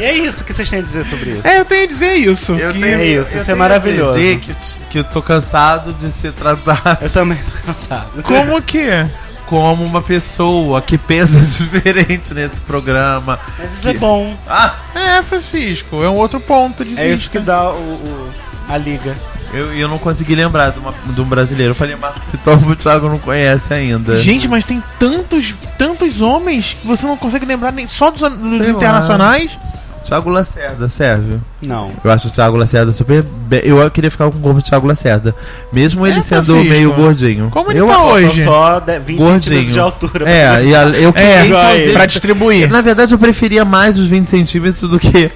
E 0.00 0.04
é 0.04 0.14
isso 0.14 0.44
que 0.44 0.52
vocês 0.52 0.68
têm 0.68 0.78
a 0.80 0.82
dizer 0.82 1.04
sobre 1.04 1.30
isso. 1.30 1.46
É, 1.46 1.58
eu 1.60 1.64
tenho 1.64 1.84
a 1.84 1.86
dizer 1.86 2.14
isso. 2.14 2.52
Eu 2.52 2.72
que- 2.72 2.80
tenho, 2.80 3.00
É 3.00 3.04
isso, 3.06 3.18
eu 3.18 3.22
isso 3.22 3.38
é 3.38 3.44
tenho 3.44 3.56
a 3.56 3.58
maravilhoso. 3.58 4.14
dizer 4.18 4.38
Que, 4.40 4.54
que 4.90 4.98
eu 4.98 5.04
tô 5.04 5.22
cansado 5.22 5.92
de 5.92 6.10
ser 6.12 6.32
tratado 6.32 6.98
Eu 7.04 7.10
também 7.10 7.38
tô 7.38 7.66
cansado. 7.72 8.22
Como 8.22 8.62
que 8.62 8.78
é? 8.78 9.08
como 9.46 9.82
uma 9.82 10.02
pessoa 10.02 10.82
que 10.82 10.98
pensa 10.98 11.32
diferente 11.40 12.34
nesse 12.34 12.60
programa. 12.60 13.40
Mas 13.58 13.72
isso 13.78 13.88
é 13.88 13.94
bom. 13.94 14.36
Ah, 14.46 14.74
É, 14.94 15.22
Francisco, 15.22 16.02
é 16.04 16.08
um 16.10 16.16
outro 16.16 16.38
ponto 16.38 16.84
de 16.84 16.92
É 16.92 17.08
vista. 17.08 17.14
isso 17.14 17.30
que 17.30 17.38
dá 17.38 17.70
o, 17.70 17.76
o- 17.76 18.30
a 18.68 18.76
liga. 18.76 19.16
Eu, 19.52 19.72
eu 19.74 19.88
não 19.88 19.98
consegui 19.98 20.34
lembrar 20.34 20.70
de, 20.70 20.78
uma, 20.78 20.92
de 21.06 21.20
um 21.20 21.24
brasileiro. 21.24 21.70
Eu 21.72 21.74
falei 21.74 21.96
Marco 21.96 22.20
Piton, 22.30 22.54
o 22.70 22.76
Thiago 22.76 23.08
não 23.08 23.18
conhece 23.18 23.72
ainda. 23.72 24.16
Gente, 24.18 24.46
mas 24.46 24.64
tem 24.66 24.82
tantos, 24.98 25.54
tantos 25.78 26.20
homens 26.20 26.76
que 26.80 26.86
você 26.86 27.06
não 27.06 27.16
consegue 27.16 27.46
lembrar 27.46 27.72
nem 27.72 27.86
só 27.86 28.10
dos, 28.10 28.20
dos 28.20 28.68
internacionais. 28.68 29.56
Thiago 30.04 30.30
Lacerda, 30.30 30.88
serve. 30.88 31.38
Não. 31.60 31.90
Eu 32.02 32.10
acho 32.10 32.28
o 32.28 32.30
Thiago 32.30 32.56
Lacerda 32.56 32.92
super. 32.92 33.22
be- 33.22 33.60
Eu 33.64 33.90
queria 33.90 34.10
ficar 34.10 34.30
com 34.30 34.38
o 34.38 34.40
corpo 34.40 34.60
do 34.60 34.64
Thiago 34.64 34.86
Lacerda. 34.86 35.34
Mesmo 35.72 36.06
ele 36.06 36.18
É, 36.18 36.22
sendo 36.22 36.44
Francisco. 36.44 36.68
meio 36.70 36.92
gordinho. 36.94 37.50
Como 37.50 37.70
ele 37.70 37.80
eu, 37.80 37.86
tá 37.88 38.04
hoje? 38.04 38.42
só 38.44 38.78
de- 38.80 38.98
20 39.00 39.18
Gordinho. 39.18 39.42
centímetros 39.42 39.72
de 39.74 39.80
altura. 39.80 40.30
É, 40.30 40.64
e 40.64 40.74
a, 40.74 40.82
eu 40.90 41.12
queria, 41.12 41.28
É, 41.28 41.92
pra 41.92 42.06
distribuir. 42.06 42.70
Na 42.70 42.80
verdade, 42.80 43.12
eu 43.12 43.18
preferia 43.18 43.64
mais 43.66 43.98
os 43.98 44.08
20 44.08 44.28
centímetros 44.28 44.88
do 44.88 44.98
que. 44.98 45.30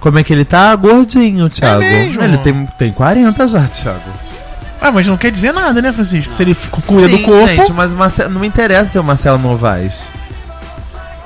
Como 0.00 0.18
é 0.18 0.24
que 0.24 0.32
ele 0.32 0.44
tá? 0.44 0.74
Gordinho, 0.76 1.48
Thiago. 1.50 1.80
mesmo? 1.80 2.22
Ele 2.22 2.38
tem, 2.38 2.66
tem 2.78 2.92
40 2.92 3.48
já, 3.48 3.68
Thiago. 3.68 4.00
Ah, 4.80 4.90
mas 4.90 5.06
não 5.06 5.16
quer 5.18 5.30
dizer 5.30 5.52
nada, 5.52 5.82
né, 5.82 5.92
Francisco? 5.92 6.32
Se 6.32 6.42
ele 6.42 6.56
cuida 6.86 7.06
do 7.08 7.18
Sim, 7.18 7.22
corpo. 7.22 7.46
Gente, 7.48 7.72
mas 7.72 7.92
Marcelo, 7.92 8.30
não 8.30 8.40
me 8.40 8.46
interessa 8.46 8.92
ser 8.92 8.98
o 8.98 9.04
Marcelo 9.04 9.38
Novaes. 9.38 10.04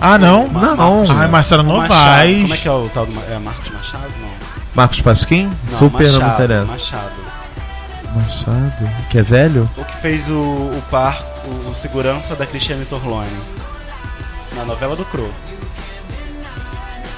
Ah, 0.01 0.19
não? 0.19 0.49
Não. 0.49 1.05
Ai, 1.17 1.29
Marcelo 1.29 1.63
O 1.63 1.67
Machado. 1.67 1.89
Novaes. 1.95 2.43
Como 2.43 2.55
é 2.55 2.57
que 2.57 2.69
é 2.69 2.73
o 2.73 2.91
tal 2.93 3.07
do. 3.07 3.13
Ma- 3.13 3.23
É 3.31 3.39
Marcos 3.39 3.71
Machado? 3.71 4.13
Não. 4.21 4.29
Marcos 4.75 5.01
Pasquim? 5.01 5.51
Não, 5.71 5.79
Super 5.79 6.07
Machado, 6.07 6.19
não 6.21 6.27
me 6.29 6.35
interessa. 6.35 6.67
Machado. 6.67 7.25
Machado? 8.15 8.91
Que 9.09 9.19
é 9.19 9.23
velho? 9.23 9.71
O 9.77 9.85
que 9.85 9.97
fez 9.99 10.29
o, 10.29 10.35
o 10.35 10.83
par, 10.91 11.23
o, 11.47 11.71
o 11.71 11.75
segurança 11.77 12.35
da 12.35 12.45
Cristiane 12.47 12.85
Torlone. 12.85 13.29
Na 14.57 14.65
novela 14.65 14.97
do 14.97 15.05
Cro. 15.05 15.31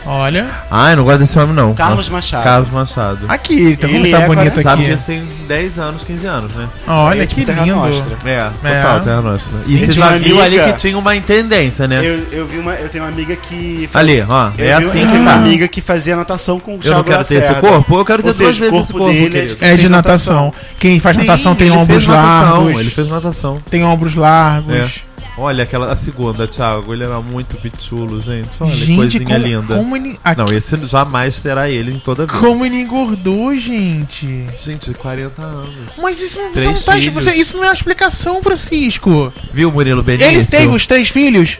Olha. 0.06 0.46
Ah, 0.70 0.90
eu 0.92 0.96
não 0.98 1.04
gosto 1.04 1.18
desse 1.18 1.38
homem, 1.38 1.54
não. 1.54 1.74
Carlos 1.74 1.98
Nossa, 1.98 2.12
Machado. 2.12 2.44
Carlos 2.44 2.70
Machado. 2.70 3.18
Aqui, 3.28 3.54
ele 3.60 3.76
tá, 3.76 3.88
Ele 3.88 4.10
tá 4.10 4.20
é 4.20 4.26
bonito 4.26 4.62
Sabe 4.62 4.62
que 4.62 4.68
aqui. 4.68 4.84
ele 4.84 4.96
tem 5.22 5.22
10 5.48 5.78
anos, 5.78 6.02
15 6.04 6.26
anos, 6.26 6.52
né? 6.54 6.68
Olha 6.86 7.22
É 7.22 7.26
que 7.26 7.34
tipo 7.34 7.46
Terra 7.46 7.64
lindo. 7.64 7.76
Nostra. 7.76 8.16
É, 8.24 8.50
É. 8.64 8.82
total, 8.82 9.00
Terra 9.00 9.22
Nostra. 9.22 9.58
E 9.66 9.76
Gente, 9.78 9.86
você 9.86 9.92
já 9.98 10.10
viu 10.18 10.40
ali 10.42 10.60
que 10.60 10.72
tinha 10.74 10.96
uma 10.98 11.16
intendência, 11.16 11.88
né? 11.88 11.98
Eu, 12.06 12.24
eu 12.30 12.46
vi 12.46 12.58
uma. 12.58 12.72
Eu 12.74 12.88
tenho 12.88 13.04
uma 13.04 13.10
amiga 13.10 13.34
que. 13.36 13.88
Ali, 13.92 14.24
ó. 14.28 14.50
Eu 14.56 14.64
é 14.64 14.78
vi- 14.78 14.86
assim 14.86 15.00
eu 15.00 15.06
que 15.06 15.12
tenho 15.12 15.22
uma 15.22 15.30
tá. 15.32 15.36
amiga 15.38 15.68
que 15.68 15.80
fazia 15.80 16.16
natação 16.16 16.60
com 16.60 16.76
o 16.76 16.80
Eu 16.84 16.94
não 16.94 17.04
quero 17.04 17.24
ter 17.24 17.34
esse 17.42 17.54
corpo, 17.56 17.98
eu 17.98 18.04
quero 18.04 18.22
ter 18.22 18.28
Ou 18.28 18.34
duas 18.34 18.46
seja, 18.54 18.64
vezes 18.64 18.84
esse 18.84 18.92
corpo 18.92 19.10
é 19.10 19.12
querido. 19.14 19.56
de- 19.56 19.64
É 19.64 19.76
de 19.76 19.88
natação. 19.88 20.52
Quem 20.78 21.00
faz 21.00 21.16
Sim, 21.16 21.22
natação 21.22 21.54
tem 21.54 21.70
ombros 21.70 22.06
largos. 22.06 22.78
Ele 22.80 22.90
fez 22.90 23.08
natação. 23.08 23.58
Tem 23.68 23.84
ombros 23.84 24.14
largos. 24.14 25.02
Olha 25.38 25.64
aquela 25.64 25.92
a 25.92 25.96
segunda, 25.96 26.46
Thiago. 26.48 26.94
Ele 26.94 27.04
era 27.04 27.20
muito 27.20 27.56
pichulo, 27.58 28.20
gente. 28.22 28.48
Olha 28.58 28.70
que 28.72 28.76
gente, 28.78 28.96
coisinha 28.96 29.24
como, 29.26 29.38
linda. 29.46 29.76
como 29.76 29.96
ele. 29.96 30.18
aqui- 30.24 30.38
Não, 30.38 30.46
esse 30.56 30.76
jamais 30.86 31.40
terá 31.40 31.68
ele 31.68 31.92
em 31.92 31.98
toda 31.98 32.22
a 32.22 32.26
vida. 32.26 32.38
Como 32.38 32.64
ele 32.64 32.80
engordou, 32.80 33.54
gente. 33.54 34.46
Gente, 34.62 34.94
40 34.94 35.42
anos. 35.42 35.68
Mas 35.98 36.20
isso 36.20 36.40
não, 36.40 36.52
Três 36.52 36.66
não 36.66 36.80
tá, 36.82 36.92
você- 37.20 37.38
isso 37.40 37.56
não 37.56 37.64
é 37.64 37.68
uma 37.68 37.74
explicação, 37.74 38.42
Francisco. 38.42 39.30
Viu, 39.52 39.70
Murilo 39.70 40.02
Benício? 40.02 40.26
Ele 40.30 40.44
teve 40.44 40.74
os 40.74 40.86
três 40.86 41.08
filhos. 41.08 41.58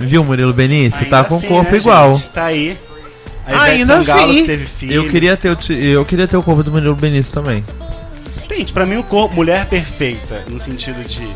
Viu, 0.00 0.24
Murilo 0.24 0.52
Benício? 0.52 0.98
Ainda 1.04 1.10
tá 1.10 1.24
com 1.24 1.34
o 1.36 1.38
assim, 1.38 1.46
corpo 1.46 1.70
né, 1.70 1.78
igual. 1.78 2.14
gente? 2.16 2.28
Tá 2.30 2.44
aí. 2.46 2.76
A 3.46 3.62
Ainda 3.62 4.02
Sangalo, 4.02 4.32
assim. 4.32 4.44
teve 4.44 4.66
filho. 4.66 4.92
Eu 4.92 5.08
queria, 5.08 5.36
ter 5.36 5.50
o, 5.50 5.58
eu 5.72 6.04
queria 6.04 6.26
ter 6.26 6.36
o 6.36 6.42
corpo 6.42 6.62
do 6.64 6.70
Murilo 6.72 6.94
Benício 6.96 7.32
também. 7.32 7.64
Gente, 8.50 8.72
pra 8.72 8.84
mim 8.84 8.96
o 8.96 9.04
corpo, 9.04 9.36
mulher 9.36 9.66
perfeita, 9.68 10.42
no 10.48 10.58
sentido 10.58 11.02
de. 11.04 11.28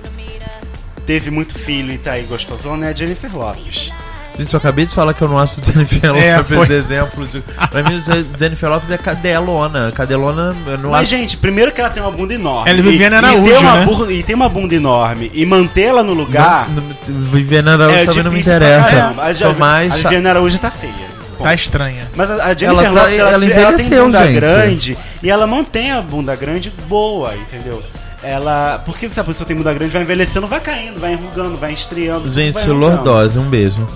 Teve 1.07 1.31
muito 1.31 1.59
filho 1.59 1.93
e 1.93 1.99
tá 1.99 2.13
aí 2.13 2.23
gostosona, 2.25 2.87
é 2.87 2.91
a 2.91 2.93
Jennifer 2.93 3.37
Lopes. 3.37 3.91
Gente, 4.35 4.55
eu 4.55 4.59
acabei 4.59 4.87
de 4.87 4.95
falar 4.95 5.13
que 5.13 5.21
eu 5.21 5.29
não 5.29 5.39
acho 5.39 5.61
Jennifer 5.65 6.11
É, 6.17 6.37
Lopes 6.39 6.57
foi. 6.57 6.67
de 6.67 6.73
exemplo. 6.75 7.27
De... 7.27 7.41
Pra 7.43 7.83
mim, 7.83 8.01
Jennifer 8.39 8.69
Lopes 8.71 8.91
é 8.91 8.97
cadelona. 8.97 9.93
Cadelona, 9.93 10.57
eu 10.67 10.79
não 10.79 10.91
Mas, 10.91 11.03
acho. 11.03 11.11
gente, 11.11 11.37
primeiro 11.37 11.71
que 11.71 11.81
ela 11.81 11.91
tem 11.91 12.03
uma 12.03 12.11
bunda 12.11 12.33
enorme. 12.33 12.71
Ela 12.71 12.79
é 12.79 12.83
Viviane 12.83 13.15
e, 13.15 13.19
Araújo, 13.19 13.47
e, 13.47 13.51
tem 13.53 13.59
uma 13.61 13.77
né? 13.77 13.85
bunda, 13.85 14.13
e 14.13 14.23
tem 14.23 14.35
uma 14.35 14.49
bunda 14.49 14.75
enorme. 14.75 15.31
E 15.35 15.45
mantê-la 15.45 16.03
no 16.03 16.15
lugar. 16.15 16.69
Não- 16.71 16.83
não- 16.83 16.97
Viviane 17.31 17.69
Araújo 17.69 17.95
é 17.99 18.05
também 18.07 18.23
não 18.23 18.33
me 18.33 18.41
interessa. 18.41 19.15
A, 19.19 19.35
Sou 19.35 19.51
a, 19.51 19.55
mais. 19.55 19.93
a 19.93 19.97
Viviane 19.97 20.29
Araújo 20.29 20.59
tá 20.59 20.71
feia. 20.71 21.13
Bom, 21.39 21.45
Tá 21.45 21.55
estranha. 21.55 22.07
Mas 22.17 22.31
a, 22.31 22.35
a 22.45 22.55
Jennifer 22.55 22.85
Ela 22.87 22.95
tá- 22.95 23.03
Lopes, 23.03 23.19
ela, 23.19 23.31
ela 23.33 23.45
ela 23.45 23.77
tem 23.77 23.91
bunda 23.91 24.27
gente. 24.27 24.35
grande 24.41 24.99
e 25.23 25.29
ela 25.31 25.47
mantém 25.47 25.91
a 25.93 26.01
bunda 26.01 26.35
grande 26.37 26.73
boa, 26.89 27.35
entendeu? 27.37 27.83
Ela. 28.23 28.81
Porque 28.85 29.09
se 29.09 29.19
a 29.19 29.25
pessoa 29.25 29.47
tem 29.47 29.57
bunda 29.57 29.73
grande, 29.75 29.93
vai 29.93 30.03
envelhecendo, 30.03 30.47
vai 30.47 30.61
caindo, 30.61 31.01
vai 31.01 31.13
enrugando, 31.13 31.57
vai 31.57 31.73
estreando. 31.73 32.31
Gente, 32.31 32.55
vai 32.55 32.67
lordose, 32.69 33.39
um 33.39 33.49
beijo. 33.49 33.87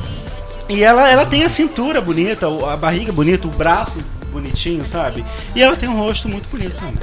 E 0.68 0.82
ela, 0.82 1.08
ela 1.08 1.24
tem 1.24 1.44
a 1.44 1.48
cintura 1.48 2.00
bonita, 2.00 2.46
a 2.70 2.76
barriga 2.76 3.12
bonita, 3.12 3.46
o 3.46 3.50
braço 3.50 4.00
bonitinho, 4.32 4.84
sabe? 4.84 5.24
E 5.54 5.62
ela 5.62 5.76
tem 5.76 5.88
um 5.88 5.96
rosto 5.96 6.28
muito 6.28 6.48
bonito 6.48 6.74
também. 6.76 6.98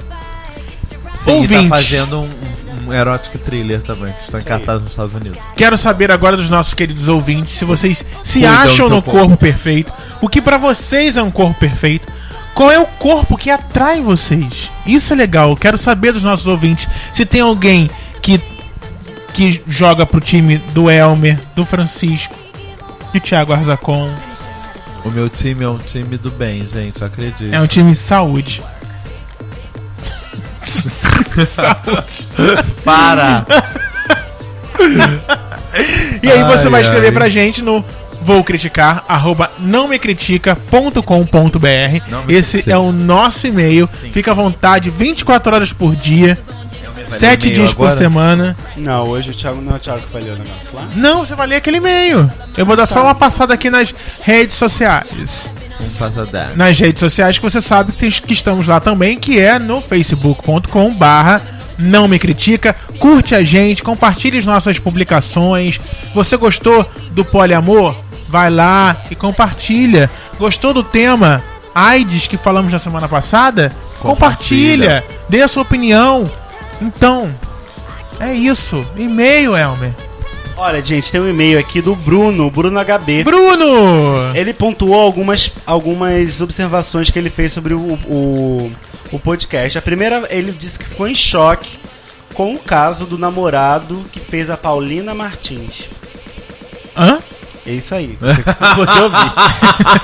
Sim, 1.16 1.32
e 1.32 1.34
Ouvintes. 1.36 1.70
tá 1.70 1.76
fazendo 1.78 2.22
um, 2.22 2.30
um 2.88 2.94
erótico 2.94 3.38
thriller 3.38 3.82
também, 3.82 4.12
que 4.14 4.24
está 4.24 4.40
em 4.40 4.44
cartaz 4.44 4.82
nos 4.82 4.92
Estados 4.92 5.14
Unidos. 5.14 5.40
Quero 5.56 5.78
saber 5.78 6.12
agora 6.12 6.36
dos 6.36 6.50
nossos 6.50 6.74
queridos 6.74 7.08
ouvintes 7.08 7.54
se 7.54 7.64
vocês 7.64 8.04
se 8.24 8.40
Cuidam 8.40 8.52
acham 8.58 8.90
no 8.90 9.02
corpo. 9.02 9.20
corpo 9.20 9.38
perfeito, 9.38 9.94
o 10.20 10.28
que 10.28 10.42
pra 10.42 10.58
vocês 10.58 11.16
é 11.16 11.24
um 11.24 11.32
corpo 11.32 11.58
perfeito, 11.60 12.08
qual 12.54 12.72
é 12.72 12.80
o 12.80 12.86
corpo 12.86 13.38
que 13.38 13.50
atrai 13.50 14.02
vocês. 14.02 14.70
Isso 14.86 15.14
é 15.14 15.16
legal, 15.16 15.52
eu 15.52 15.58
quero 15.58 15.78
saber 15.78 16.12
dos 16.12 16.24
nossos 16.24 16.48
ouvintes 16.48 16.88
se 17.12 17.26
tem 17.26 17.42
alguém 17.42 17.90
que 18.22 18.42
que 19.34 19.64
joga 19.66 20.06
pro 20.06 20.22
time 20.22 20.58
do 20.74 20.92
Elmer, 20.92 21.40
do 21.56 21.66
Francisco, 21.66 22.36
do 23.12 23.20
Thiago 23.20 23.52
Arzacon. 23.52 24.14
O 25.04 25.10
meu 25.10 25.28
time 25.28 25.64
é 25.64 25.68
um 25.68 25.80
time 25.80 26.18
do 26.18 26.30
bem, 26.30 26.68
gente, 26.68 27.04
acredite. 27.04 27.50
É 27.52 27.60
um 27.60 27.66
time 27.66 27.92
de 27.92 27.98
saúde. 27.98 28.62
Para! 32.86 33.44
E 36.22 36.32
aí 36.32 36.44
você 36.44 36.66
Ai, 36.66 36.72
vai 36.72 36.82
escrever 36.82 37.08
ai. 37.08 37.12
pra 37.12 37.30
gente 37.30 37.62
no 37.62 37.84
vou 38.24 38.44
criticar 38.44 39.04
arroba 39.08 39.52
não 39.60 39.88
me 39.88 40.00
critica.com.br 40.00 42.30
esse 42.30 42.64
é 42.70 42.78
o 42.78 42.92
nosso 42.92 43.48
e-mail 43.48 43.88
fica 43.88 44.32
à 44.32 44.34
vontade 44.34 44.90
24 44.90 45.54
horas 45.56 45.74
por 45.74 45.96
dia 45.96 46.38
sete 47.08 47.48
e-mail 47.48 47.60
dias 47.62 47.74
por 47.74 47.86
agora? 47.86 47.98
semana 47.98 48.58
Não, 48.78 49.08
hoje 49.10 49.32
o 49.32 49.34
Thiago 49.34 49.62
não 49.62 49.74
é 49.74 49.76
o 49.76 49.80
Thiago 49.80 50.02
que 50.02 50.12
falhou 50.12 50.36
o 50.36 50.40
negócio 50.40 50.70
lá. 50.74 50.88
não 50.96 51.26
você 51.26 51.36
vai 51.36 51.48
ler 51.48 51.56
aquele 51.58 51.78
e-mail 51.78 52.30
eu 52.58 52.66
vou 52.66 52.76
dar 52.76 52.86
só 52.86 53.04
uma 53.04 53.16
passada 53.16 53.54
aqui 53.54 53.70
nas 53.70 53.94
redes 54.22 54.56
sociais 54.56 55.52
Um 55.80 55.90
passadar. 56.00 56.52
nas 56.56 56.80
redes 56.80 57.00
sociais 57.00 57.38
que 57.38 57.44
você 57.44 57.62
sabe 57.62 57.92
que, 57.92 57.98
tem- 58.00 58.10
que 58.10 58.34
estamos 58.34 58.68
lá 58.68 58.80
também, 58.80 59.18
que 59.20 59.40
é 59.40 59.60
no 59.60 59.82
facebook.com 59.82 60.94
barra 60.94 61.42
não 61.78 62.08
me 62.08 62.20
critica, 62.20 62.74
curte 63.00 63.34
a 63.34 63.42
gente, 63.42 63.82
compartilhe 63.82 64.38
as 64.38 64.46
nossas 64.46 64.78
publicações. 64.78 65.80
Você 66.14 66.38
gostou 66.38 66.88
do 67.12 67.26
poliamor? 67.26 67.96
Vai 68.34 68.50
lá 68.50 68.98
e 69.12 69.16
compartilha. 69.16 70.10
Gostou 70.40 70.74
do 70.74 70.84
tema 70.84 71.44
AIDS 71.76 72.26
que 72.26 72.36
falamos 72.36 72.74
na 72.74 72.80
semana 72.80 73.08
passada? 73.08 73.72
Compartilha, 74.00 75.04
Compartilha. 75.04 75.04
dê 75.30 75.44
a 75.44 75.48
sua 75.48 75.62
opinião. 75.62 76.28
Então, 76.82 77.32
é 78.20 78.34
isso. 78.34 78.84
E-mail, 78.98 79.56
Elmer. 79.56 79.94
Olha, 80.58 80.82
gente, 80.82 81.12
tem 81.12 81.22
um 81.22 81.30
e-mail 81.30 81.60
aqui 81.60 81.80
do 81.80 81.96
Bruno, 81.96 82.50
Bruno 82.50 82.80
HB. 82.84 83.24
Bruno! 83.24 84.32
Ele 84.34 84.52
pontuou 84.52 85.00
algumas, 85.00 85.52
algumas 85.64 86.42
observações 86.42 87.12
que 87.12 87.20
ele 87.20 87.30
fez 87.30 87.54
sobre 87.54 87.76
o, 87.76 87.80
o, 88.08 88.72
o 89.12 89.20
podcast. 89.20 89.78
A 89.78 89.82
primeira, 89.82 90.26
ele 90.32 90.52
disse 90.52 90.80
que 90.80 90.86
ficou 90.86 91.08
em 91.08 91.14
choque 91.14 91.78
com 92.34 92.56
o 92.56 92.58
caso 92.58 93.06
do 93.06 93.16
namorado 93.16 94.04
que 94.12 94.20
fez 94.20 94.50
a 94.50 94.58
Paulina 94.58 95.14
Martins. 95.14 95.88
Hã? 96.98 97.20
É 97.66 97.72
isso 97.72 97.96
aí. 97.96 98.18
Você 98.20 98.44
pode 98.76 99.02
ouvir. 99.02 99.34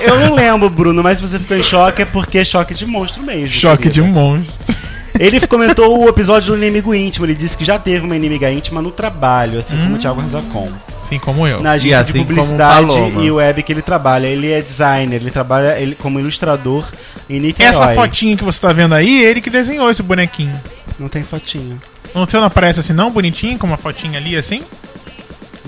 Eu 0.00 0.20
não 0.20 0.34
lembro, 0.34 0.70
Bruno, 0.70 1.02
mas 1.02 1.18
se 1.18 1.22
você 1.22 1.38
ficou 1.38 1.56
em 1.56 1.62
choque 1.62 2.02
é 2.02 2.04
porque 2.04 2.38
é 2.38 2.44
choque 2.44 2.74
de 2.74 2.86
monstro 2.86 3.22
mesmo. 3.22 3.48
Choque 3.48 3.88
de 3.88 4.00
querida. 4.00 4.18
monstro. 4.18 4.76
Ele 5.18 5.38
comentou 5.46 6.02
o 6.02 6.08
episódio 6.08 6.52
do 6.52 6.56
inimigo 6.56 6.94
íntimo. 6.94 7.26
Ele 7.26 7.34
disse 7.34 7.54
que 7.54 7.64
já 7.64 7.78
teve 7.78 8.06
uma 8.06 8.16
inimiga 8.16 8.50
íntima 8.50 8.80
no 8.80 8.90
trabalho, 8.90 9.58
assim 9.58 9.76
como 9.76 9.96
o 9.96 9.98
Thiago 9.98 10.20
Arzacon. 10.22 10.72
Assim 11.02 11.18
como 11.18 11.46
eu. 11.46 11.60
Na 11.60 11.72
agência 11.72 12.00
assim 12.00 12.12
de 12.12 12.18
publicidade 12.20 12.90
e 13.20 13.30
web 13.30 13.62
que 13.62 13.70
ele 13.70 13.82
trabalha. 13.82 14.26
Ele 14.26 14.50
é 14.50 14.62
designer, 14.62 15.16
ele 15.20 15.30
trabalha 15.30 15.78
ele, 15.78 15.94
como 15.94 16.18
ilustrador 16.18 16.88
em 17.28 17.38
Niterói. 17.38 17.68
Essa 17.68 17.94
fotinha 17.94 18.34
que 18.34 18.44
você 18.44 18.58
tá 18.58 18.72
vendo 18.72 18.94
aí, 18.94 19.22
ele 19.22 19.42
que 19.42 19.50
desenhou 19.50 19.90
esse 19.90 20.02
bonequinho. 20.02 20.58
Não 20.98 21.08
tem 21.08 21.22
fotinho. 21.22 21.78
Não, 22.14 22.22
o 22.22 22.30
seu 22.30 22.40
não 22.40 22.46
aparece 22.46 22.80
assim 22.80 22.94
não, 22.94 23.10
bonitinho, 23.10 23.58
com 23.58 23.66
uma 23.66 23.76
fotinha 23.76 24.18
ali 24.18 24.36
assim? 24.36 24.62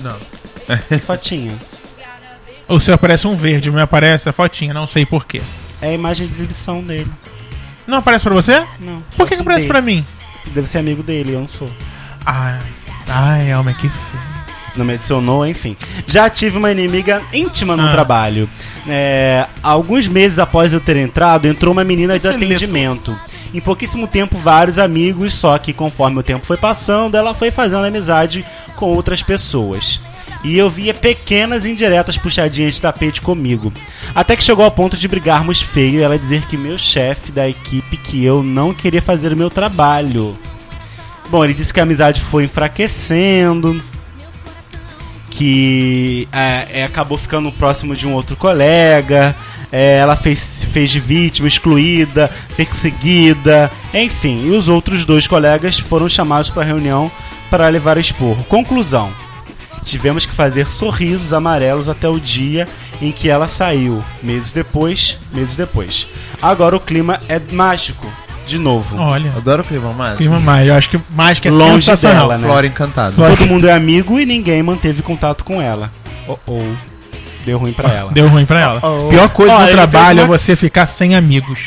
Não. 0.01 0.17
Que 0.89 0.97
fotinho? 0.97 1.53
O 2.67 2.79
seu 2.79 2.93
aparece 2.95 3.27
um 3.27 3.35
verde, 3.35 3.69
o 3.69 3.73
meu 3.73 3.83
aparece 3.83 4.29
a 4.29 4.31
fotinha, 4.31 4.73
não 4.73 4.87
sei 4.87 5.05
porquê. 5.05 5.41
É 5.81 5.89
a 5.89 5.93
imagem 5.93 6.25
de 6.27 6.33
exibição 6.33 6.81
dele. 6.81 7.11
Não 7.85 7.97
aparece 7.97 8.23
pra 8.23 8.33
você? 8.33 8.63
Não. 8.79 9.03
Por 9.17 9.27
que, 9.27 9.35
que 9.35 9.41
aparece 9.41 9.67
pra 9.67 9.81
mim? 9.81 10.05
Deve 10.53 10.67
ser 10.67 10.77
amigo 10.79 11.03
dele, 11.03 11.33
eu 11.33 11.41
não 11.41 11.47
sou. 11.47 11.69
Ai, 12.25 12.59
ai, 13.09 13.51
Elmer, 13.51 13.75
que 13.75 13.89
feio. 13.89 14.33
Não 14.75 14.83
me 14.85 14.93
adicionou, 14.93 15.45
enfim. 15.45 15.75
Já 16.07 16.29
tive 16.29 16.57
uma 16.57 16.71
inimiga 16.71 17.21
íntima 17.31 17.75
no 17.75 17.85
Ah. 17.87 17.91
trabalho. 17.91 18.49
É, 18.87 19.45
alguns 19.61 20.07
meses 20.07 20.39
após 20.39 20.73
eu 20.73 20.79
ter 20.79 20.97
entrado, 20.97 21.47
entrou 21.47 21.73
uma 21.73 21.83
menina 21.83 22.15
de 22.17 22.21
Você 22.23 22.29
lê 22.37 22.45
atendimento. 22.45 23.15
Em 23.53 23.59
pouquíssimo 23.59 24.07
tempo, 24.07 24.35
vários 24.39 24.79
amigos, 24.79 25.35
só 25.35 25.59
que 25.59 25.73
conforme 25.73 26.17
o 26.17 26.23
tempo 26.23 26.43
foi 26.45 26.57
passando, 26.57 27.15
ela 27.15 27.35
foi 27.35 27.51
fazendo 27.51 27.85
amizade 27.85 28.43
com 28.75 28.87
outras 28.87 29.21
pessoas. 29.21 30.01
E 30.43 30.57
eu 30.57 30.69
via 30.69 30.93
pequenas 30.93 31.65
indiretas 31.65 32.17
puxadinhas 32.17 32.75
de 32.75 32.81
tapete 32.81 33.21
comigo. 33.21 33.71
Até 34.13 34.35
que 34.35 34.43
chegou 34.43 34.65
ao 34.65 34.71
ponto 34.71 34.97
de 34.97 35.07
brigarmos 35.07 35.61
feio 35.61 35.99
e 35.99 36.03
ela 36.03 36.19
dizer 36.19 36.45
que 36.45 36.57
meu 36.57 36.77
chefe 36.77 37.31
da 37.31 37.47
equipe 37.47 37.95
que 37.95 38.23
eu 38.23 38.43
não 38.43 38.73
queria 38.73 39.01
fazer 39.01 39.31
o 39.31 39.37
meu 39.37 39.49
trabalho. 39.49 40.37
Bom, 41.29 41.43
ele 41.43 41.53
disse 41.53 41.73
que 41.73 41.79
a 41.79 41.83
amizade 41.83 42.21
foi 42.21 42.43
enfraquecendo, 42.43 43.81
que 45.29 46.27
é, 46.31 46.81
é, 46.81 46.83
acabou 46.83 47.17
ficando 47.17 47.51
próximo 47.53 47.95
de 47.95 48.05
um 48.05 48.13
outro 48.13 48.35
colega, 48.35 49.35
é, 49.71 49.97
ela 49.97 50.15
fez, 50.15 50.37
se 50.37 50.67
fez 50.67 50.91
de 50.91 50.99
vítima, 50.99 51.47
excluída, 51.47 52.29
perseguida, 52.55 53.71
enfim. 53.93 54.45
E 54.47 54.51
os 54.51 54.67
outros 54.67 55.05
dois 55.05 55.25
colegas 55.25 55.79
foram 55.79 56.07
chamados 56.07 56.49
para 56.51 56.63
reunião 56.63 57.11
para 57.49 57.67
levar 57.69 57.97
esporro. 57.97 58.43
Conclusão: 58.43 59.11
tivemos 59.83 60.25
que 60.25 60.33
fazer 60.33 60.67
sorrisos 60.71 61.33
amarelos 61.33 61.89
até 61.89 62.07
o 62.07 62.19
dia 62.19 62.67
em 63.01 63.11
que 63.11 63.29
ela 63.29 63.47
saiu. 63.49 64.03
Meses 64.21 64.51
depois, 64.51 65.17
meses 65.33 65.55
depois. 65.55 66.07
Agora 66.41 66.75
o 66.75 66.79
clima 66.79 67.19
é 67.29 67.39
mágico. 67.51 68.05
De 68.45 68.57
novo. 68.59 68.97
Olha, 68.97 69.31
Adoro 69.37 69.61
o 69.61 69.65
clima 69.65 69.93
mágico. 69.93 70.17
clima 70.17 70.37
mágico. 70.39 70.67
Eu 70.69 70.75
acho 70.75 70.89
que 70.89 70.99
mágico 71.11 71.47
é 71.47 71.51
Longe 71.51 71.85
sensacional. 71.85 72.27
dela, 72.27 72.37
né? 72.37 72.45
Flora 72.47 72.67
encantada. 72.67 73.11
Flora- 73.13 73.37
Todo 73.37 73.47
mundo 73.47 73.69
é 73.69 73.71
amigo 73.73 74.19
e 74.19 74.25
ninguém 74.25 74.61
manteve 74.61 75.01
contato 75.01 75.45
com 75.45 75.61
ela. 75.61 75.89
Oh, 76.27 76.37
oh. 76.47 76.61
Deu 77.45 77.57
ruim 77.57 77.71
pra 77.73 77.89
ela. 77.93 78.11
Deu 78.11 78.27
ruim 78.27 78.45
pra 78.45 78.59
ela. 78.59 78.79
Oh, 78.83 79.05
oh. 79.05 79.09
Pior 79.09 79.29
coisa 79.29 79.57
no 79.59 79.67
trabalho 79.71 80.17
fez 80.17 80.27
uma- 80.29 80.35
é 80.35 80.37
você 80.37 80.55
ficar 80.57 80.87
sem 80.87 81.15
amigos. 81.15 81.59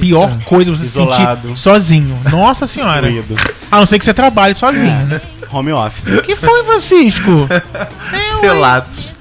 Pior 0.00 0.30
coisa 0.44 0.70
é 0.70 0.74
você 0.74 0.82
se 0.82 0.88
Isolado. 0.90 1.48
sentir 1.48 1.58
sozinho. 1.58 2.16
Nossa 2.30 2.66
senhora. 2.66 3.08
A 3.70 3.78
não 3.78 3.86
ser 3.86 3.98
que 3.98 4.04
você 4.04 4.14
trabalhe 4.14 4.54
sozinho. 4.54 4.84
né? 5.06 5.20
Home 5.52 5.72
office. 5.72 6.06
O 6.18 6.22
que 6.22 6.34
foi, 6.36 6.64
Francisco? 6.64 7.48
Relatos. 8.40 9.14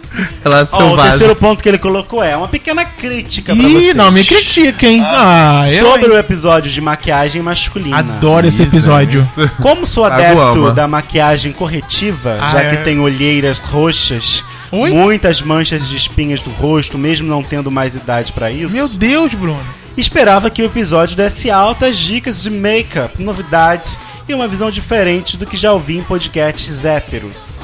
Relatos 0.43 0.73
Ó, 0.73 0.93
o 0.93 0.97
terceiro 1.01 1.33
ponto 1.37 1.63
que 1.63 1.69
ele 1.69 1.77
colocou 1.77 2.21
é 2.21 2.35
uma 2.35 2.47
pequena 2.49 2.83
crítica 2.83 3.55
pra 3.55 3.63
Ih, 3.63 3.73
vocês. 3.73 3.95
não 3.95 4.11
me 4.11 4.25
critica, 4.25 4.85
hein? 4.85 5.01
Ah, 5.05 5.63
eu, 5.71 5.85
Sobre 5.85 6.07
hein? 6.07 6.11
o 6.11 6.17
episódio 6.19 6.69
de 6.69 6.81
maquiagem 6.81 7.41
masculina. 7.41 7.97
Adoro 7.99 8.45
esse 8.45 8.61
episódio. 8.61 9.25
Como 9.61 9.85
sou 9.87 10.03
adepto 10.03 10.73
da 10.73 10.85
maquiagem 10.85 11.53
corretiva, 11.53 12.37
Ah, 12.41 12.49
já 12.51 12.59
é. 12.63 12.69
que 12.75 12.83
tem 12.83 12.99
olheiras 12.99 13.57
roxas, 13.59 14.43
Oi? 14.69 14.89
muitas 14.91 15.41
manchas 15.41 15.87
de 15.87 15.95
espinhas 15.95 16.41
do 16.41 16.49
rosto, 16.49 16.97
mesmo 16.97 17.29
não 17.29 17.41
tendo 17.41 17.71
mais 17.71 17.95
idade 17.95 18.33
pra 18.33 18.51
isso, 18.51 18.73
Meu 18.73 18.89
Deus, 18.89 19.33
Bruno. 19.33 19.63
esperava 19.95 20.49
que 20.49 20.61
o 20.61 20.65
episódio 20.65 21.15
desse 21.15 21.49
altas 21.49 21.97
dicas 21.97 22.41
de 22.43 22.49
make-up, 22.49 23.21
novidades 23.23 23.97
e 24.27 24.33
uma 24.33 24.47
visão 24.47 24.69
diferente 24.71 25.37
do 25.37 25.45
que 25.45 25.57
já 25.57 25.71
ouvi 25.73 25.97
em 25.97 26.03
podcasts 26.03 26.85
héteros. 26.85 27.57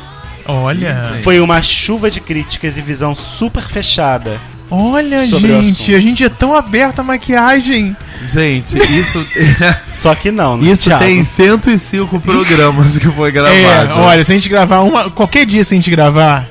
Olha. 0.45 1.19
Foi 1.23 1.39
uma 1.39 1.61
chuva 1.61 2.09
de 2.09 2.19
críticas 2.21 2.77
e 2.77 2.81
visão 2.81 3.13
super 3.13 3.63
fechada. 3.63 4.39
Olha, 4.69 5.25
gente. 5.25 5.93
A 5.95 5.99
gente 5.99 6.23
é 6.23 6.29
tão 6.29 6.53
aberta 6.55 7.01
à 7.01 7.03
maquiagem. 7.03 7.95
Gente, 8.33 8.77
isso, 8.77 9.25
Só 9.97 10.13
que 10.15 10.29
não, 10.31 10.57
né, 10.57 10.71
isso 10.71 10.83
Thiago? 10.83 11.03
tem 11.03 11.23
105 11.23 12.19
programas 12.19 12.97
que 12.97 13.07
foi 13.09 13.29
É, 13.29 13.31
gravado. 13.31 13.93
olha, 14.01 14.23
se 14.25 14.31
a 14.31 14.35
gente 14.35 14.49
gravar 14.49 14.79
uma. 14.81 15.09
Qualquer 15.09 15.45
dia 15.45 15.63
se 15.63 15.73
a 15.73 15.77
gente 15.77 15.89
gravar, 15.91 16.45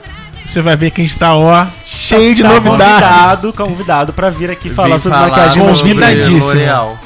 você 0.46 0.62
vai 0.62 0.76
ver 0.76 0.90
que 0.92 1.00
a 1.02 1.04
gente 1.04 1.18
tá, 1.18 1.34
ó, 1.34 1.66
cheio 1.84 2.34
de 2.34 2.42
Tá 2.42 2.48
novidades. 2.48 2.78
Convidado, 2.94 3.52
convidado 3.52 4.12
pra 4.12 4.30
vir 4.30 4.50
aqui 4.50 4.70
falar 4.70 4.96
Vim 4.96 5.02
sobre 5.02 5.18
falar 5.18 5.28
maquiagem 5.28 5.59
sobre 5.62 5.70
masculina. 5.94 6.07
Convidadíssimo. 6.07 6.98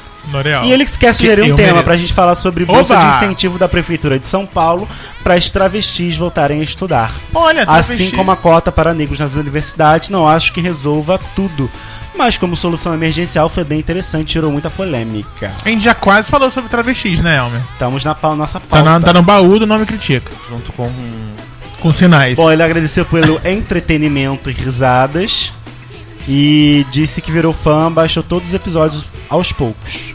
E 0.64 0.72
ele 0.72 0.84
quer 0.86 1.14
sugerir 1.14 1.44
Que 1.44 1.52
um 1.52 1.56
tema 1.56 1.68
mereço. 1.68 1.84
pra 1.84 1.96
gente 1.96 2.12
falar 2.12 2.34
sobre 2.34 2.64
bolsa 2.64 2.94
Oba! 2.94 3.10
de 3.10 3.16
incentivo 3.16 3.58
da 3.58 3.68
Prefeitura 3.68 4.18
de 4.18 4.26
São 4.26 4.46
Paulo 4.46 4.88
para 5.22 5.34
as 5.34 5.50
travestis 5.50 6.16
voltarem 6.16 6.60
a 6.60 6.62
estudar. 6.62 7.12
Olha, 7.34 7.64
tá 7.66 7.74
Assim 7.76 8.10
como 8.10 8.30
a 8.30 8.36
cota 8.36 8.70
para 8.70 8.92
negros 8.94 9.18
nas 9.18 9.34
universidades, 9.34 10.08
não 10.08 10.28
acho 10.28 10.52
que 10.52 10.60
resolva 10.60 11.18
tudo. 11.34 11.70
Mas 12.16 12.36
como 12.36 12.54
solução 12.54 12.92
emergencial 12.92 13.48
foi 13.48 13.64
bem 13.64 13.78
interessante, 13.78 14.26
tirou 14.32 14.50
muita 14.52 14.68
polêmica. 14.68 15.50
A 15.64 15.68
gente 15.68 15.82
já 15.84 15.94
quase 15.94 16.30
falou 16.30 16.50
sobre 16.50 16.68
travestis, 16.68 17.20
né, 17.20 17.38
Elmer? 17.38 17.60
Estamos 17.72 18.04
na 18.04 18.14
pau- 18.14 18.36
nossa 18.36 18.60
Tá, 18.60 18.66
pauta. 18.68 18.84
na- 18.84 19.00
tá 19.00 19.12
no 19.12 19.22
baú 19.22 19.58
do 19.58 19.66
Nome 19.66 19.86
Critica. 19.86 20.30
Junto 20.50 20.70
com 20.72 20.90
Com 21.80 21.92
sinais. 21.94 22.36
Bom, 22.36 22.52
ele 22.52 22.62
agradeceu 22.62 23.06
pelo 23.06 23.40
entretenimento 23.46 24.50
e 24.50 24.52
risadas. 24.52 25.50
E 26.28 26.84
disse 26.90 27.22
que 27.22 27.32
virou 27.32 27.52
fã, 27.54 27.90
baixou 27.90 28.22
todos 28.22 28.48
os 28.48 28.54
episódios 28.54 29.04
aos 29.30 29.52
poucos. 29.52 30.14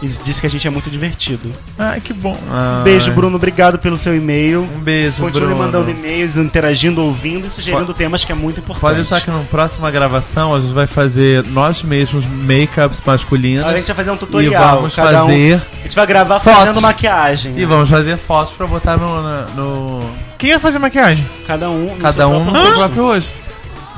E 0.00 0.06
disse 0.06 0.40
que 0.40 0.46
a 0.46 0.50
gente 0.50 0.64
é 0.64 0.70
muito 0.70 0.88
divertido. 0.88 1.50
Ai, 1.76 2.00
que 2.00 2.12
bom. 2.12 2.38
Ai, 2.48 2.84
Beijo, 2.84 3.10
Bruno. 3.10 3.34
Obrigado 3.34 3.80
pelo 3.80 3.96
seu 3.96 4.14
e-mail. 4.14 4.62
Um 4.62 4.78
beijo, 4.78 5.20
Continue 5.24 5.46
Bruno. 5.48 5.64
mandando 5.64 5.90
e-mails, 5.90 6.36
interagindo, 6.36 7.02
ouvindo 7.02 7.48
e 7.48 7.50
sugerindo 7.50 7.92
temas 7.92 8.24
que 8.24 8.30
é 8.30 8.34
muito 8.36 8.60
importante. 8.60 8.80
Pode 8.80 8.94
deixar 8.94 9.20
que 9.20 9.28
na 9.28 9.40
próxima 9.50 9.90
gravação 9.90 10.54
a 10.54 10.60
gente 10.60 10.72
vai 10.72 10.86
fazer 10.86 11.44
nós 11.48 11.82
mesmos 11.82 12.24
make-ups 12.26 13.02
masculinos. 13.04 13.64
A 13.66 13.76
gente 13.76 13.88
vai 13.88 13.96
fazer 13.96 14.12
um 14.12 14.14
e 14.14 14.18
tutorial. 14.18 14.76
vamos 14.76 14.94
cada 14.94 15.24
um- 15.24 15.26
fazer. 15.26 15.62
A 15.80 15.82
gente 15.82 15.96
vai 15.96 16.06
gravar 16.06 16.38
fotos. 16.38 16.58
fazendo 16.60 16.80
maquiagem. 16.80 17.58
E 17.58 17.64
vamos 17.64 17.90
fazer 17.90 18.16
fotos 18.18 18.54
pra 18.54 18.68
botar 18.68 18.96
no. 18.96 19.20
no 19.56 20.10
Quem 20.38 20.50
ia 20.50 20.60
fazer 20.60 20.78
maquiagem? 20.78 21.26
Cada 21.44 21.68
um. 21.70 21.86
no 21.96 21.96
cada 21.96 22.12
seu 22.18 22.28
um 22.28 22.44
no 22.44 22.56
seu 22.56 22.74
próprio 22.76 23.02
rosto. 23.02 23.38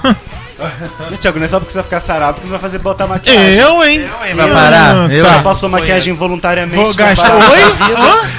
Thiago, 1.20 1.38
não 1.38 1.46
é 1.46 1.48
só 1.48 1.58
porque 1.58 1.72
você 1.72 1.78
vai 1.78 1.84
ficar 1.84 2.00
sarado 2.00 2.36
que 2.40 2.44
não 2.44 2.50
vai 2.52 2.60
fazer 2.60 2.78
botar 2.78 3.06
maquiagem. 3.06 3.54
Eu, 3.54 3.82
hein? 3.84 4.06
Vai 4.34 4.50
parar? 4.50 4.94
Ah, 4.96 5.08
Eu- 5.12 5.24
tá. 5.24 5.34
Você 5.36 5.42
passou 5.42 5.68
maquiagem 5.68 6.12
voluntariamente. 6.14 6.76
Vou 6.76 6.94
gastar. 6.94 7.34
Oi? 7.34 7.60
Hã? 7.96 8.30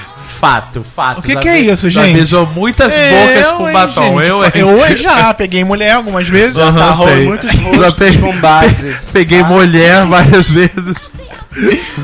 Fato, 0.41 0.83
fato. 0.95 1.19
O 1.19 1.21
que 1.21 1.33
Já 1.35 1.39
que 1.39 1.47
é 1.49 1.59
isso, 1.59 1.87
já 1.89 2.01
gente? 2.03 2.15
beijou 2.15 2.47
muitas 2.47 2.93
bocas 2.95 3.47
Eu, 3.47 3.55
com 3.57 3.67
hein, 3.67 3.73
batom. 3.73 4.17
gente? 4.19 4.27
Eu, 4.27 4.43
hein? 4.43 4.51
eu 4.55 4.97
já 4.97 5.31
peguei 5.35 5.63
mulher 5.63 5.91
algumas 5.91 6.27
vezes. 6.27 6.55
Sarrou 6.55 7.07
sei. 7.07 7.21
em 7.21 7.25
muitos 7.27 7.51
Já 7.51 7.61
rostos 7.61 7.93
peguei- 7.93 8.17
com 8.21 8.35
base. 8.39 8.95
Peguei 9.13 9.43
mulher 9.43 10.03
várias 10.07 10.49
vezes. 10.49 11.11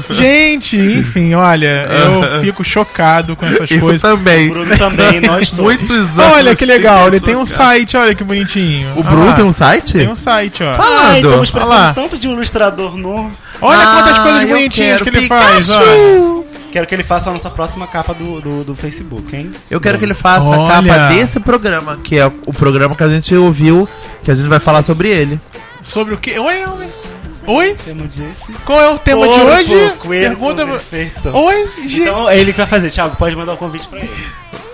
Gente, 0.10 0.78
enfim, 0.78 1.34
olha, 1.34 1.88
eu 1.90 2.42
fico 2.42 2.64
chocado 2.64 3.36
com 3.36 3.46
essas 3.46 3.72
Eu 3.72 3.80
coisas. 3.80 4.02
também. 4.02 4.50
Bruno 4.50 4.78
também, 4.78 5.20
nós 5.22 5.50
todos. 5.52 5.64
Muitos 5.66 5.90
anos. 5.98 6.36
Olha 6.36 6.56
que 6.56 6.66
legal, 6.66 7.08
ele 7.08 7.20
tem 7.20 7.36
um 7.36 7.46
site, 7.46 7.98
olha 7.98 8.14
que 8.14 8.24
bonitinho. 8.24 8.88
O 8.96 9.04
Bruno 9.04 9.28
lá. 9.28 9.34
tem 9.34 9.46
um 9.46 9.52
site? 9.52 9.94
Tem 9.94 10.08
um 10.10 10.16
site, 10.16 10.64
ó. 10.64 10.72
Ai, 10.72 11.22
Falando. 11.22 11.44
estamos 11.44 11.52
lá. 11.52 11.60
precisando 11.60 11.94
tanto 11.96 12.20
de 12.20 12.28
um 12.28 12.34
ilustrador 12.34 12.96
novo. 12.98 13.32
Olha 13.62 13.86
quantas 13.88 14.18
Ah, 14.20 14.22
coisas 14.22 14.42
eu 14.44 14.48
bonitinhas 14.50 15.02
que 15.02 15.10
ele 15.10 15.22
Pikachu. 15.22 15.44
faz, 15.48 15.70
olha. 15.72 16.47
Quero 16.78 16.86
que 16.86 16.94
ele 16.94 17.04
faça 17.04 17.32
a 17.32 17.34
nossa 17.34 17.50
próxima 17.50 17.88
capa 17.88 18.14
do, 18.14 18.40
do, 18.40 18.64
do 18.64 18.76
Facebook, 18.76 19.36
hein? 19.36 19.52
Eu 19.68 19.82
quero 19.82 19.98
que 19.98 20.06
ele 20.06 20.14
faça 20.14 20.46
a 20.46 20.60
Olha. 20.60 20.72
capa 20.92 21.08
desse 21.08 21.40
programa, 21.40 21.98
que 22.04 22.20
é 22.20 22.28
o 22.28 22.54
programa 22.54 22.94
que 22.96 23.04
a 23.04 23.10
gente 23.10 23.34
ouviu, 23.34 23.90
que 24.22 24.30
a 24.30 24.36
gente 24.36 24.48
vai 24.48 24.60
falar 24.60 24.84
sobre 24.84 25.10
ele. 25.10 25.40
Sobre 25.82 26.14
o 26.14 26.20
que? 26.20 26.38
Oi. 26.38 26.64
Oi? 27.48 27.72
Esse. 27.72 28.54
Qual 28.64 28.80
é 28.80 28.90
o 28.90 29.00
tema 29.00 29.28
de 29.28 29.34
hoje? 29.34 29.94
Pergunta. 30.08 30.68
perfeito. 30.68 31.30
Oi, 31.30 31.68
gente. 31.82 32.02
Então 32.02 32.30
é 32.30 32.38
ele 32.38 32.52
que 32.52 32.60
vai 32.60 32.68
fazer. 32.68 32.92
Thiago, 32.92 33.16
pode 33.16 33.36
mandar 33.36 33.54
o 33.54 33.58
convite 33.58 33.88
pra 33.88 33.98
ele. 33.98 34.12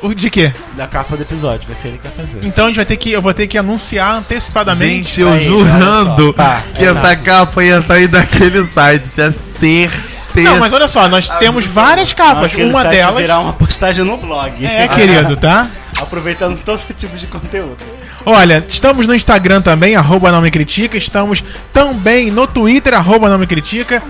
O 0.01 0.14
De 0.14 0.30
quê? 0.30 0.51
Da 0.76 0.86
capa 0.88 1.16
do 1.16 1.24
episódio, 1.24 1.66
vai 1.66 1.78
ser 1.78 1.88
ele 1.88 1.99
que 1.99 2.08
vai 2.10 2.26
fazer. 2.26 2.45
Então 2.45 2.66
a 2.66 2.68
gente 2.68 2.76
vai 2.76 2.86
ter 2.86 2.97
que. 2.97 3.12
Eu 3.14 3.22
vou 3.22 3.34
ter 3.34 3.47
que 3.47 3.58
anunciar 3.58 4.18
antecipadamente. 4.18 5.08
Gente, 5.08 5.22
eu 5.22 5.32
Aí, 5.32 5.45
jurando 5.45 6.26
só. 6.28 6.34
Pá, 6.34 6.64
que 6.76 6.84
é 6.84 6.88
essa 6.89 7.01
nosso. 7.01 7.24
capa 7.24 7.64
ia 7.64 7.82
sair 7.82 8.08
daquele 8.10 8.66
site. 8.66 9.10
Tinha 9.10 9.32
certeza. 9.32 10.12
Não, 10.36 10.60
mas 10.60 10.74
olha 10.74 10.88
só, 10.88 11.08
nós 11.08 11.30
temos 11.40 11.66
várias 11.66 12.14
capas. 12.14 12.54
Uma 12.56 12.84
delas. 12.86 13.22
virar 13.22 13.40
uma 13.40 13.54
postagem 13.54 14.04
no 14.04 14.18
blog. 14.18 14.66
É, 14.66 14.88
querido, 14.88 15.38
tá? 15.38 15.70
Aproveitando 16.00 16.60
todo 16.64 16.82
tipo 16.96 17.16
de 17.18 17.28
conteúdo. 17.28 17.78
Olha, 18.26 18.64
estamos 18.68 19.06
no 19.06 19.14
Instagram 19.14 19.62
também, 19.62 19.96
arroba 19.96 20.32
não 20.32 20.42
me 20.42 20.50
critica. 20.50 20.98
Estamos 20.98 21.44
também 21.72 22.32
no 22.32 22.48
Twitter, 22.48 22.94
arroba 22.94 23.30
não 23.30 23.38
me 23.38 23.46
critica. 23.46 24.02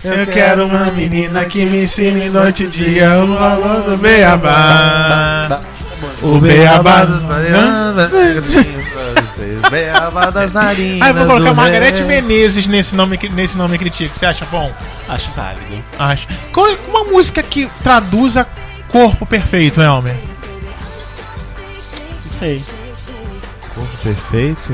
Eu 0.03 0.25
quero 0.27 0.65
uma 0.65 0.85
menina 0.91 1.45
que 1.45 1.63
me 1.65 1.83
ensine 1.83 2.27
noite 2.29 2.63
e 2.63 2.67
dia 2.67 3.23
o 3.23 3.35
valor 3.37 3.81
do 3.83 3.97
beabá. 3.97 5.59
O 6.21 6.39
beabá 6.39 7.03
das 7.05 7.23
narinas. 7.23 8.11
Beabá 9.69 10.29
das 10.29 10.51
narinas. 10.51 11.01
Ah, 11.01 11.09
eu 11.09 11.13
vou 11.15 11.25
colocar 11.25 11.53
Margarete. 11.53 12.03
Menezes 12.03 12.67
nesse 12.67 12.95
nome, 12.95 13.17
nesse 13.33 13.57
nome 13.57 13.77
crítico. 13.77 14.15
Você 14.15 14.25
acha 14.25 14.45
bom? 14.45 14.71
Acho 15.09 15.31
válido. 15.31 15.83
Acho. 15.97 16.27
Qual 16.53 16.67
uma 16.87 17.03
música 17.05 17.41
que 17.41 17.69
traduza 17.83 18.45
corpo 18.89 19.25
perfeito, 19.25 19.81
Elmer? 19.81 20.15
Não 22.23 22.39
sei. 22.39 22.63
Corpo 23.73 23.97
perfeito? 24.03 24.73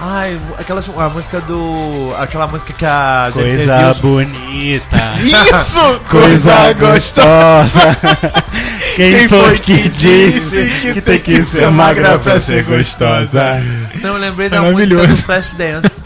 Ai, 0.00 0.38
aquela 0.56 0.80
a 0.80 1.08
música 1.08 1.40
do. 1.40 2.14
Aquela 2.18 2.46
música 2.46 2.72
que 2.72 2.86
a 2.86 3.30
Coisa 3.32 3.94
bonita. 3.94 4.96
Isso! 5.20 6.00
Coisa 6.08 6.72
gostosa. 6.74 7.96
Quem, 8.98 9.28
foi 9.28 9.58
que 9.60 9.88
disse 9.90 10.68
que, 10.92 11.00
tem 11.00 11.20
que 11.20 11.44
ser 11.44 11.70
magra 11.70 12.18
pra 12.18 12.40
ser 12.40 12.64
gostosa? 12.64 13.62
Não, 14.02 14.16
lembrei 14.16 14.48
da 14.48 14.60
Maravilhoso. 14.60 15.06
música 15.06 15.14
do 15.14 15.22
Flash 15.22 15.52
Dance. 15.52 16.02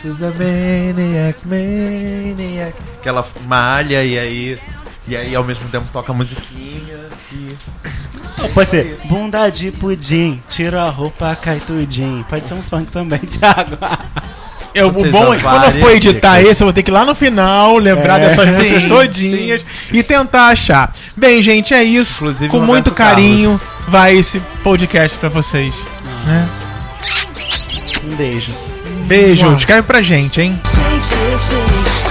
She's 0.00 0.22
a 0.22 0.30
maniac, 0.30 1.46
maniac. 1.46 2.74
Que 3.02 3.08
ela 3.10 3.26
malha 3.46 4.02
e 4.02 4.18
aí. 4.18 4.58
E 5.06 5.14
aí 5.14 5.34
ao 5.34 5.44
mesmo 5.44 5.68
tempo 5.68 5.86
toca 5.92 6.14
musiquinha. 6.14 6.98
E... 7.30 7.54
Pode 8.54 8.70
ser 8.70 8.98
bunda 9.04 9.50
de 9.50 9.70
pudim, 9.70 10.42
tira 10.48 10.84
a 10.84 10.88
roupa, 10.88 11.36
cai 11.36 11.60
tudinho. 11.60 12.24
Pode 12.24 12.48
ser 12.48 12.54
um 12.54 12.62
funk 12.62 12.90
também, 12.90 13.18
Thiago. 13.28 13.76
Eu, 14.74 14.88
o 14.88 15.04
bom 15.10 15.32
é 15.32 15.36
que 15.36 15.42
quando 15.44 15.64
eu 15.64 15.72
for 15.72 15.90
editar 15.92 16.38
dicas. 16.38 16.50
esse, 16.50 16.62
eu 16.62 16.66
vou 16.66 16.72
ter 16.72 16.82
que 16.82 16.90
ir 16.90 16.94
lá 16.94 17.04
no 17.04 17.14
final 17.14 17.76
lembrar 17.78 18.20
É. 18.20 18.28
dessas 18.28 18.48
Sim, 18.50 18.56
músicas 18.56 18.84
todinhas 18.86 19.62
e 19.92 20.02
tentar 20.02 20.48
achar. 20.48 20.92
Bem, 21.16 21.40
gente, 21.40 21.72
é 21.72 21.82
isso. 21.84 22.24
Inclusive, 22.24 22.48
Com 22.50 22.56
Roberto 22.58 22.72
muito 22.72 22.90
carinho, 22.90 23.60
vai 23.86 24.16
esse 24.16 24.40
podcast 24.64 25.16
pra 25.18 25.28
vocês. 25.28 25.74
Né? 26.26 26.48
Um 28.04 28.16
beijos. 28.16 28.74
Beijo, 29.06 29.54
escreve 29.54 29.82
pra 29.82 30.02
gente, 30.02 30.40
hein? 30.40 30.60
Shake, 30.64 31.04
shake, 31.04 31.44
shake, 31.44 32.03